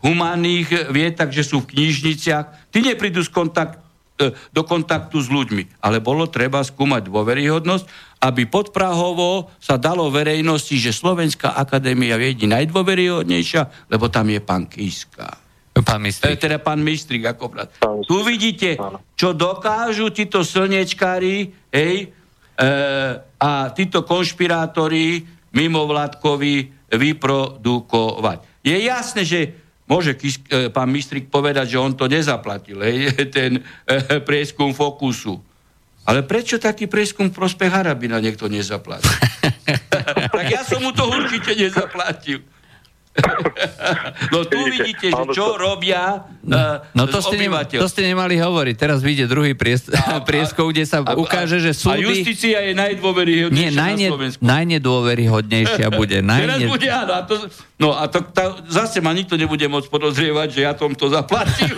humánnych 0.00 0.88
vied, 0.88 1.12
takže 1.20 1.44
sú 1.44 1.60
v 1.64 1.76
knižniciach. 1.76 2.72
Tí 2.72 2.80
neprídu 2.80 3.20
z 3.20 3.28
kontakt, 3.28 3.76
e, 4.16 4.32
do 4.56 4.62
kontaktu 4.64 5.20
s 5.20 5.28
ľuďmi. 5.28 5.84
Ale 5.84 6.00
bolo 6.00 6.24
treba 6.32 6.64
skúmať 6.64 7.04
dôveryhodnosť 7.04 8.10
aby 8.20 8.44
podprahovo 8.44 9.48
sa 9.56 9.80
dalo 9.80 10.12
verejnosti, 10.12 10.76
že 10.76 10.92
Slovenská 10.92 11.56
akadémia 11.56 12.20
je 12.20 12.44
najdôveryhodnejšia, 12.44 13.88
lebo 13.88 14.12
tam 14.12 14.28
je 14.28 14.40
pán 14.44 14.68
Kiska. 14.68 15.40
Pán 15.80 16.04
Mistrik. 16.04 16.36
E, 16.36 16.42
teda 16.44 16.60
pán 16.60 16.84
Mistrik 16.84 17.24
ako 17.24 17.44
brat. 17.48 17.72
Tu 17.80 18.16
vidíte, 18.20 18.76
čo 19.16 19.32
dokážu 19.32 20.12
títo 20.12 20.44
slnečkári, 20.44 21.48
hej, 21.72 21.94
e, 22.04 22.68
a 23.40 23.50
títo 23.72 24.04
konšpirátori 24.04 25.24
mimovládkovi 25.56 26.54
vyprodukovať. 26.92 28.38
Je 28.60 28.76
jasné, 28.76 29.24
že 29.24 29.56
môže 29.88 30.14
Kisk, 30.14 30.46
e, 30.52 30.68
pán 30.70 30.92
Mistrik 30.92 31.32
povedať, 31.32 31.74
že 31.74 31.82
on 31.82 31.96
to 31.96 32.06
nezaplatil, 32.06 32.78
hej, 32.84 33.10
ten 33.36 33.58
e, 33.58 34.20
prieskum 34.22 34.70
Fokusu. 34.70 35.40
Ale 36.08 36.24
prečo 36.24 36.56
taký 36.56 36.88
preskum 36.88 37.28
v 37.28 37.36
prospech 37.36 37.70
Harabina 37.70 38.18
niekto 38.18 38.48
nezaplatil? 38.48 39.10
tak 40.36 40.46
ja 40.48 40.64
som 40.64 40.80
mu 40.80 40.90
to 40.96 41.04
určite 41.06 41.52
nezaplatil. 41.54 42.40
No 44.32 44.44
tu 44.44 44.58
vidíte, 44.66 45.12
že 45.12 45.24
čo 45.32 45.56
robia 45.56 46.24
uh, 46.24 46.80
No 46.94 47.06
to 47.06 47.22
ste, 47.22 47.36
nema, 47.36 47.64
to 47.64 47.86
ste 47.88 48.02
nemali 48.06 48.36
hovoriť. 48.36 48.74
Teraz 48.76 48.98
vyjde 49.00 49.30
druhý 49.30 49.52
pries, 49.54 49.86
a, 49.92 50.20
prieskov, 50.28 50.72
kde 50.72 50.84
sa 50.88 51.04
a, 51.04 51.16
ukáže, 51.16 51.60
že 51.60 51.72
súdy... 51.76 52.02
A 52.02 52.10
justícia 52.10 52.58
je 52.64 52.72
najdôveryhodnejšia 52.76 53.70
Nie, 53.70 53.70
najne, 53.72 54.06
na 54.08 54.12
Slovensku. 54.14 54.40
najnedôveryhodnejšia 54.42 55.86
bude. 55.94 56.18
Najne... 56.30 56.44
Teraz 56.46 56.60
bude, 56.68 56.88
áno. 56.88 57.12
A 57.16 57.20
to, 57.24 57.34
no 57.80 57.88
a 57.96 58.04
to, 58.06 58.18
tá, 58.30 58.60
zase 58.68 59.02
ma 59.02 59.10
nikto 59.10 59.34
nebude 59.34 59.64
môcť 59.66 59.88
podozrievať, 59.88 60.48
že 60.52 60.60
ja 60.62 60.72
tom 60.76 60.92
to 60.94 61.10
zaplatil. 61.10 61.74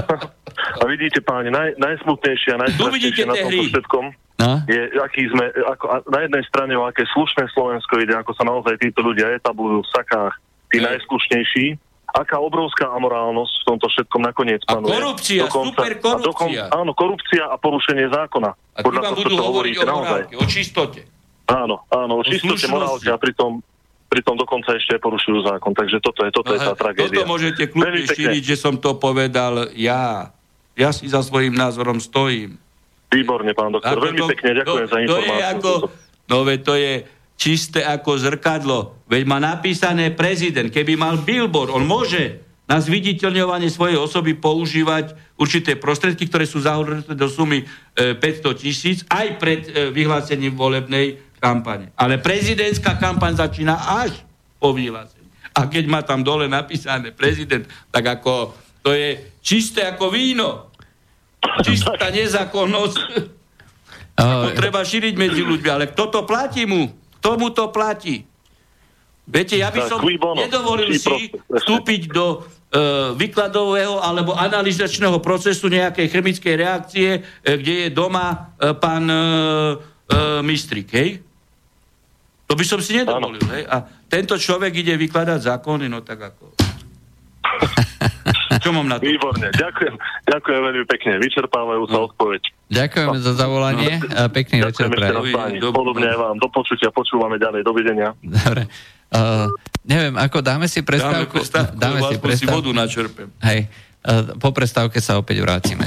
a 0.80 0.82
vidíte, 0.90 1.22
páni, 1.22 1.54
naj, 1.54 1.78
najsmutnejšie 1.78 2.50
a 2.54 2.58
najstrašnejšie 2.66 3.24
na 3.24 3.34
tomto 3.34 3.64
všetkom 3.70 4.06
No? 4.34 4.58
je, 4.66 4.90
aký 4.98 5.30
sme, 5.30 5.46
ako, 5.46 6.10
na 6.10 6.26
jednej 6.26 6.42
strane, 6.50 6.74
o 6.74 6.82
aké 6.82 7.06
slušné 7.06 7.54
Slovensko 7.54 8.02
ide, 8.02 8.18
ako 8.18 8.34
sa 8.34 8.42
naozaj 8.42 8.82
títo 8.82 9.06
ľudia 9.06 9.30
etablujú 9.30 9.86
v 9.86 9.92
sakách, 9.94 10.34
tí 10.74 10.78
najslušnejší, 10.82 11.66
aká 12.14 12.38
obrovská 12.38 12.90
amorálnosť 12.94 13.54
v 13.54 13.64
tomto 13.70 13.86
všetkom 13.90 14.20
nakoniec 14.22 14.62
panuje. 14.66 14.90
A 14.90 14.98
korupcia, 14.98 15.42
dokonca, 15.46 15.70
super 15.70 15.92
korupcia. 15.98 16.26
Dokon, 16.26 16.48
áno, 16.70 16.90
korupcia 16.94 17.44
a 17.50 17.56
porušenie 17.58 18.06
zákona. 18.10 18.50
A 18.54 18.78
ty 18.82 18.90
vám 18.90 19.14
budú 19.14 19.36
hovoriť 19.38 19.74
o 19.78 19.82
morálke, 19.86 20.34
o 20.38 20.44
čistote. 20.46 21.00
Áno, 21.50 21.86
áno, 21.90 22.12
o, 22.18 22.22
čistote, 22.22 22.66
morálke 22.70 23.10
a 23.10 23.18
pritom 23.18 23.62
pritom 24.14 24.38
dokonca 24.38 24.78
ešte 24.78 24.94
porušujú 25.02 25.42
zákon. 25.50 25.74
Takže 25.74 25.98
toto 25.98 26.22
je, 26.22 26.30
toto 26.30 26.54
no, 26.54 26.54
je 26.54 26.58
tá 26.62 26.74
tragédia. 26.78 27.26
Toto 27.26 27.26
môžete 27.26 27.66
kľudne 27.66 28.06
šíriť, 28.06 28.42
že 28.54 28.56
som 28.62 28.78
to 28.78 28.94
povedal 28.94 29.74
ja. 29.74 30.30
Ja 30.78 30.90
si 30.94 31.10
za 31.10 31.18
svojím 31.18 31.58
názorom 31.58 31.98
stojím. 31.98 32.54
Výborne, 33.10 33.50
pán 33.58 33.74
doktor. 33.74 33.98
Veľmi 33.98 34.22
to, 34.22 34.30
pekne 34.30 34.50
ďakujem 34.62 34.86
to, 34.86 34.90
za 34.90 34.98
informáciu. 35.02 35.18
To 35.18 35.34
je 35.34 35.44
ako, 35.50 35.70
no 36.30 36.36
veď 36.46 36.60
to 36.62 36.74
je 36.78 36.92
čisté 37.34 37.82
ako 37.82 38.18
zrkadlo. 38.18 39.06
Veď 39.10 39.22
má 39.26 39.38
napísané 39.42 40.14
prezident. 40.14 40.70
Keby 40.70 40.94
mal 40.94 41.20
billboard, 41.20 41.74
on 41.74 41.84
môže 41.84 42.40
na 42.64 42.80
zviditeľňovanie 42.80 43.68
svojej 43.68 44.00
osoby 44.00 44.32
používať 44.32 45.12
určité 45.36 45.76
prostriedky, 45.76 46.24
ktoré 46.30 46.48
sú 46.48 46.64
zahodnuté 46.64 47.12
do 47.12 47.28
sumy 47.28 47.60
e, 47.60 48.16
500 48.16 48.56
tisíc 48.56 48.98
aj 49.12 49.36
pred 49.36 49.60
e, 49.68 49.92
vyhlásením 49.92 50.56
volebnej 50.56 51.20
kampane. 51.36 51.92
Ale 52.00 52.16
prezidentská 52.24 52.96
kampaň 52.96 53.36
začína 53.36 53.76
až 53.76 54.24
po 54.56 54.72
vyhlásení. 54.72 55.28
A 55.52 55.68
keď 55.68 55.84
má 55.86 56.00
tam 56.00 56.24
dole 56.24 56.48
napísané 56.48 57.12
prezident, 57.12 57.68
tak 57.92 58.08
ako 58.20 58.56
to 58.80 58.96
je 58.96 59.36
čisté 59.44 59.84
ako 59.84 60.08
víno 60.08 60.72
čistá 61.62 62.08
nezákonnosť. 62.10 62.98
Uh, 64.14 64.54
treba 64.54 64.86
šíriť 64.86 65.18
medzi 65.18 65.42
ľuďmi, 65.42 65.68
ale 65.74 65.90
kto 65.90 66.06
to 66.06 66.20
platí 66.22 66.70
mu? 66.70 66.86
Kto 67.24 67.40
mu 67.40 67.48
to 67.48 67.72
platí? 67.72 68.20
Viete, 69.24 69.56
ja 69.56 69.72
by 69.72 69.88
som 69.88 70.04
nedovolil 70.36 70.92
si 70.92 71.32
vstúpiť 71.32 72.12
do 72.12 72.44
uh, 72.44 73.16
výkladového 73.16 73.96
alebo 73.96 74.36
analizačného 74.36 75.16
procesu 75.24 75.72
nejakej 75.72 76.12
chemickej 76.12 76.54
reakcie, 76.60 77.24
uh, 77.24 77.56
kde 77.56 77.88
je 77.88 77.96
doma 77.96 78.52
uh, 78.60 78.76
pán 78.76 79.08
uh, 79.08 79.16
uh, 79.16 80.44
Mistrik, 80.44 80.92
hej? 80.92 81.24
To 82.44 82.52
by 82.52 82.64
som 82.68 82.84
si 82.84 83.00
nedovolil, 83.00 83.40
hej? 83.56 83.64
A 83.72 83.88
tento 84.04 84.36
človek 84.36 84.84
ide 84.84 84.92
vykladať 84.92 85.48
zákony, 85.48 85.88
no 85.88 86.04
tak 86.04 86.28
ako... 86.28 86.52
Čo 88.64 88.72
mám 88.72 88.88
na 88.88 88.96
to? 88.96 89.04
Výborne, 89.04 89.52
ďakujem, 89.52 89.94
ďakujem 90.24 90.60
veľmi 90.64 90.84
pekne, 90.88 91.20
vyčerpávajúca 91.20 91.96
no. 92.00 92.08
odpoveď. 92.08 92.42
Ďakujeme 92.72 93.18
za 93.20 93.32
zavolanie 93.36 94.00
a 94.08 94.32
pekný 94.32 94.64
večer 94.64 94.88
pre. 94.88 95.12
Podobne 95.68 96.08
vám, 96.16 96.40
do 96.40 96.48
počutia, 96.48 96.88
počúvame 96.88 97.36
ďalej, 97.36 97.60
dovidenia. 97.60 98.16
Dobre. 98.24 98.64
Uh, 99.12 99.52
neviem, 99.84 100.16
ako 100.16 100.40
dáme 100.40 100.64
si 100.64 100.80
prestávku? 100.80 101.36
Dáme 101.36 101.44
prestávku, 101.44 101.76
dáme 101.76 101.98
si 102.08 102.16
prestávku. 102.16 102.40
si 102.40 102.44
vodu 102.48 102.70
načerpem. 102.72 103.28
Hej, 103.44 103.68
uh, 104.08 104.32
po 104.40 104.48
prestávke 104.56 104.96
sa 104.98 105.20
opäť 105.20 105.44
vrátime. 105.44 105.84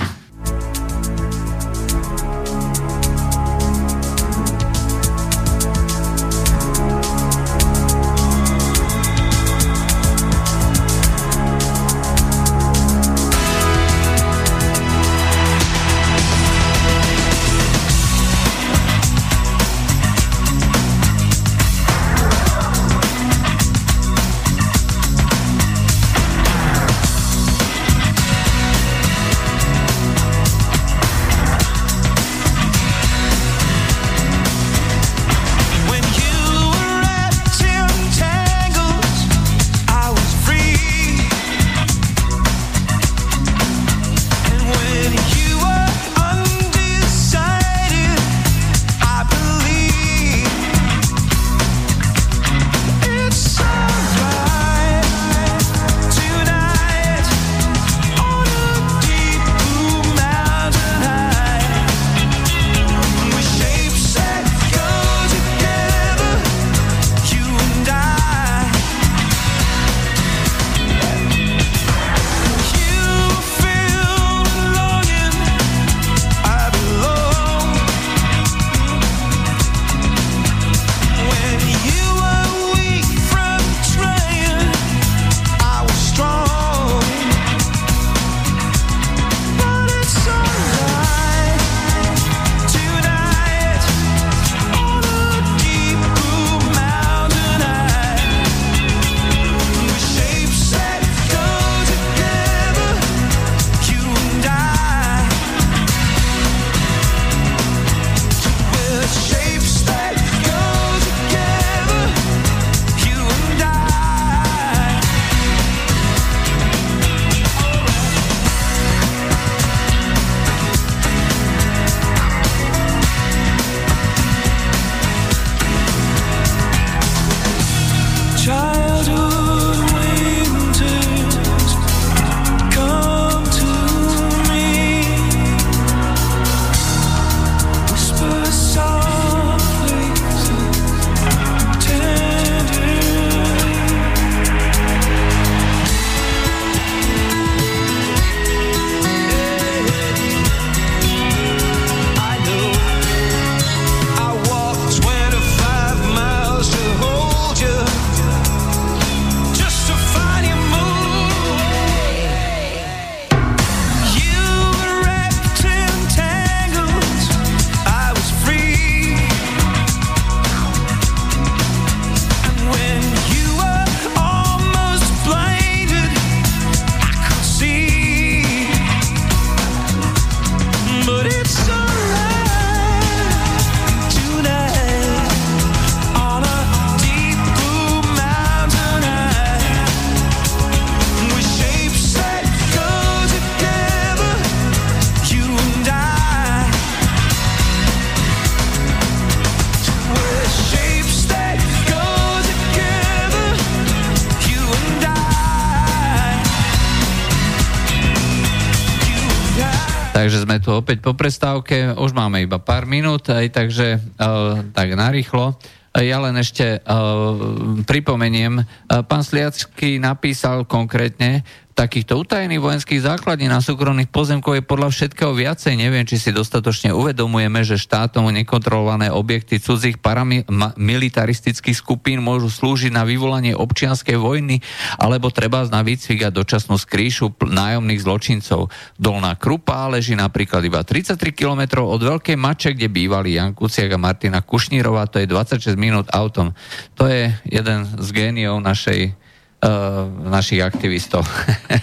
Opäť 210.78 211.02
po 211.02 211.18
prestávke, 211.18 211.98
už 211.98 212.14
máme 212.14 212.46
iba 212.46 212.62
pár 212.62 212.86
minút, 212.86 213.28
aj 213.34 213.50
takže 213.50 213.98
uh, 213.98 214.62
tak 214.72 214.94
narýchlo. 214.94 215.58
Ja 215.98 216.22
len 216.22 216.38
ešte 216.38 216.78
uh, 216.78 217.82
pripomeniem, 217.82 218.62
pán 219.10 219.24
Sliacký 219.26 219.98
napísal 219.98 220.70
konkrétne, 220.70 221.42
takýchto 221.78 222.18
utajených 222.18 222.58
vojenských 222.58 223.06
základní 223.06 223.46
na 223.46 223.62
súkromných 223.62 224.10
pozemkoch 224.10 224.58
je 224.58 224.66
podľa 224.66 224.90
všetkého 224.90 225.30
viacej. 225.38 225.78
Neviem, 225.78 226.10
či 226.10 226.18
si 226.18 226.34
dostatočne 226.34 226.90
uvedomujeme, 226.90 227.62
že 227.62 227.78
štátom 227.78 228.34
nekontrolované 228.34 229.14
objekty 229.14 229.62
cudzích 229.62 230.02
paramilitaristických 230.02 231.78
skupín 231.78 232.26
môžu 232.26 232.50
slúžiť 232.50 232.90
na 232.90 233.06
vyvolanie 233.06 233.54
občianskej 233.54 234.18
vojny 234.18 234.58
alebo 234.98 235.30
treba 235.30 235.70
na 235.70 235.86
výcvik 235.86 236.26
a 236.26 236.34
dočasnú 236.34 236.82
skrýšu 236.82 237.38
nájomných 237.46 238.02
zločincov. 238.02 238.74
Dolná 238.98 239.38
Krupa 239.38 239.86
leží 239.86 240.18
napríklad 240.18 240.66
iba 240.66 240.82
33 240.82 241.14
km 241.38 241.86
od 241.86 242.02
Veľkej 242.02 242.42
Mače, 242.42 242.74
kde 242.74 242.90
bývali 242.90 243.38
Jan 243.38 243.54
Kuciak 243.54 243.94
a 243.94 244.02
Martina 244.02 244.42
Kušnírová, 244.42 245.06
to 245.14 245.22
je 245.22 245.30
26 245.30 245.78
minút 245.78 246.10
autom. 246.10 246.58
To 246.98 247.06
je 247.06 247.30
jeden 247.46 247.86
z 247.86 248.08
géniov 248.10 248.66
našej 248.66 249.27
uh, 249.64 250.06
našich 250.28 250.62
aktivistov. 250.62 251.26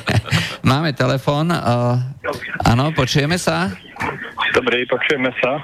Máme 0.70 0.94
telefón. 0.94 1.50
Uh, 1.50 1.98
áno, 2.64 2.94
počujeme 2.94 3.36
sa? 3.36 3.72
Dobrý, 4.54 4.86
počujeme 4.86 5.34
sa. 5.42 5.58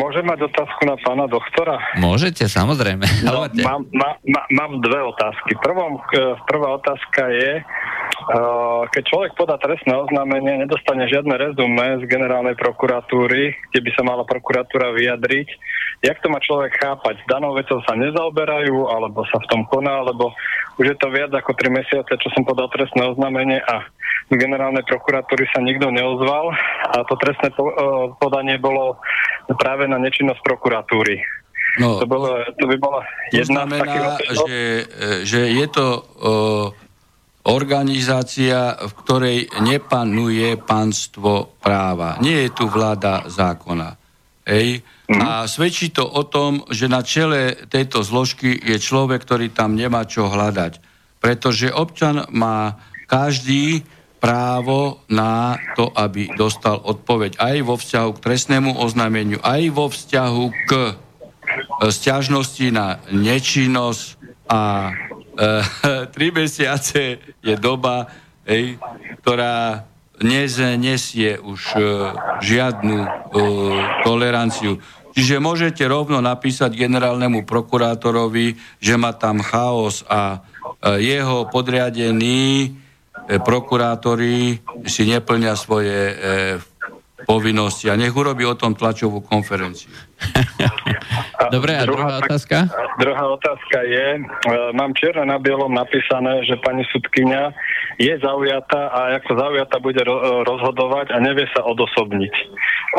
Môžem 0.00 0.24
mať 0.24 0.48
otázku 0.48 0.80
na 0.88 0.96
pána 0.96 1.28
doktora? 1.28 1.76
Môžete, 2.00 2.48
samozrejme. 2.48 3.04
No, 3.20 3.44
mám, 3.60 3.84
má, 3.92 4.16
má, 4.24 4.42
mám 4.48 4.72
dve 4.80 4.96
otázky. 5.12 5.60
Prvom, 5.60 6.00
prvá 6.48 6.80
otázka 6.80 7.28
je, 7.28 7.60
keď 8.90 9.02
človek 9.06 9.32
podá 9.36 9.60
trestné 9.60 9.92
oznámenie, 9.92 10.64
nedostane 10.64 11.04
žiadne 11.04 11.36
rezume 11.36 12.00
z 12.00 12.04
generálnej 12.08 12.56
prokuratúry, 12.56 13.54
kde 13.72 13.80
by 13.80 13.90
sa 13.92 14.02
mala 14.08 14.24
prokuratúra 14.24 14.92
vyjadriť, 14.96 15.48
jak 16.04 16.16
to 16.24 16.32
má 16.32 16.40
človek 16.40 16.80
chápať? 16.80 17.20
Danou 17.28 17.52
vecou 17.52 17.80
sa 17.84 17.92
nezaoberajú, 17.96 18.88
alebo 18.88 19.24
sa 19.28 19.36
v 19.40 19.48
tom 19.52 19.62
koná, 19.68 20.00
alebo 20.00 20.32
už 20.78 20.94
je 20.94 20.96
to 20.96 21.08
viac 21.10 21.32
ako 21.34 21.56
3 21.56 21.72
mesiace, 21.72 22.12
čo 22.20 22.28
som 22.34 22.46
podal 22.46 22.70
trestné 22.70 23.02
oznámenie 23.10 23.58
a 23.64 23.88
z 24.30 24.34
generálnej 24.38 24.86
prokuratúry 24.86 25.50
sa 25.50 25.58
nikto 25.58 25.90
neozval 25.90 26.54
a 26.94 27.02
to 27.02 27.14
trestné 27.18 27.50
uh, 27.56 28.14
podanie 28.20 28.60
bolo 28.62 29.00
práve 29.58 29.90
na 29.90 29.98
nečinnosť 29.98 30.38
prokuratúry. 30.46 31.18
No, 31.78 32.02
to, 32.02 32.06
bolo, 32.06 32.42
to 32.58 32.66
by 32.66 32.76
bola 32.82 33.06
jedna 33.30 33.62
to 33.62 33.78
znamená, 33.78 33.94
že, 34.18 34.60
že 35.22 35.40
je 35.54 35.66
to 35.70 35.86
uh, 35.86 36.66
organizácia, 37.46 38.74
v 38.74 38.92
ktorej 39.00 39.38
nepanuje 39.62 40.58
pánstvo 40.60 41.56
práva. 41.62 42.18
Nie 42.20 42.46
je 42.46 42.50
tu 42.52 42.64
vláda 42.66 43.24
zákona. 43.30 43.96
Ej? 44.44 44.82
Mm. 45.10 45.26
A 45.26 45.32
svedčí 45.50 45.90
to 45.90 46.06
o 46.06 46.22
tom, 46.22 46.62
že 46.70 46.86
na 46.86 47.02
čele 47.02 47.58
tejto 47.66 48.06
zložky 48.06 48.54
je 48.54 48.78
človek, 48.78 49.26
ktorý 49.26 49.50
tam 49.50 49.74
nemá 49.74 50.06
čo 50.06 50.30
hľadať. 50.30 50.78
Pretože 51.18 51.74
občan 51.74 52.30
má 52.30 52.78
každý 53.10 53.82
právo 54.22 55.02
na 55.10 55.58
to, 55.74 55.90
aby 55.90 56.30
dostal 56.38 56.78
odpoveď 56.78 57.42
aj 57.42 57.56
vo 57.66 57.74
vzťahu 57.74 58.10
k 58.14 58.22
trestnému 58.22 58.70
oznámeniu, 58.78 59.42
aj 59.42 59.62
vo 59.74 59.90
vzťahu 59.90 60.44
k 60.68 60.72
e, 60.78 60.92
stiažnosti 61.90 62.70
na 62.70 63.02
nečinnosť 63.10 64.06
a 64.46 64.62
e, 64.86 64.92
tri 66.14 66.30
mesiace 66.30 67.18
je 67.42 67.54
doba, 67.58 68.06
ej, 68.46 68.78
ktorá 69.24 69.88
nesie 70.20 71.40
už 71.40 71.60
e, 71.74 71.80
žiadnu 72.44 72.98
e, 73.00 73.08
toleranciu. 74.04 74.76
Čiže 75.10 75.42
môžete 75.42 75.82
rovno 75.90 76.22
napísať 76.22 76.74
generálnemu 76.78 77.42
prokurátorovi, 77.42 78.54
že 78.78 78.94
má 78.94 79.10
tam 79.10 79.42
chaos 79.42 80.06
a 80.06 80.38
e, 80.38 81.02
jeho 81.02 81.50
podriadení 81.50 82.70
e, 83.26 83.38
prokurátori 83.42 84.62
si 84.86 85.02
neplňa 85.10 85.52
svoje 85.58 85.98
e, 86.10 86.14
povinnosti 87.26 87.90
a 87.90 87.98
nech 87.98 88.14
urobí 88.14 88.46
o 88.46 88.56
tom 88.56 88.78
tlačovú 88.78 89.20
konferenciu. 89.20 89.92
Dobre, 91.54 91.74
a 91.74 91.82
druhá, 91.82 92.20
druhá 92.20 92.22
otázka? 92.22 92.56
Druhá 93.00 93.24
otázka 93.32 93.78
je, 93.82 94.06
mám 94.76 94.92
čierne 94.94 95.26
na 95.26 95.40
bielom 95.40 95.72
napísané, 95.72 96.46
že 96.46 96.54
pani 96.62 96.84
sudkynia 96.92 97.50
je 97.98 98.12
zaujatá 98.20 98.92
a 98.92 99.00
ako 99.18 99.32
zaujatá 99.34 99.76
bude 99.82 100.00
rozhodovať 100.46 101.10
a 101.12 101.16
nevie 101.18 101.48
sa 101.50 101.64
odosobniť 101.66 102.34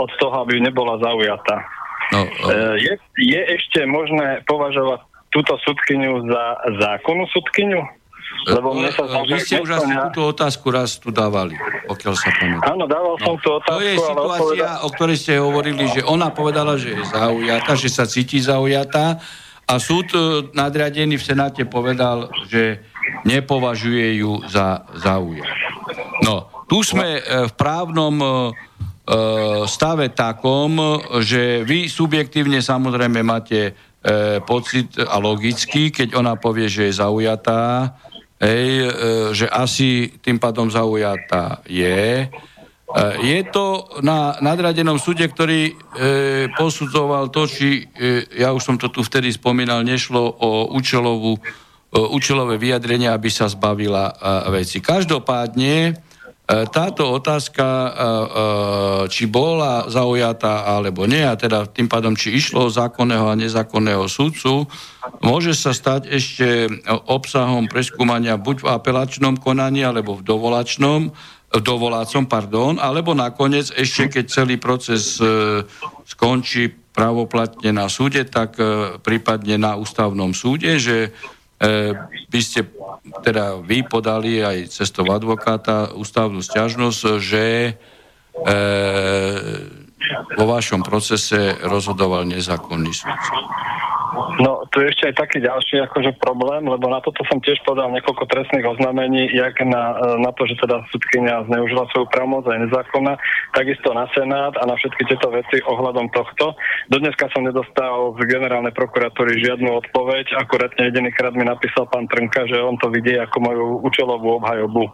od 0.01 0.09
toho, 0.19 0.35
aby 0.43 0.59
nebola 0.59 0.99
zaujatá. 0.99 1.80
No, 2.11 2.27
no. 2.27 2.47
Je, 2.75 2.93
je 3.17 3.41
ešte 3.55 3.87
možné 3.87 4.43
považovať 4.43 5.07
túto 5.31 5.55
sudkyňu 5.63 6.27
za 6.27 6.43
zákonnú 6.79 7.23
sudkyňu? 7.31 7.81
Lebo 8.41 8.73
mne 8.73 8.89
sa 8.89 9.05
Vy 9.27 9.37
ste 9.43 9.61
už 9.61 9.69
asi 9.77 9.91
túto 10.09 10.33
otázku 10.33 10.73
raz 10.73 10.97
tu 10.97 11.13
dávali, 11.13 11.53
pokiaľ 11.85 12.13
sa 12.15 12.29
pamätám. 12.33 12.73
Áno, 12.73 12.83
dával 12.89 13.15
som 13.21 13.35
no. 13.37 13.41
tú 13.43 13.49
otázku. 13.59 13.77
To 13.77 13.85
je 13.85 13.95
situácia, 13.99 14.67
o 14.81 14.87
ktorej 14.89 15.17
ste 15.19 15.33
hovorili, 15.37 15.83
že 15.91 16.01
ona 16.01 16.33
povedala, 16.33 16.73
že 16.79 16.95
je 16.95 17.03
zaujatá, 17.05 17.71
že 17.77 17.89
sa 17.91 18.09
cíti 18.09 18.41
zaujatá 18.41 19.21
a 19.69 19.73
súd 19.77 20.09
e, 20.15 20.19
nadriadený 20.57 21.21
v 21.21 21.27
Senáte 21.27 21.63
povedal, 21.69 22.33
že 22.49 22.81
nepovažuje 23.29 24.25
ju 24.25 24.41
za 24.49 24.89
zaujatú. 24.97 25.69
No, 26.25 26.49
tu 26.65 26.81
sme 26.81 27.21
e, 27.21 27.45
v 27.45 27.53
právnom 27.53 28.15
E, 28.19 28.27
stave 29.65 30.13
takom, 30.13 31.01
že 31.25 31.65
vy 31.65 31.89
subjektívne 31.89 32.61
samozrejme 32.61 33.25
máte 33.25 33.59
e, 33.65 33.71
pocit 34.45 34.97
a 35.01 35.17
logicky, 35.17 35.89
keď 35.89 36.15
ona 36.15 36.37
povie, 36.37 36.69
že 36.69 36.89
je 36.89 36.99
zaujatá, 37.01 37.97
hej, 38.37 38.67
e, 38.85 38.89
že 39.33 39.49
asi 39.49 40.15
tým 40.21 40.37
pádom 40.37 40.69
zaujatá 40.69 41.65
je. 41.65 42.29
Je 43.23 43.39
to 43.47 43.87
na 44.03 44.35
nadradenom 44.43 44.99
súde, 44.99 45.23
ktorý 45.23 45.71
e, 45.71 45.73
posudzoval 46.59 47.31
to, 47.31 47.47
či, 47.47 47.87
e, 47.87 48.27
ja 48.35 48.51
už 48.51 48.59
som 48.67 48.75
to 48.75 48.91
tu 48.91 48.99
vtedy 48.99 49.31
spomínal, 49.31 49.79
nešlo 49.79 50.19
o 50.19 50.75
účelovú, 50.75 51.39
e, 51.39 51.41
účelové 51.95 52.59
vyjadrenie, 52.59 53.07
aby 53.07 53.31
sa 53.31 53.47
zbavila 53.47 54.11
e, 54.11 54.13
veci. 54.59 54.83
Každopádne, 54.83 55.95
E, 55.95 56.10
táto 56.51 57.07
otázka, 57.15 57.63
e, 57.63 57.89
e, 57.89 58.09
či 59.07 59.23
bola 59.29 59.87
zaujatá 59.87 60.67
alebo 60.67 61.07
nie, 61.07 61.23
a 61.23 61.39
teda 61.39 61.63
tým 61.69 61.87
pádom, 61.87 62.11
či 62.11 62.35
išlo 62.35 62.67
o 62.67 62.73
zákonného 62.73 63.31
a 63.31 63.39
nezákonného 63.39 64.03
súdcu, 64.11 64.67
môže 65.23 65.55
sa 65.55 65.71
stať 65.71 66.11
ešte 66.11 66.67
obsahom 67.07 67.71
preskúmania 67.71 68.35
buď 68.35 68.67
v 68.67 68.69
apelačnom 68.73 69.39
konaní, 69.39 69.87
alebo 69.87 70.19
v 70.19 70.27
dovolačnom, 70.27 71.15
v 71.51 71.61
dovolácom, 71.63 72.27
pardon, 72.27 72.79
alebo 72.79 73.11
nakoniec 73.15 73.71
ešte, 73.75 74.07
keď 74.19 74.25
celý 74.31 74.55
proces 74.55 75.19
skončí 76.07 76.71
pravoplatne 76.95 77.75
na 77.75 77.91
súde, 77.91 78.23
tak 78.23 78.55
prípadne 79.03 79.59
na 79.59 79.75
ústavnom 79.75 80.31
súde, 80.31 80.79
že 80.79 81.11
by 82.31 82.39
ste 82.41 82.65
teda 83.21 83.61
vy 83.61 83.85
podali 83.85 84.41
aj 84.41 84.73
cestou 84.73 85.05
advokáta 85.13 85.93
ústavnú 85.93 86.41
stiažnosť, 86.41 87.01
že 87.21 87.45
e, 87.69 87.73
vo 90.37 90.45
vašom 90.49 90.81
procese 90.81 91.57
rozhodoval 91.61 92.25
nezákonný 92.27 92.91
súdca. 92.91 93.33
No, 94.43 94.67
tu 94.71 94.83
je 94.83 94.91
ešte 94.91 95.11
aj 95.11 95.15
taký 95.23 95.37
ďalší 95.39 95.75
akože 95.87 96.19
problém, 96.19 96.67
lebo 96.67 96.91
na 96.91 96.99
toto 96.99 97.23
som 97.31 97.39
tiež 97.39 97.63
podal 97.63 97.91
niekoľko 97.95 98.27
trestných 98.27 98.67
oznámení, 98.67 99.31
jak 99.31 99.55
na, 99.63 99.95
na 100.19 100.31
to, 100.35 100.47
že 100.47 100.59
teda 100.59 100.83
sudkynia 100.91 101.47
zneužila 101.47 101.87
svoju 101.91 102.07
pravomoc 102.11 102.43
aj 102.47 102.59
nezákonná, 102.67 103.15
takisto 103.55 103.91
na 103.95 104.07
Senát 104.11 104.51
a 104.59 104.63
na 104.67 104.75
všetky 104.75 105.07
tieto 105.07 105.31
veci 105.31 105.63
ohľadom 105.63 106.11
tohto. 106.11 106.59
Dodneska 106.91 107.31
som 107.31 107.47
nedostal 107.47 108.15
z 108.19 108.27
generálnej 108.27 108.75
prokuratúry 108.75 109.39
žiadnu 109.39 109.79
odpoveď, 109.79 110.35
akurátne 110.43 110.91
jedinýkrát 110.91 111.31
mi 111.31 111.47
napísal 111.47 111.87
pán 111.87 112.07
Trnka, 112.11 112.51
že 112.51 112.59
on 112.59 112.75
to 112.79 112.91
vidí 112.91 113.15
ako 113.15 113.37
moju 113.39 113.65
účelovú 113.83 114.43
obhajobu. 114.43 114.91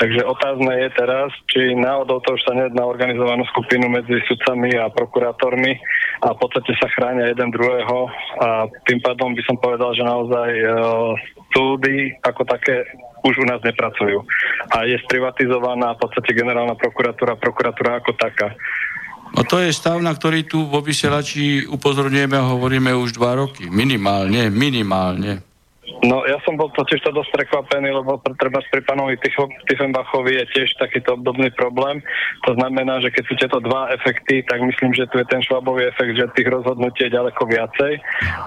Takže 0.00 0.24
otázne 0.24 0.72
je 0.76 0.88
teraz, 0.96 1.28
či 1.52 1.76
náhodou 1.76 2.20
to 2.24 2.36
už 2.36 2.42
sa 2.44 2.56
nejedná 2.56 2.84
organizovanú 2.84 3.44
skupinu 3.52 3.88
medzi 3.92 4.20
sudcami 4.32 4.72
a 4.80 4.88
prokurátormi 4.88 5.76
a 6.24 6.32
v 6.32 6.38
podstate 6.40 6.72
sa 6.80 6.88
chránia 6.88 7.28
jeden 7.28 7.52
druhého 7.52 8.08
a 8.40 8.48
tým 8.88 9.04
pádom 9.04 9.36
by 9.36 9.42
som 9.44 9.60
povedal, 9.60 9.92
že 9.92 10.00
naozaj 10.00 10.50
uh, 10.64 11.12
súdy 11.52 12.16
ako 12.24 12.42
také 12.48 12.88
už 13.22 13.38
u 13.38 13.46
nás 13.46 13.62
nepracujú. 13.62 14.24
A 14.74 14.88
je 14.88 14.98
sprivatizovaná 15.06 15.94
v 15.94 16.00
podstate 16.02 16.34
generálna 16.34 16.74
prokuratúra, 16.74 17.38
prokuratúra 17.38 18.02
ako 18.02 18.18
taká. 18.18 18.56
No 19.32 19.46
to 19.48 19.62
je 19.62 19.72
stav, 19.72 19.96
na 20.02 20.12
ktorý 20.12 20.44
tu 20.44 20.68
vo 20.68 20.84
vysielači 20.84 21.64
upozorňujeme 21.64 22.36
a 22.36 22.50
hovoríme 22.52 22.92
už 22.92 23.16
dva 23.16 23.38
roky. 23.38 23.70
Minimálne, 23.70 24.52
minimálne. 24.52 25.51
No 26.02 26.24
ja 26.24 26.40
som 26.42 26.58
bol 26.58 26.72
totiž 26.72 27.04
to 27.04 27.14
dosť 27.14 27.30
prekvapený, 27.36 27.92
lebo 27.94 28.18
treba 28.40 28.64
pri 28.72 28.82
pánovi 28.82 29.20
Tiefenbachovi 29.68 30.32
je 30.40 30.44
tiež 30.56 30.74
takýto 30.80 31.14
obdobný 31.14 31.52
problém. 31.54 32.02
To 32.48 32.56
znamená, 32.58 32.98
že 33.04 33.14
keď 33.14 33.22
sú 33.28 33.34
tieto 33.38 33.58
dva 33.62 33.92
efekty, 33.94 34.42
tak 34.48 34.64
myslím, 34.64 34.96
že 34.96 35.06
tu 35.12 35.22
je 35.22 35.26
ten 35.30 35.38
švabový 35.44 35.86
efekt, 35.92 36.18
že 36.18 36.32
tých 36.34 36.48
rozhodnutí 36.50 37.06
je 37.06 37.14
ďaleko 37.14 37.42
viacej 37.46 37.92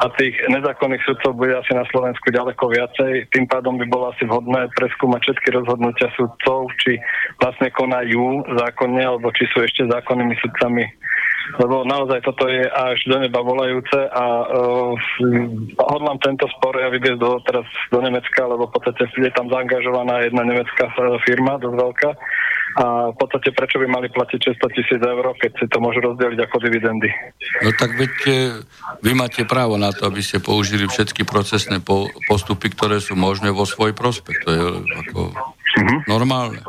a 0.02 0.06
tých 0.20 0.36
nezákonných 0.52 1.06
sudcov 1.06 1.32
bude 1.38 1.56
asi 1.56 1.72
na 1.72 1.88
Slovensku 1.94 2.28
ďaleko 2.34 2.64
viacej. 2.68 3.32
Tým 3.32 3.46
pádom 3.48 3.80
by 3.80 3.86
bolo 3.88 4.12
asi 4.12 4.28
vhodné 4.28 4.68
preskúmať 4.76 5.22
všetky 5.24 5.50
rozhodnutia 5.56 6.12
sudcov, 6.20 6.68
či 6.84 7.00
vlastne 7.40 7.72
konajú 7.72 8.52
zákonne, 8.58 9.04
alebo 9.06 9.32
či 9.32 9.48
sú 9.54 9.64
ešte 9.64 9.88
zákonnými 9.88 10.36
sudcami 10.44 11.05
lebo 11.62 11.86
naozaj 11.86 12.26
toto 12.26 12.50
je 12.50 12.66
až 12.66 12.98
do 13.06 13.18
neba 13.22 13.40
volajúce 13.42 14.00
a 14.10 14.26
uh, 14.44 14.94
hodlám 15.78 16.18
tento 16.22 16.50
spor 16.58 16.78
ja 16.78 16.90
vyviezť 16.90 17.20
do, 17.22 17.38
teraz 17.46 17.66
do 17.94 18.00
Nemecka, 18.02 18.42
lebo 18.50 18.68
v 18.68 18.74
podstate 18.74 19.10
je 19.14 19.32
tam 19.34 19.48
zaangažovaná 19.50 20.26
jedna 20.26 20.44
nemecká 20.44 20.90
firma, 21.24 21.62
dosť 21.62 21.78
veľká 21.78 22.12
a 22.76 23.16
v 23.16 23.16
podstate 23.16 23.56
prečo 23.56 23.80
by 23.80 23.88
mali 23.88 24.12
platiť 24.12 24.60
600 24.60 24.76
tisíc 24.76 25.00
eur, 25.00 25.24
keď 25.40 25.52
si 25.64 25.66
to 25.72 25.80
môžu 25.80 26.04
rozdeliť 26.12 26.40
ako 26.44 26.60
dividendy. 26.60 27.08
No 27.64 27.72
tak 27.72 27.96
veď 27.96 28.14
e, 28.28 28.32
vy 29.00 29.12
máte 29.16 29.48
právo 29.48 29.80
na 29.80 29.96
to, 29.96 30.04
aby 30.04 30.20
ste 30.20 30.44
použili 30.44 30.84
všetky 30.84 31.24
procesné 31.24 31.80
po, 31.80 32.12
postupy, 32.28 32.68
ktoré 32.76 33.00
sú 33.00 33.16
možné 33.16 33.56
vo 33.56 33.64
svoj 33.64 33.96
prospekt. 33.96 34.44
To 34.44 34.52
je 34.52 34.64
ako 35.08 35.22
mm-hmm. 35.32 36.00
normálne. 36.12 36.60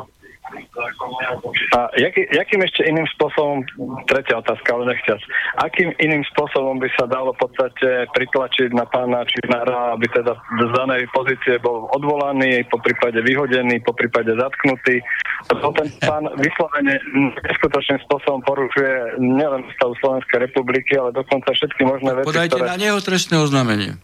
A 1.73 1.79
jaký, 1.97 2.29
jakým 2.29 2.61
ešte 2.61 2.85
iným 2.85 3.07
spôsobom, 3.17 3.65
tretia 4.05 4.37
otázka, 4.37 4.69
ale 4.77 4.93
nechťac, 4.93 5.21
akým 5.65 5.89
iným 5.97 6.21
spôsobom 6.33 6.77
by 6.77 6.89
sa 6.93 7.09
dalo 7.09 7.33
v 7.33 7.49
podstate 7.49 8.05
pritlačiť 8.13 8.69
na 8.77 8.85
pána 8.85 9.25
Činára, 9.25 9.97
aby 9.97 10.05
teda 10.13 10.37
z 10.37 10.71
danej 10.77 11.09
pozície 11.09 11.57
bol 11.57 11.89
odvolaný, 11.97 12.61
po 12.69 12.77
prípade 12.77 13.17
vyhodený, 13.25 13.81
po 13.81 13.97
prípade 13.97 14.37
zatknutý. 14.37 15.01
Lebo 15.49 15.73
ten 15.73 15.89
pán 16.05 16.29
vyslovene 16.37 17.01
neskutočným 17.45 17.99
spôsobom 18.05 18.41
porušuje 18.45 19.21
nielen 19.21 19.65
stav 19.77 19.93
Slovenskej 20.01 20.45
republiky, 20.45 20.97
ale 20.97 21.13
dokonca 21.13 21.53
všetky 21.53 21.81
možné 21.85 22.21
veci, 22.21 22.29
Podajte 22.29 22.57
ktoré... 22.57 22.69
na 22.69 22.77
neho 22.77 22.97
trestné 23.01 23.35
oznámenie. 23.41 23.97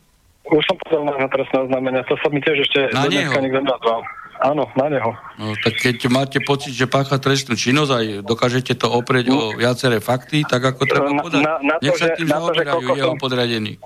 Už 0.44 0.64
som 0.68 0.76
podal 0.84 1.08
na 1.08 1.30
trestné 1.32 1.58
oznámenie, 1.70 2.04
to 2.04 2.20
sa 2.20 2.28
mi 2.28 2.44
tiež 2.44 2.68
ešte 2.68 2.80
na 2.92 3.08
do 3.08 3.16
dneska 3.16 3.40
nikto 3.40 3.64
nazval. 3.64 4.02
Áno, 4.44 4.68
na 4.76 4.92
neho. 4.92 5.12
No, 5.40 5.56
tak 5.56 5.80
keď 5.80 6.12
máte 6.12 6.44
pocit, 6.44 6.76
že 6.76 6.84
pácha 6.84 7.16
trestnú 7.16 7.56
činnosť 7.56 7.92
a 7.96 8.00
dokážete 8.20 8.76
to 8.76 8.92
oprieť 8.92 9.32
o 9.32 9.56
viaceré 9.56 10.04
fakty, 10.04 10.44
tak 10.44 10.76
ako 10.76 10.84
treba 10.84 11.16
podať. 11.16 11.42
Na, 11.48 11.56
na 11.64 11.76
to, 11.80 11.88
Nech 11.88 11.96
sa 11.96 12.12
tým 12.12 12.28
zaoberajú 12.28 12.92
jeho 12.92 13.16
podriadení. 13.16 13.80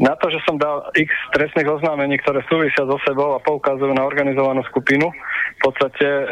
Na 0.00 0.14
to, 0.16 0.30
že 0.32 0.40
som 0.48 0.56
dal 0.56 0.88
x 0.94 1.10
trestných 1.34 1.68
oznámení, 1.68 2.16
ktoré 2.22 2.40
súvisia 2.48 2.86
so 2.88 2.96
sebou 3.04 3.36
a 3.36 3.42
poukazujú 3.42 3.92
na 3.92 4.06
organizovanú 4.06 4.64
skupinu, 4.70 5.12
v 5.58 5.60
podstate 5.66 6.06
e, 6.06 6.24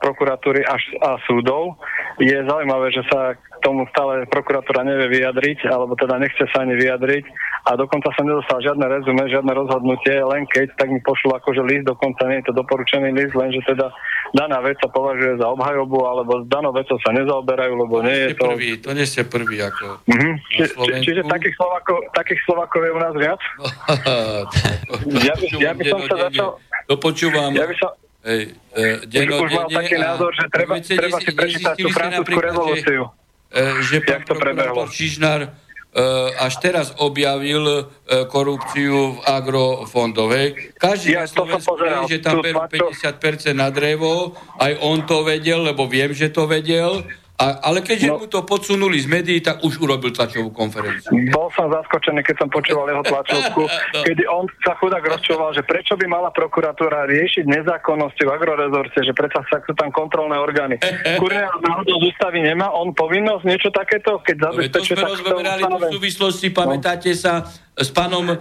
prokuratúry 0.00 0.64
až, 0.64 0.80
a 1.04 1.20
súdov, 1.28 1.76
je 2.16 2.32
zaujímavé, 2.48 2.88
že 2.88 3.04
sa 3.12 3.36
k 3.36 3.56
tomu 3.60 3.84
stále 3.92 4.24
prokuratúra 4.32 4.80
nevie 4.88 5.20
vyjadriť, 5.20 5.68
alebo 5.68 5.92
teda 6.00 6.16
nechce 6.16 6.48
sa 6.48 6.64
ani 6.64 6.80
vyjadriť 6.80 7.24
a 7.68 7.76
dokonca 7.76 8.08
som 8.16 8.24
nedostal 8.24 8.64
žiadne 8.64 8.86
rezume, 8.88 9.20
žiadne 9.28 9.52
rozhodnutie, 9.52 10.16
len 10.24 10.48
keď 10.48 10.72
tak 10.80 10.88
mi 10.88 11.00
pošlo 11.04 11.36
akože 11.36 11.60
list, 11.68 11.84
dokonca 11.84 12.24
nie 12.32 12.40
je 12.40 12.48
to 12.48 12.56
doporučený 12.56 13.12
list, 13.12 13.36
lenže 13.36 13.60
teda 13.68 13.92
daná 14.32 14.64
vec 14.64 14.80
sa 14.80 14.88
považuje 14.88 15.36
za 15.36 15.46
obhajobu, 15.52 15.98
alebo 16.08 16.40
s 16.40 16.46
danou 16.48 16.72
vecou 16.72 16.96
sa 17.04 17.12
nezaoberajú, 17.12 17.72
lebo 17.76 18.00
nie 18.00 18.16
je 18.16 18.28
to... 18.32 18.44
Prvý, 18.56 18.70
to 18.80 18.90
nie 18.96 19.04
ste 19.04 19.28
prvý 19.28 19.60
ako 19.60 20.00
mm-hmm. 20.08 20.32
Či, 20.56 20.62
či, 20.72 20.90
čiže 21.04 21.20
takých 21.28 21.54
Slovakov, 21.60 21.98
takých 22.16 22.40
Slovakov 22.48 22.80
je 22.80 22.90
u 22.96 23.00
nás 23.00 23.14
viac? 23.20 23.40
ja, 25.28 25.34
by, 25.36 25.44
ja 25.60 25.72
by 25.76 25.82
som 25.84 26.00
sa 26.08 26.16
začal... 26.32 26.48
To 26.88 26.96
počúvam. 26.96 27.52
Ja 27.52 27.68
by 27.68 27.76
som, 27.76 27.92
Hej, 28.20 28.52
e, 28.76 28.84
deno, 29.08 29.40
už, 29.40 29.48
už 29.48 29.52
mal 29.56 29.68
taký 29.72 29.96
názor, 29.96 30.30
že 30.36 30.44
treba, 30.52 30.74
treba 30.76 31.18
si 31.24 31.32
prečítať 31.32 31.74
tú 31.80 31.88
francúzskú 31.88 32.38
revolúciu. 32.40 33.02
Že, 33.48 33.64
e, 33.64 33.82
že 33.88 33.96
pán 34.04 34.22
to 34.28 34.34
prebehlo. 34.36 34.82
Čižnár 34.88 35.40
Uh, 35.90 36.30
až 36.38 36.62
teraz 36.62 36.94
objavil 37.02 37.66
uh, 37.66 37.82
korupciu 38.30 39.18
v 39.18 39.26
agrofondovej. 39.26 40.78
Každý 40.78 41.18
ja, 41.18 41.26
na 41.26 41.28
Slovensku 41.34 41.74
vie, 41.74 42.14
že 42.14 42.22
tam 42.22 42.38
berú 42.38 42.62
50% 42.62 43.50
na 43.58 43.74
drevo, 43.74 44.38
aj 44.62 44.78
on 44.86 45.02
to 45.02 45.26
vedel, 45.26 45.66
lebo 45.66 45.90
viem, 45.90 46.14
že 46.14 46.30
to 46.30 46.46
vedel 46.46 47.02
a, 47.40 47.72
ale 47.72 47.80
keďže 47.80 48.08
no, 48.12 48.20
mu 48.20 48.28
to 48.28 48.44
podsunuli 48.44 49.00
z 49.00 49.08
médií, 49.08 49.40
tak 49.40 49.64
už 49.64 49.80
urobil 49.80 50.12
tlačovú 50.12 50.52
konferenciu. 50.52 51.08
Bol 51.32 51.48
som 51.56 51.72
zaskočený, 51.72 52.20
keď 52.20 52.36
som 52.44 52.48
počúval 52.52 52.92
jeho 52.92 53.00
tlačovku, 53.00 53.64
no. 53.96 54.00
kedy 54.04 54.28
on 54.28 54.44
sa 54.60 54.76
chudák 54.76 55.00
rozčoval, 55.00 55.56
že 55.56 55.64
prečo 55.64 55.96
by 55.96 56.04
mala 56.04 56.28
prokuratúra 56.36 57.08
riešiť 57.08 57.48
nezákonnosti 57.48 58.28
v 58.28 58.30
agrorezorte, 58.36 59.00
že 59.00 59.16
predsa 59.16 59.40
sa 59.48 59.64
sú 59.64 59.72
tam 59.72 59.88
kontrolné 59.88 60.36
orgány. 60.36 60.76
Kurne, 61.22 61.48
náhodou 61.64 61.96
z 62.04 62.12
ústavy 62.12 62.44
nemá 62.44 62.68
on 62.76 62.92
povinnosť 62.92 63.44
niečo 63.48 63.72
takéto, 63.72 64.20
keď 64.20 64.52
zabezpečuje... 64.52 65.00
No, 65.00 65.00
to 65.00 65.16
sme 65.16 65.16
rozberali 65.16 65.62
v 65.64 65.84
súvislosti, 65.96 66.46
pamätáte 66.52 67.16
no. 67.16 67.20
sa, 67.24 67.32
s 67.80 67.88
pánom 67.88 68.28
uh, 68.28 68.36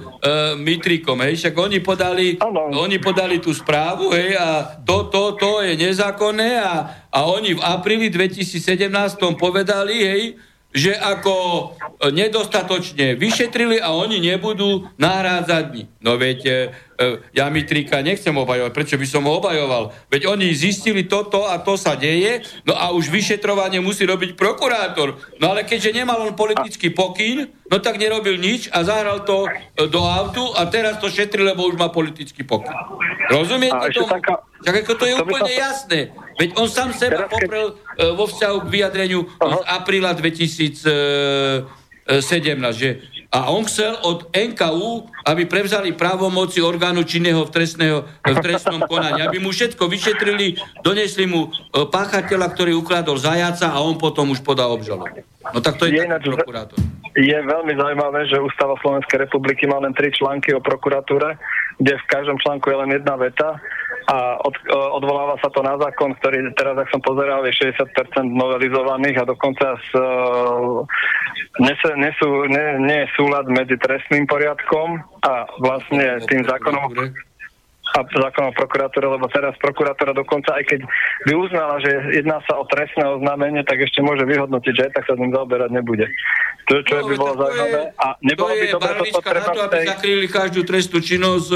Mitrikom, 0.59 1.23
hej, 1.23 1.39
však 1.39 1.55
oni 1.55 1.79
podali, 1.79 2.35
oni 2.75 2.99
podali 2.99 3.39
tú 3.39 3.55
správu, 3.55 4.11
hej, 4.11 4.35
a 4.35 4.77
to, 4.83 5.07
to, 5.07 5.39
to 5.39 5.63
je 5.63 5.79
nezákonné 5.79 6.59
a, 6.59 7.07
a 7.07 7.19
oni 7.23 7.55
v 7.55 7.61
apríli 7.63 8.11
2017 8.11 8.91
povedali, 9.39 9.95
hej, 10.03 10.23
že 10.69 10.93
ako 10.93 11.33
e, 11.33 11.65
nedostatočne 12.13 13.17
vyšetrili 13.17 13.81
a 13.81 13.89
oni 13.89 14.21
nebudú 14.21 14.85
nahrádzať 15.01 15.63
dni. 15.73 15.83
No 16.05 16.13
veď, 16.13 16.39
e, 16.45 16.51
e, 16.93 17.05
ja 17.33 17.49
Mitrika 17.49 18.05
nechcem 18.05 18.33
obajovať, 18.37 18.69
prečo 18.69 18.95
by 19.01 19.07
som 19.09 19.25
ho 19.25 19.41
obajoval? 19.41 19.89
Veď 20.13 20.29
oni 20.29 20.53
zistili 20.53 21.09
toto 21.09 21.49
a 21.49 21.57
to 21.57 21.73
sa 21.73 21.97
deje, 21.97 22.45
no 22.69 22.77
a 22.77 22.93
už 22.93 23.09
vyšetrovanie 23.09 23.81
musí 23.81 24.05
robiť 24.05 24.37
prokurátor. 24.37 25.17
No 25.41 25.57
ale 25.57 25.65
keďže 25.65 26.05
nemal 26.05 26.21
on 26.21 26.37
politický 26.37 26.93
pokyn, 26.93 27.49
no 27.65 27.81
tak 27.81 27.97
nerobil 27.97 28.37
nič 28.37 28.69
a 28.69 28.85
zahral 28.85 29.25
to 29.25 29.49
do 29.89 30.05
autu 30.05 30.53
a 30.53 30.69
teraz 30.69 31.01
to 31.01 31.09
šetri, 31.09 31.41
lebo 31.41 31.65
už 31.65 31.81
má 31.81 31.89
politický 31.89 32.45
pokyn. 32.45 32.77
Rozumiete 33.33 33.89
tomu? 33.89 34.05
Taká... 34.05 34.48
Tak 34.59 34.75
ako 34.83 34.93
to 34.99 35.05
je 35.07 35.15
to 35.15 35.23
úplne 35.23 35.51
sa... 35.55 35.61
jasné. 35.71 35.99
Veď 36.39 36.49
on 36.55 36.67
sám 36.71 36.91
seba 36.95 37.27
Teraz, 37.27 37.31
poprel 37.31 37.67
keď... 37.75 38.15
vo 38.15 38.25
vzťahu 38.27 38.57
k 38.63 38.67
vyjadreniu 38.71 39.21
Aha. 39.39 39.55
z 39.55 39.59
apríla 39.67 40.11
2017, 40.15 41.67
že 42.75 42.89
a 43.29 43.53
on 43.53 43.61
chcel 43.61 43.93
od 44.01 44.33
NKU, 44.33 45.05
aby 45.29 45.45
prevzali 45.45 45.93
právomoci 45.93 46.65
orgánu 46.65 47.05
činného 47.05 47.45
v, 47.45 47.51
trestného, 47.53 48.01
v 48.25 48.37
trestnom 48.41 48.81
konaní, 48.89 49.21
aby 49.21 49.37
mu 49.37 49.53
všetko 49.53 49.85
vyšetrili, 49.85 50.57
donesli 50.81 51.29
mu 51.29 51.45
e, 51.45 51.49
páchateľa, 51.93 52.49
ktorý 52.49 52.73
ukradol 52.81 53.21
zajaca 53.21 53.69
a 53.69 53.85
on 53.85 54.01
potom 54.01 54.33
už 54.33 54.41
podal 54.41 54.73
obžalobu. 54.73 55.21
No 55.53 55.61
tak 55.61 55.77
to 55.77 55.85
je, 55.85 56.01
je 56.01 56.09
taký 56.09 56.33
prokurátor. 56.33 56.81
Je 57.19 57.35
veľmi 57.35 57.75
zaujímavé, 57.75 58.31
že 58.31 58.39
Ústava 58.39 58.79
Slovenskej 58.79 59.27
republiky 59.27 59.67
má 59.67 59.83
len 59.83 59.91
tri 59.91 60.07
články 60.07 60.55
o 60.55 60.63
prokuratúre, 60.63 61.35
kde 61.75 61.99
v 61.99 62.09
každom 62.09 62.39
článku 62.39 62.71
je 62.71 62.79
len 62.79 62.95
jedna 62.95 63.19
veta 63.19 63.59
a 64.09 64.39
od, 64.39 64.55
e, 64.55 64.73
odvoláva 64.73 65.35
sa 65.43 65.51
to 65.51 65.59
na 65.59 65.75
zákon, 65.75 66.15
ktorý 66.17 66.47
teraz, 66.55 66.79
ak 66.79 66.89
som 66.89 67.03
pozeral, 67.03 67.43
je 67.43 67.75
60% 67.75 68.23
novelizovaných 68.23 69.21
a 69.21 69.29
dokonca 69.29 69.77
s, 69.77 69.89
uh, 69.93 70.81
nesú, 71.61 71.87
nesú, 71.99 72.27
ne, 72.49 72.81
nie 72.81 73.05
je 73.05 73.11
súlad 73.13 73.45
medzi 73.51 73.75
trestným 73.77 74.25
poriadkom 74.25 74.97
a 75.21 75.45
vlastne 75.61 76.23
tým 76.25 76.41
zákonom 76.47 76.89
a 77.95 77.99
zákonom 78.05 78.53
prokuratúre, 78.53 79.05
lebo 79.09 79.25
teraz 79.31 79.57
prokuratúra 79.57 80.13
dokonca, 80.13 80.53
aj 80.53 80.63
keď 80.69 80.79
by 81.25 81.33
uznala, 81.33 81.81
že 81.81 81.91
jedná 82.13 82.37
sa 82.45 82.61
o 82.61 82.65
trestné 82.69 83.03
oznámenie, 83.05 83.65
tak 83.65 83.81
ešte 83.81 84.05
môže 84.05 84.23
vyhodnotiť, 84.23 84.73
že 84.75 84.83
aj 84.89 84.91
tak 84.93 85.03
sa 85.09 85.13
tým 85.17 85.33
zaoberať 85.33 85.69
nebude. 85.73 86.05
To, 86.69 86.85
čo 86.85 87.01
no, 87.01 87.09
by 87.09 87.15
bolo 87.17 87.33
zaujímavé. 87.33 87.81
A 87.97 88.07
nebolo 88.21 88.53
to 88.53 88.61
by 88.61 88.67
dobre 88.69 88.91
toto 89.09 89.21
treba... 89.25 89.41
na 89.41 89.55
to, 89.57 89.61
aby 89.65 89.73
tej... 89.73 89.85
zakryli 89.89 90.27
každú 90.29 90.61
trestnú 90.61 90.99
činnosť 91.01 91.49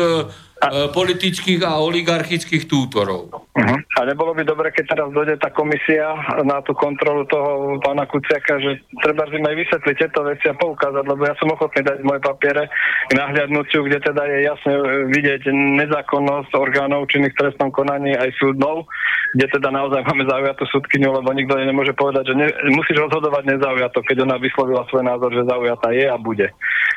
E, 0.71 0.87
politických 0.95 1.59
a 1.67 1.83
oligarchických 1.83 2.71
tútorov. 2.71 3.35
Uh-huh. 3.35 3.77
A 3.99 3.99
nebolo 4.07 4.31
by 4.31 4.47
dobre, 4.47 4.71
keď 4.71 4.95
teraz 4.95 5.07
dojde 5.11 5.35
tá 5.35 5.51
komisia 5.51 6.15
na 6.47 6.63
tú 6.63 6.71
kontrolu 6.71 7.27
toho 7.27 7.77
pána 7.83 8.07
Kuciaka, 8.07 8.63
že 8.63 8.79
treba 9.03 9.27
im 9.27 9.43
aj 9.43 9.55
vysvetliť 9.59 9.95
tieto 9.99 10.23
veci 10.23 10.47
a 10.47 10.55
poukázať, 10.55 11.03
lebo 11.03 11.21
ja 11.27 11.35
som 11.35 11.51
ochotný 11.51 11.83
dať 11.83 11.99
moje 12.07 12.23
papiere 12.23 12.71
k 13.09 13.11
nahliadnutiu, 13.11 13.83
kde 13.83 13.99
teda 14.07 14.23
je 14.23 14.37
jasne 14.47 14.73
vidieť 15.11 15.41
nezákonnosť 15.51 16.51
orgánov 16.55 17.11
činných 17.11 17.35
trestnom 17.35 17.69
konaní 17.69 18.15
aj 18.15 18.31
súdnou, 18.39 18.87
kde 19.35 19.45
teda 19.59 19.67
naozaj 19.67 20.01
máme 20.07 20.23
zaujatú 20.29 20.63
súdkyňu, 20.71 21.09
lebo 21.19 21.29
nikto 21.35 21.59
nemôže 21.59 21.91
povedať, 21.93 22.31
že 22.31 22.35
ne, 22.39 22.47
musíš 22.71 23.03
rozhodovať 23.03 23.51
nezaujato, 23.51 23.99
keď 24.05 24.23
ona 24.23 24.39
vyslovila 24.39 24.87
svoj 24.87 25.03
názor, 25.03 25.29
že 25.35 25.49
zaujatá 25.49 25.91
je 25.91 26.05
a 26.07 26.17
bude. 26.17 26.47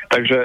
Takže 0.07 0.37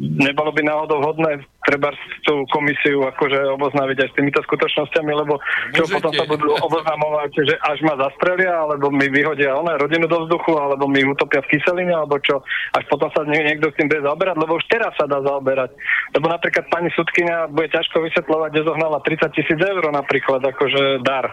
nebolo 0.00 0.56
by 0.56 0.62
náhodou 0.64 1.04
hodné 1.04 1.44
treba 1.62 1.94
tú 2.26 2.42
komisiu 2.62 3.02
akože 3.10 3.58
oboznáviť 3.58 3.98
aj 4.06 4.08
s 4.08 4.14
týmito 4.14 4.40
skutočnosťami, 4.46 5.10
lebo 5.10 5.42
čo 5.74 5.82
Môžete. 5.82 5.94
potom 5.98 6.12
sa 6.14 6.24
budú 6.30 6.48
oboznamovať, 6.62 7.30
že 7.42 7.54
až 7.58 7.78
ma 7.82 7.98
zastrelia, 7.98 8.54
alebo 8.54 8.94
mi 8.94 9.10
vyhodia 9.10 9.58
ona 9.58 9.74
rodinu 9.74 10.06
do 10.06 10.22
vzduchu, 10.22 10.54
alebo 10.54 10.86
mi 10.86 11.02
utopia 11.02 11.42
v 11.42 11.58
kyseline, 11.58 11.90
alebo 11.90 12.22
čo, 12.22 12.38
až 12.78 12.86
potom 12.86 13.10
sa 13.10 13.26
niekto 13.26 13.74
s 13.74 13.76
tým 13.76 13.90
bude 13.90 14.06
zaoberať, 14.06 14.38
lebo 14.38 14.62
už 14.62 14.64
teraz 14.70 14.94
sa 14.94 15.10
dá 15.10 15.18
zaoberať. 15.18 15.74
Lebo 16.14 16.30
napríklad 16.30 16.70
pani 16.70 16.94
sudkynia 16.94 17.50
bude 17.50 17.66
ťažko 17.74 17.98
vysvetľovať, 17.98 18.48
kde 18.54 18.62
zohnala 18.70 19.02
30 19.02 19.34
tisíc 19.34 19.58
eur 19.58 19.82
napríklad, 19.90 20.38
akože 20.38 21.02
dar 21.02 21.26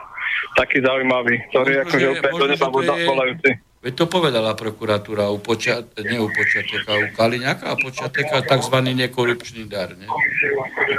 taký 0.58 0.82
zaujímavý, 0.82 1.46
ktorý 1.54 1.70
je 1.78 1.82
akože 1.86 2.08
úplne 2.18 2.34
do 2.34 2.46
neba 2.50 2.68
volajúci. 3.06 3.69
Veď 3.80 3.94
to 3.96 4.06
povedala 4.12 4.60
prokuratúra 4.60 5.32
u 5.32 5.40
počiat, 5.40 5.96
nie 6.04 6.20
u 6.20 6.28
počiateka, 6.28 7.00
u 7.00 7.06
Kaliňaka 7.16 7.66
a 7.72 7.80
počiateka 7.80 8.44
tzv. 8.44 8.76
nekorupčný 8.92 9.72
dar. 9.72 9.96
Ne? 9.96 10.04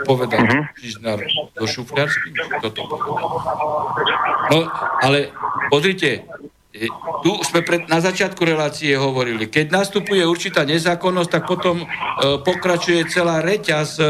Povedal 0.08 0.40
uh-huh. 0.40 0.64
do 1.60 1.64
šufľarsky. 1.68 2.32
Toto 2.64 2.80
povedal. 2.88 3.28
No, 4.48 4.58
ale 5.04 5.28
pozrite, 5.68 6.24
tu 7.20 7.36
sme 7.44 7.60
pred, 7.60 7.84
na 7.90 8.00
začiatku 8.00 8.40
relácie 8.48 8.96
hovorili, 8.96 9.50
keď 9.50 9.74
nastupuje 9.74 10.24
určitá 10.24 10.64
nezákonnosť, 10.64 11.30
tak 11.30 11.44
potom 11.44 11.82
e, 11.82 11.86
pokračuje 12.40 13.10
celá 13.12 13.44
reťaz 13.44 14.00
e, 14.00 14.04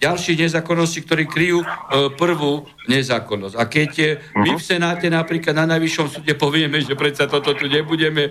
ďalšie 0.00 0.36
nezákonnosti, 0.36 1.04
ktorí 1.04 1.24
kryjú 1.26 1.60
e, 1.62 1.66
prvú 2.14 2.68
nezákonnosť. 2.86 3.54
A 3.58 3.62
keď 3.66 3.90
e, 3.98 4.06
my 4.36 4.54
v 4.56 4.62
Senáte 4.62 5.06
napríklad 5.10 5.56
na 5.56 5.76
najvyššom 5.76 6.06
súde 6.20 6.34
povieme, 6.38 6.78
že 6.80 6.98
predsa 6.98 7.26
toto 7.26 7.52
tu 7.56 7.66
nebudeme 7.66 8.30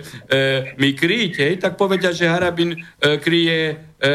my 0.76 0.88
kryť, 0.94 1.32
hej, 1.42 1.54
tak 1.60 1.74
povedia, 1.74 2.14
že 2.14 2.30
Harabin 2.30 2.74
e, 2.74 2.78
kryje 3.20 3.60
e, 3.96 4.14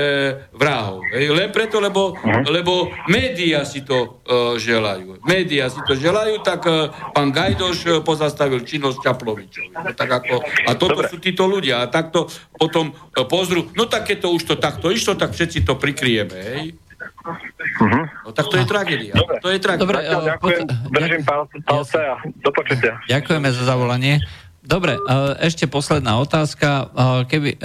vrahov. 0.53 1.01
Hej. 1.13 1.33
Len 1.33 1.49
preto, 1.49 1.81
lebo, 1.81 2.17
lebo 2.47 2.89
médiá 3.09 3.65
si 3.65 3.81
to 3.81 4.21
e, 4.25 4.57
želajú. 4.61 5.21
Médiá 5.25 5.69
si 5.69 5.81
to 5.85 5.93
želajú, 5.97 6.41
tak 6.41 6.65
e, 6.65 6.89
pán 7.13 7.33
Gajdoš 7.33 7.77
e, 7.85 7.89
pozastavil 8.01 8.61
činnosť 8.65 9.01
Čaplovičovi. 9.01 9.73
No, 9.73 9.91
tak 9.93 10.09
ako, 10.09 10.41
a 10.41 10.71
toto 10.77 11.01
Dobre. 11.01 11.09
sú 11.09 11.17
títo 11.17 11.45
ľudia. 11.49 11.81
A 11.81 11.89
takto 11.89 12.29
potom 12.57 12.93
e, 12.93 13.25
pozrú, 13.25 13.69
no 13.73 13.85
tak 13.89 14.09
keď 14.09 14.17
to 14.25 14.29
už 14.33 14.43
to 14.45 14.55
takto 14.57 14.93
išlo, 14.93 15.17
tak 15.17 15.33
všetci 15.33 15.65
to 15.65 15.77
prikryjeme. 15.77 16.37
Hej. 16.37 16.65
Uh-huh. 17.01 18.05
No 18.25 18.29
tak 18.33 18.45
to 18.49 18.55
je 18.61 18.65
tragédia. 18.69 19.13
Dobre. 19.17 19.37
To 19.41 19.49
je 19.49 19.59
tragédia. 19.61 19.83
Dobre, 19.85 19.97
uh, 20.05 20.25
ďakujem, 20.37 20.61
držím 20.93 21.23
palce 21.65 21.97
a 21.97 22.15
do 22.21 22.49
počutia. 22.53 23.01
Ďakujeme 23.09 23.47
za 23.49 23.63
zavolanie. 23.65 24.21
Dobre, 24.61 24.93
ešte 25.41 25.65
posledná 25.65 26.21
otázka. 26.21 26.93
Keby, 27.25 27.57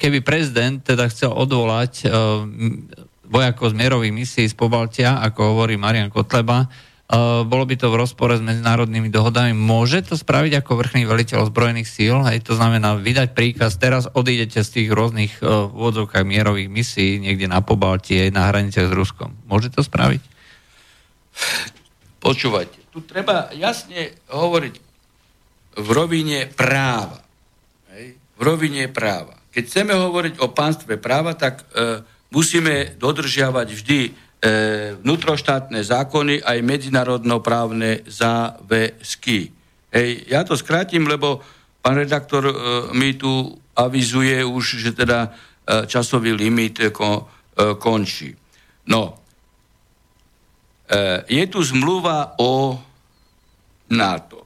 keby 0.00 0.24
prezident 0.24 0.80
teda 0.80 1.04
chcel 1.12 1.28
odvolať 1.28 2.08
vojakov 3.28 3.72
z 3.72 3.76
mierových 3.76 4.16
misií 4.16 4.48
z 4.48 4.56
Pobaltia, 4.56 5.20
ako 5.20 5.52
hovorí 5.52 5.76
Marian 5.76 6.08
Kotleba, 6.08 6.72
bolo 7.44 7.68
by 7.68 7.76
to 7.76 7.92
v 7.92 8.00
rozpore 8.00 8.32
s 8.32 8.40
medzinárodnými 8.40 9.12
dohodami. 9.12 9.52
Môže 9.52 10.00
to 10.00 10.16
spraviť 10.16 10.64
ako 10.64 10.80
vrchný 10.80 11.04
veliteľ 11.04 11.52
zbrojených 11.52 11.84
síl? 11.84 12.16
Hej, 12.24 12.48
to 12.48 12.56
znamená 12.56 12.96
vydať 12.96 13.36
príkaz, 13.36 13.76
teraz 13.76 14.08
odídete 14.08 14.64
z 14.64 14.68
tých 14.80 14.88
rôznych 14.88 15.44
uh, 15.44 15.68
vôdzovkách 15.68 16.24
mierových 16.24 16.72
misií 16.72 17.20
niekde 17.20 17.52
na 17.52 17.60
Pobaltie, 17.60 18.32
na 18.32 18.48
hraniciach 18.48 18.88
s 18.88 18.96
Ruskom. 18.96 19.36
Môže 19.44 19.68
to 19.68 19.84
spraviť? 19.84 20.24
Počúvajte, 22.24 22.88
tu 22.88 23.04
treba 23.04 23.52
jasne 23.52 24.16
hovoriť 24.32 24.74
v 25.76 25.88
rovine 25.92 26.48
práva. 26.48 27.20
Hej? 27.92 28.16
V 28.16 28.40
rovine 28.40 28.88
práva. 28.88 29.36
Keď 29.52 29.62
chceme 29.68 29.92
hovoriť 29.92 30.40
o 30.40 30.48
pánstve 30.48 30.96
práva, 30.96 31.36
tak 31.36 31.60
uh, 31.76 32.00
musíme 32.32 32.96
dodržiavať 32.96 33.68
vždy 33.68 34.00
E, 34.08 34.31
vnútroštátne 34.42 35.86
zákony 35.86 36.42
aj 36.42 36.58
medzinárodnoprávne 36.66 38.02
záväzky. 38.10 39.54
Hej, 39.94 40.08
ja 40.26 40.42
to 40.42 40.58
skrátim, 40.58 41.06
lebo 41.06 41.38
pán 41.78 41.94
redaktor 41.94 42.50
e, 42.50 42.54
mi 42.96 43.14
tu 43.14 43.54
avizuje 43.76 44.42
už, 44.42 44.82
že 44.82 44.90
teda 44.98 45.30
e, 45.30 45.30
časový 45.86 46.34
limit 46.34 46.90
ko, 46.90 47.28
e, 47.54 47.76
končí. 47.78 48.34
No, 48.90 49.14
e, 50.90 51.28
je 51.28 51.44
tu 51.46 51.62
zmluva 51.62 52.34
o 52.42 52.74
NATO. 53.94 54.42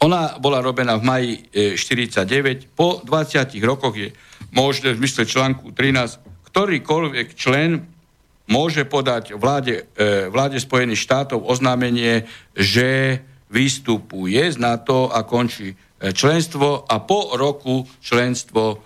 Ona 0.00 0.40
bola 0.40 0.64
robená 0.64 0.96
v 0.96 1.06
maji 1.06 1.32
e, 1.54 1.78
49. 1.78 2.72
Po 2.72 3.04
20 3.04 3.52
rokoch 3.62 3.94
je 3.94 4.10
možné 4.50 4.96
v 4.96 5.06
zmysle 5.06 5.22
článku 5.22 5.70
13 5.70 6.30
ktorýkoľvek 6.50 7.38
člen 7.38 7.89
môže 8.50 8.82
podať 8.82 9.38
vláde, 9.38 9.86
e, 9.94 10.26
vláde 10.26 10.58
Spojených 10.58 11.06
štátov 11.06 11.46
oznámenie, 11.46 12.26
že 12.52 13.22
vystupuje 13.46 14.42
z 14.50 14.58
NATO 14.58 15.08
a 15.08 15.22
končí 15.22 15.72
e, 15.72 15.76
členstvo 16.10 16.84
a 16.84 16.98
po 17.00 17.38
roku 17.38 17.86
členstvo, 18.02 18.62
e, 18.74 18.76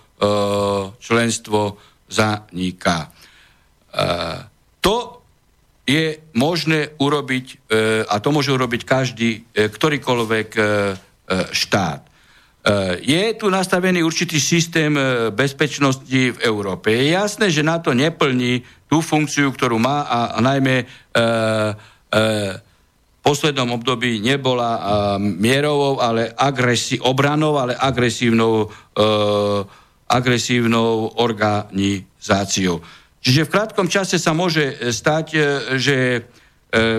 členstvo 1.01 1.81
zaniká. 2.05 3.09
To 4.83 4.95
je 5.87 6.19
možné 6.35 6.91
urobiť, 6.99 7.71
a 8.11 8.15
to 8.19 8.29
môže 8.35 8.51
urobiť 8.51 8.81
každý, 8.83 9.47
ktorýkoľvek 9.55 10.49
štát. 11.55 12.01
Je 13.05 13.37
tu 13.37 13.45
nastavený 13.53 14.01
určitý 14.01 14.41
systém 14.41 14.89
bezpečnosti 15.37 16.09
v 16.33 16.37
Európe. 16.41 16.89
Je 16.89 17.13
jasné, 17.13 17.53
že 17.53 17.61
na 17.61 17.77
to 17.77 17.93
neplní 17.93 18.65
tú 18.89 19.05
funkciu, 19.05 19.53
ktorú 19.53 19.77
má 19.77 20.01
a, 20.05 20.19
a 20.33 20.39
najmä 20.41 20.81
e, 20.81 20.85
poslednom 23.21 23.69
období 23.77 24.17
nebola 24.17 24.71
e, 24.77 24.81
mierovou, 25.21 26.01
ale 26.01 26.33
agresi- 26.33 27.01
obranou, 27.01 27.57
ale 27.61 27.77
agresívnou, 27.77 28.65
e, 28.65 29.03
agresívnou 30.09 31.17
organizáciou. 31.21 32.81
Čiže 33.21 33.45
v 33.45 33.53
krátkom 33.53 33.89
čase 33.89 34.21
sa 34.21 34.37
môže 34.37 34.93
stať, 34.93 35.25
že 35.81 36.29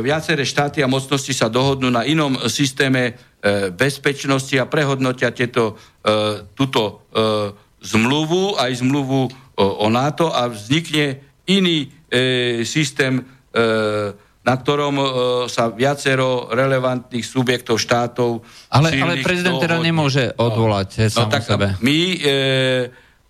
viaceré 0.02 0.42
štáty 0.42 0.82
a 0.82 0.90
mocnosti 0.90 1.30
sa 1.30 1.46
dohodnú 1.46 1.86
na 1.86 2.02
inom 2.02 2.34
systéme 2.50 3.14
bezpečnosti 3.76 4.58
a 4.58 4.66
prehodnotia 4.66 5.30
tieto, 5.30 5.78
túto 6.56 7.06
zmluvu, 7.86 8.58
aj 8.58 8.82
zmluvu 8.82 9.30
o 9.56 9.86
NATO 9.88 10.34
a 10.34 10.50
vznikne 10.50 11.22
iný 11.46 11.88
e, 12.10 12.62
systém, 12.66 13.22
e, 13.22 13.22
na 14.46 14.54
ktorom 14.54 14.94
e, 14.98 15.06
sa 15.48 15.70
viacero 15.72 16.50
relevantných 16.52 17.24
subjektov 17.24 17.80
štátov... 17.80 18.42
Ale, 18.70 18.92
ale 18.98 19.22
prezident 19.22 19.56
teda 19.62 19.78
nemôže 19.80 20.34
odvolať 20.36 21.08
no, 21.16 21.26
no, 21.26 21.32
tak 21.32 21.42
sebe. 21.46 21.78
My, 21.80 21.98
e, 22.18 22.34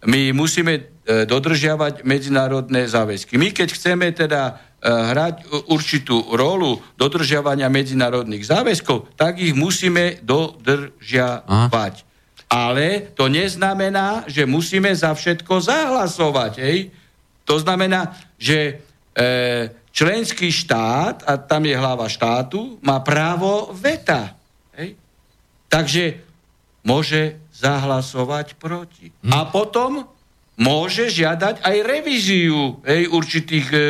my 0.09 0.21
musíme 0.33 0.73
e, 0.77 0.83
dodržiavať 1.29 2.03
medzinárodné 2.03 2.89
záväzky. 2.89 3.39
My 3.39 3.53
keď 3.53 3.69
chceme 3.77 4.11
teda 4.11 4.43
e, 4.51 4.76
hrať 4.87 5.67
určitú 5.67 6.31
rolu 6.39 6.79
dodržiavania 6.95 7.67
medzinárodných 7.67 8.47
záväzkov, 8.47 9.19
tak 9.19 9.43
ich 9.43 9.51
musíme 9.51 10.23
dodržiavať. 10.23 11.95
Aha. 11.99 12.07
Ale 12.47 13.11
to 13.19 13.27
neznamená, 13.27 14.23
že 14.31 14.47
musíme 14.47 14.95
za 14.95 15.11
všetko 15.11 15.59
zahlasovať. 15.59 16.53
Hej? 16.63 16.95
To 17.43 17.59
znamená, 17.59 18.15
že 18.39 18.59
e, 18.71 18.73
členský 19.91 20.55
štát, 20.55 21.27
a 21.27 21.43
tam 21.43 21.67
je 21.67 21.75
hlava 21.75 22.07
štátu, 22.07 22.79
má 22.87 23.03
právo 23.03 23.75
veta. 23.75 24.39
Hej? 24.79 24.95
Takže 25.67 26.23
môže 26.87 27.43
zahlasovať 27.51 28.55
proti. 28.55 29.11
Hm. 29.27 29.33
A 29.35 29.39
potom 29.51 30.07
môže 30.57 31.13
žiadať 31.13 31.61
aj 31.61 31.77
revíziu 31.85 32.81
hej, 32.87 33.13
určitých 33.13 33.67
e, 33.73 33.79
e, 33.79 33.83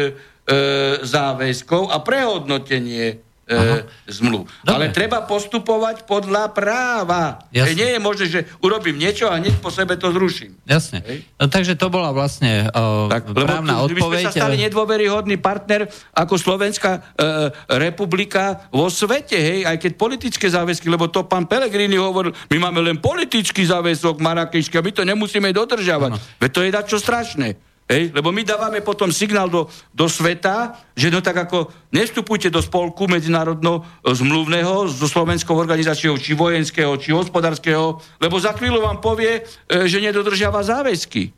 záväzkov 1.03 1.91
a 1.91 1.99
prehodnotenie 1.99 3.19
e, 3.47 3.87
zmluv. 4.07 4.47
Dobre. 4.63 4.71
Ale 4.71 4.85
treba 4.95 5.27
postupovať 5.27 6.07
podľa 6.07 6.55
práva. 6.55 7.43
Jasne. 7.51 7.75
Nie 7.75 7.89
je 7.95 8.01
možné, 8.03 8.27
že 8.31 8.41
urobím 8.63 8.99
niečo 8.99 9.27
a 9.27 9.43
hneď 9.43 9.59
po 9.59 9.75
sebe 9.75 9.99
to 9.99 10.11
zruším. 10.15 10.55
Jasne. 10.67 11.03
No, 11.39 11.51
takže 11.51 11.75
to 11.75 11.91
bola 11.91 12.15
vlastne 12.15 12.71
uh, 12.71 13.11
tak, 13.11 13.27
právna 13.35 13.83
lebo, 13.83 13.99
odpoveď. 13.99 14.23
My 14.23 14.23
sme 14.23 14.27
sa 14.31 14.33
stali 14.35 14.57
nedôveryhodný 14.67 15.37
partner 15.43 15.91
ako 16.15 16.35
Slovenská 16.39 16.93
uh, 16.95 17.51
republika 17.75 18.71
vo 18.71 18.87
svete, 18.87 19.39
hej, 19.39 19.61
aj 19.67 19.83
keď 19.83 19.93
politické 19.99 20.47
záväzky, 20.47 20.87
lebo 20.87 21.11
to 21.11 21.27
pán 21.27 21.51
Pelegrini 21.51 21.99
hovoril, 21.99 22.31
my 22.51 22.71
máme 22.71 22.87
len 22.87 23.03
politický 23.03 23.67
záväzok 23.67 24.23
Marakešský 24.23 24.79
a 24.79 24.87
my 24.87 24.93
to 24.95 25.03
nemusíme 25.03 25.51
dodržiavať. 25.51 26.39
Veď 26.39 26.51
to 26.55 26.61
je 26.63 26.71
dačo 26.71 26.99
strašné. 27.03 27.66
Hej? 27.87 28.11
Lebo 28.11 28.35
my 28.35 28.43
dávame 28.43 28.83
potom 28.83 29.15
signál 29.15 29.47
do, 29.47 29.71
do 29.95 30.07
sveta, 30.11 30.75
že 30.99 31.11
no 31.11 31.23
tak 31.23 31.47
ako 31.47 31.71
nestupujte 31.95 32.51
do 32.51 32.59
spolku 32.59 33.07
medzinárodno 33.07 33.83
e, 33.83 34.11
zmluvného 34.11 34.91
so 34.91 35.07
slovenskou 35.07 35.55
organizáciou, 35.55 36.19
či 36.19 36.35
vojenského, 36.35 36.99
či 36.99 37.15
hospodárskeho, 37.15 38.03
lebo 38.19 38.37
za 38.43 38.55
chvíľu 38.59 38.83
vám 38.83 38.99
povie, 38.99 39.43
e, 39.71 39.87
že 39.87 40.03
nedodržiava 40.03 40.67
záväzky. 40.67 41.31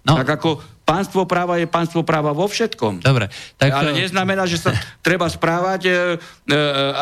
No. 0.00 0.16
Tak 0.16 0.40
ako 0.40 0.50
pánstvo 0.88 1.28
práva 1.28 1.60
je 1.60 1.68
pánstvo 1.68 2.00
práva 2.00 2.32
vo 2.32 2.48
všetkom. 2.48 3.04
Dobre. 3.04 3.28
Tak... 3.60 3.68
Ale 3.68 3.92
neznamená, 3.92 4.48
že 4.48 4.56
sa 4.56 4.72
treba 5.06 5.28
správať 5.28 5.80
e, 5.86 5.90
e, 5.90 5.96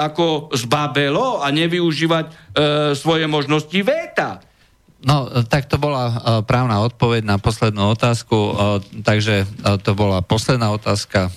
ako 0.03 0.51
zbabelo 0.53 1.41
a 1.41 1.47
nevyužívať 1.55 2.24
e, 2.26 2.32
svoje 2.99 3.24
možnosti 3.30 3.78
véta. 3.86 4.43
No, 4.99 5.30
tak 5.46 5.70
to 5.70 5.78
bola 5.78 6.11
uh, 6.11 6.14
právna 6.42 6.82
odpoveď 6.82 7.22
na 7.22 7.36
poslednú 7.38 7.94
otázku, 7.94 8.34
uh, 8.34 8.82
takže 9.07 9.46
uh, 9.46 9.78
to 9.78 9.94
bola 9.94 10.26
posledná 10.26 10.74
otázka 10.74 11.30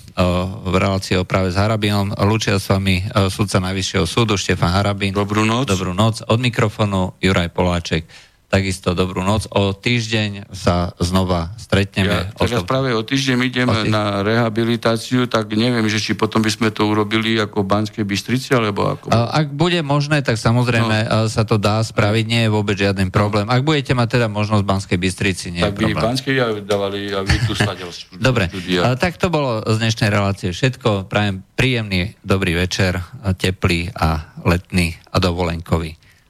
v 0.68 0.74
relácii 0.76 1.16
o 1.16 1.24
práve 1.24 1.48
s 1.48 1.56
Harabinom. 1.56 2.12
Lúčia 2.28 2.60
s 2.60 2.68
vami 2.68 3.00
sudca 3.32 3.64
Najvyššieho 3.64 4.04
súdu 4.04 4.36
Štefan 4.36 4.68
Harabin. 4.68 5.16
Dobrú 5.16 5.40
noc. 5.48 5.72
Dobrú 5.72 5.96
noc. 5.96 6.20
Od 6.28 6.36
mikrofónu 6.36 7.16
Juraj 7.16 7.48
Poláček 7.48 8.04
takisto 8.52 8.92
dobrú 8.92 9.24
noc. 9.24 9.48
O 9.48 9.72
týždeň 9.72 10.52
sa 10.52 10.92
znova 11.00 11.56
stretneme. 11.56 12.28
Ja 12.28 12.36
teraz 12.36 12.60
o 12.60 12.68
práve 12.68 12.92
o 12.92 13.00
týždeň 13.00 13.36
idem 13.48 13.64
o 13.64 13.72
týždeň. 13.72 13.88
na 13.88 14.20
rehabilitáciu, 14.20 15.24
tak 15.24 15.56
neviem, 15.56 15.88
že 15.88 15.96
či 15.96 16.12
potom 16.12 16.44
by 16.44 16.52
sme 16.52 16.68
to 16.68 16.84
urobili 16.84 17.40
ako 17.40 17.64
v 17.64 17.68
Banskej 17.72 18.04
Bystrici, 18.04 18.52
alebo 18.52 18.92
ako... 18.92 19.08
Ak 19.08 19.48
bude 19.56 19.80
možné, 19.80 20.20
tak 20.20 20.36
samozrejme 20.36 21.08
no. 21.08 21.32
sa 21.32 21.48
to 21.48 21.56
dá 21.56 21.80
spraviť, 21.80 22.24
nie 22.28 22.44
je 22.44 22.50
vôbec 22.52 22.76
žiaden 22.76 23.08
problém. 23.08 23.48
Ak 23.48 23.64
budete 23.64 23.96
mať 23.96 24.20
teda 24.20 24.28
možnosť 24.28 24.60
v 24.60 24.68
Banskej 24.68 24.98
Bystrici, 25.00 25.46
nie 25.48 25.64
tak 25.64 25.72
je 25.72 25.88
problém. 25.88 25.96
Tak 25.96 26.04
by 26.04 26.08
Banskej 26.12 26.34
dávali 26.68 27.00
a 27.08 27.24
vy 27.24 27.36
tu 27.48 27.54
Dobre, 28.20 28.52
a, 28.84 28.98
tak 29.00 29.16
to 29.16 29.32
bolo 29.32 29.64
z 29.64 29.76
dnešnej 29.80 30.12
relácie 30.12 30.52
všetko. 30.52 31.08
Prajem 31.08 31.40
príjemný, 31.56 32.12
dobrý 32.20 32.58
večer, 32.58 33.00
teplý 33.38 33.88
a 33.96 34.34
letný 34.44 34.98
a 35.08 35.16
dovolenkový. 35.22 36.01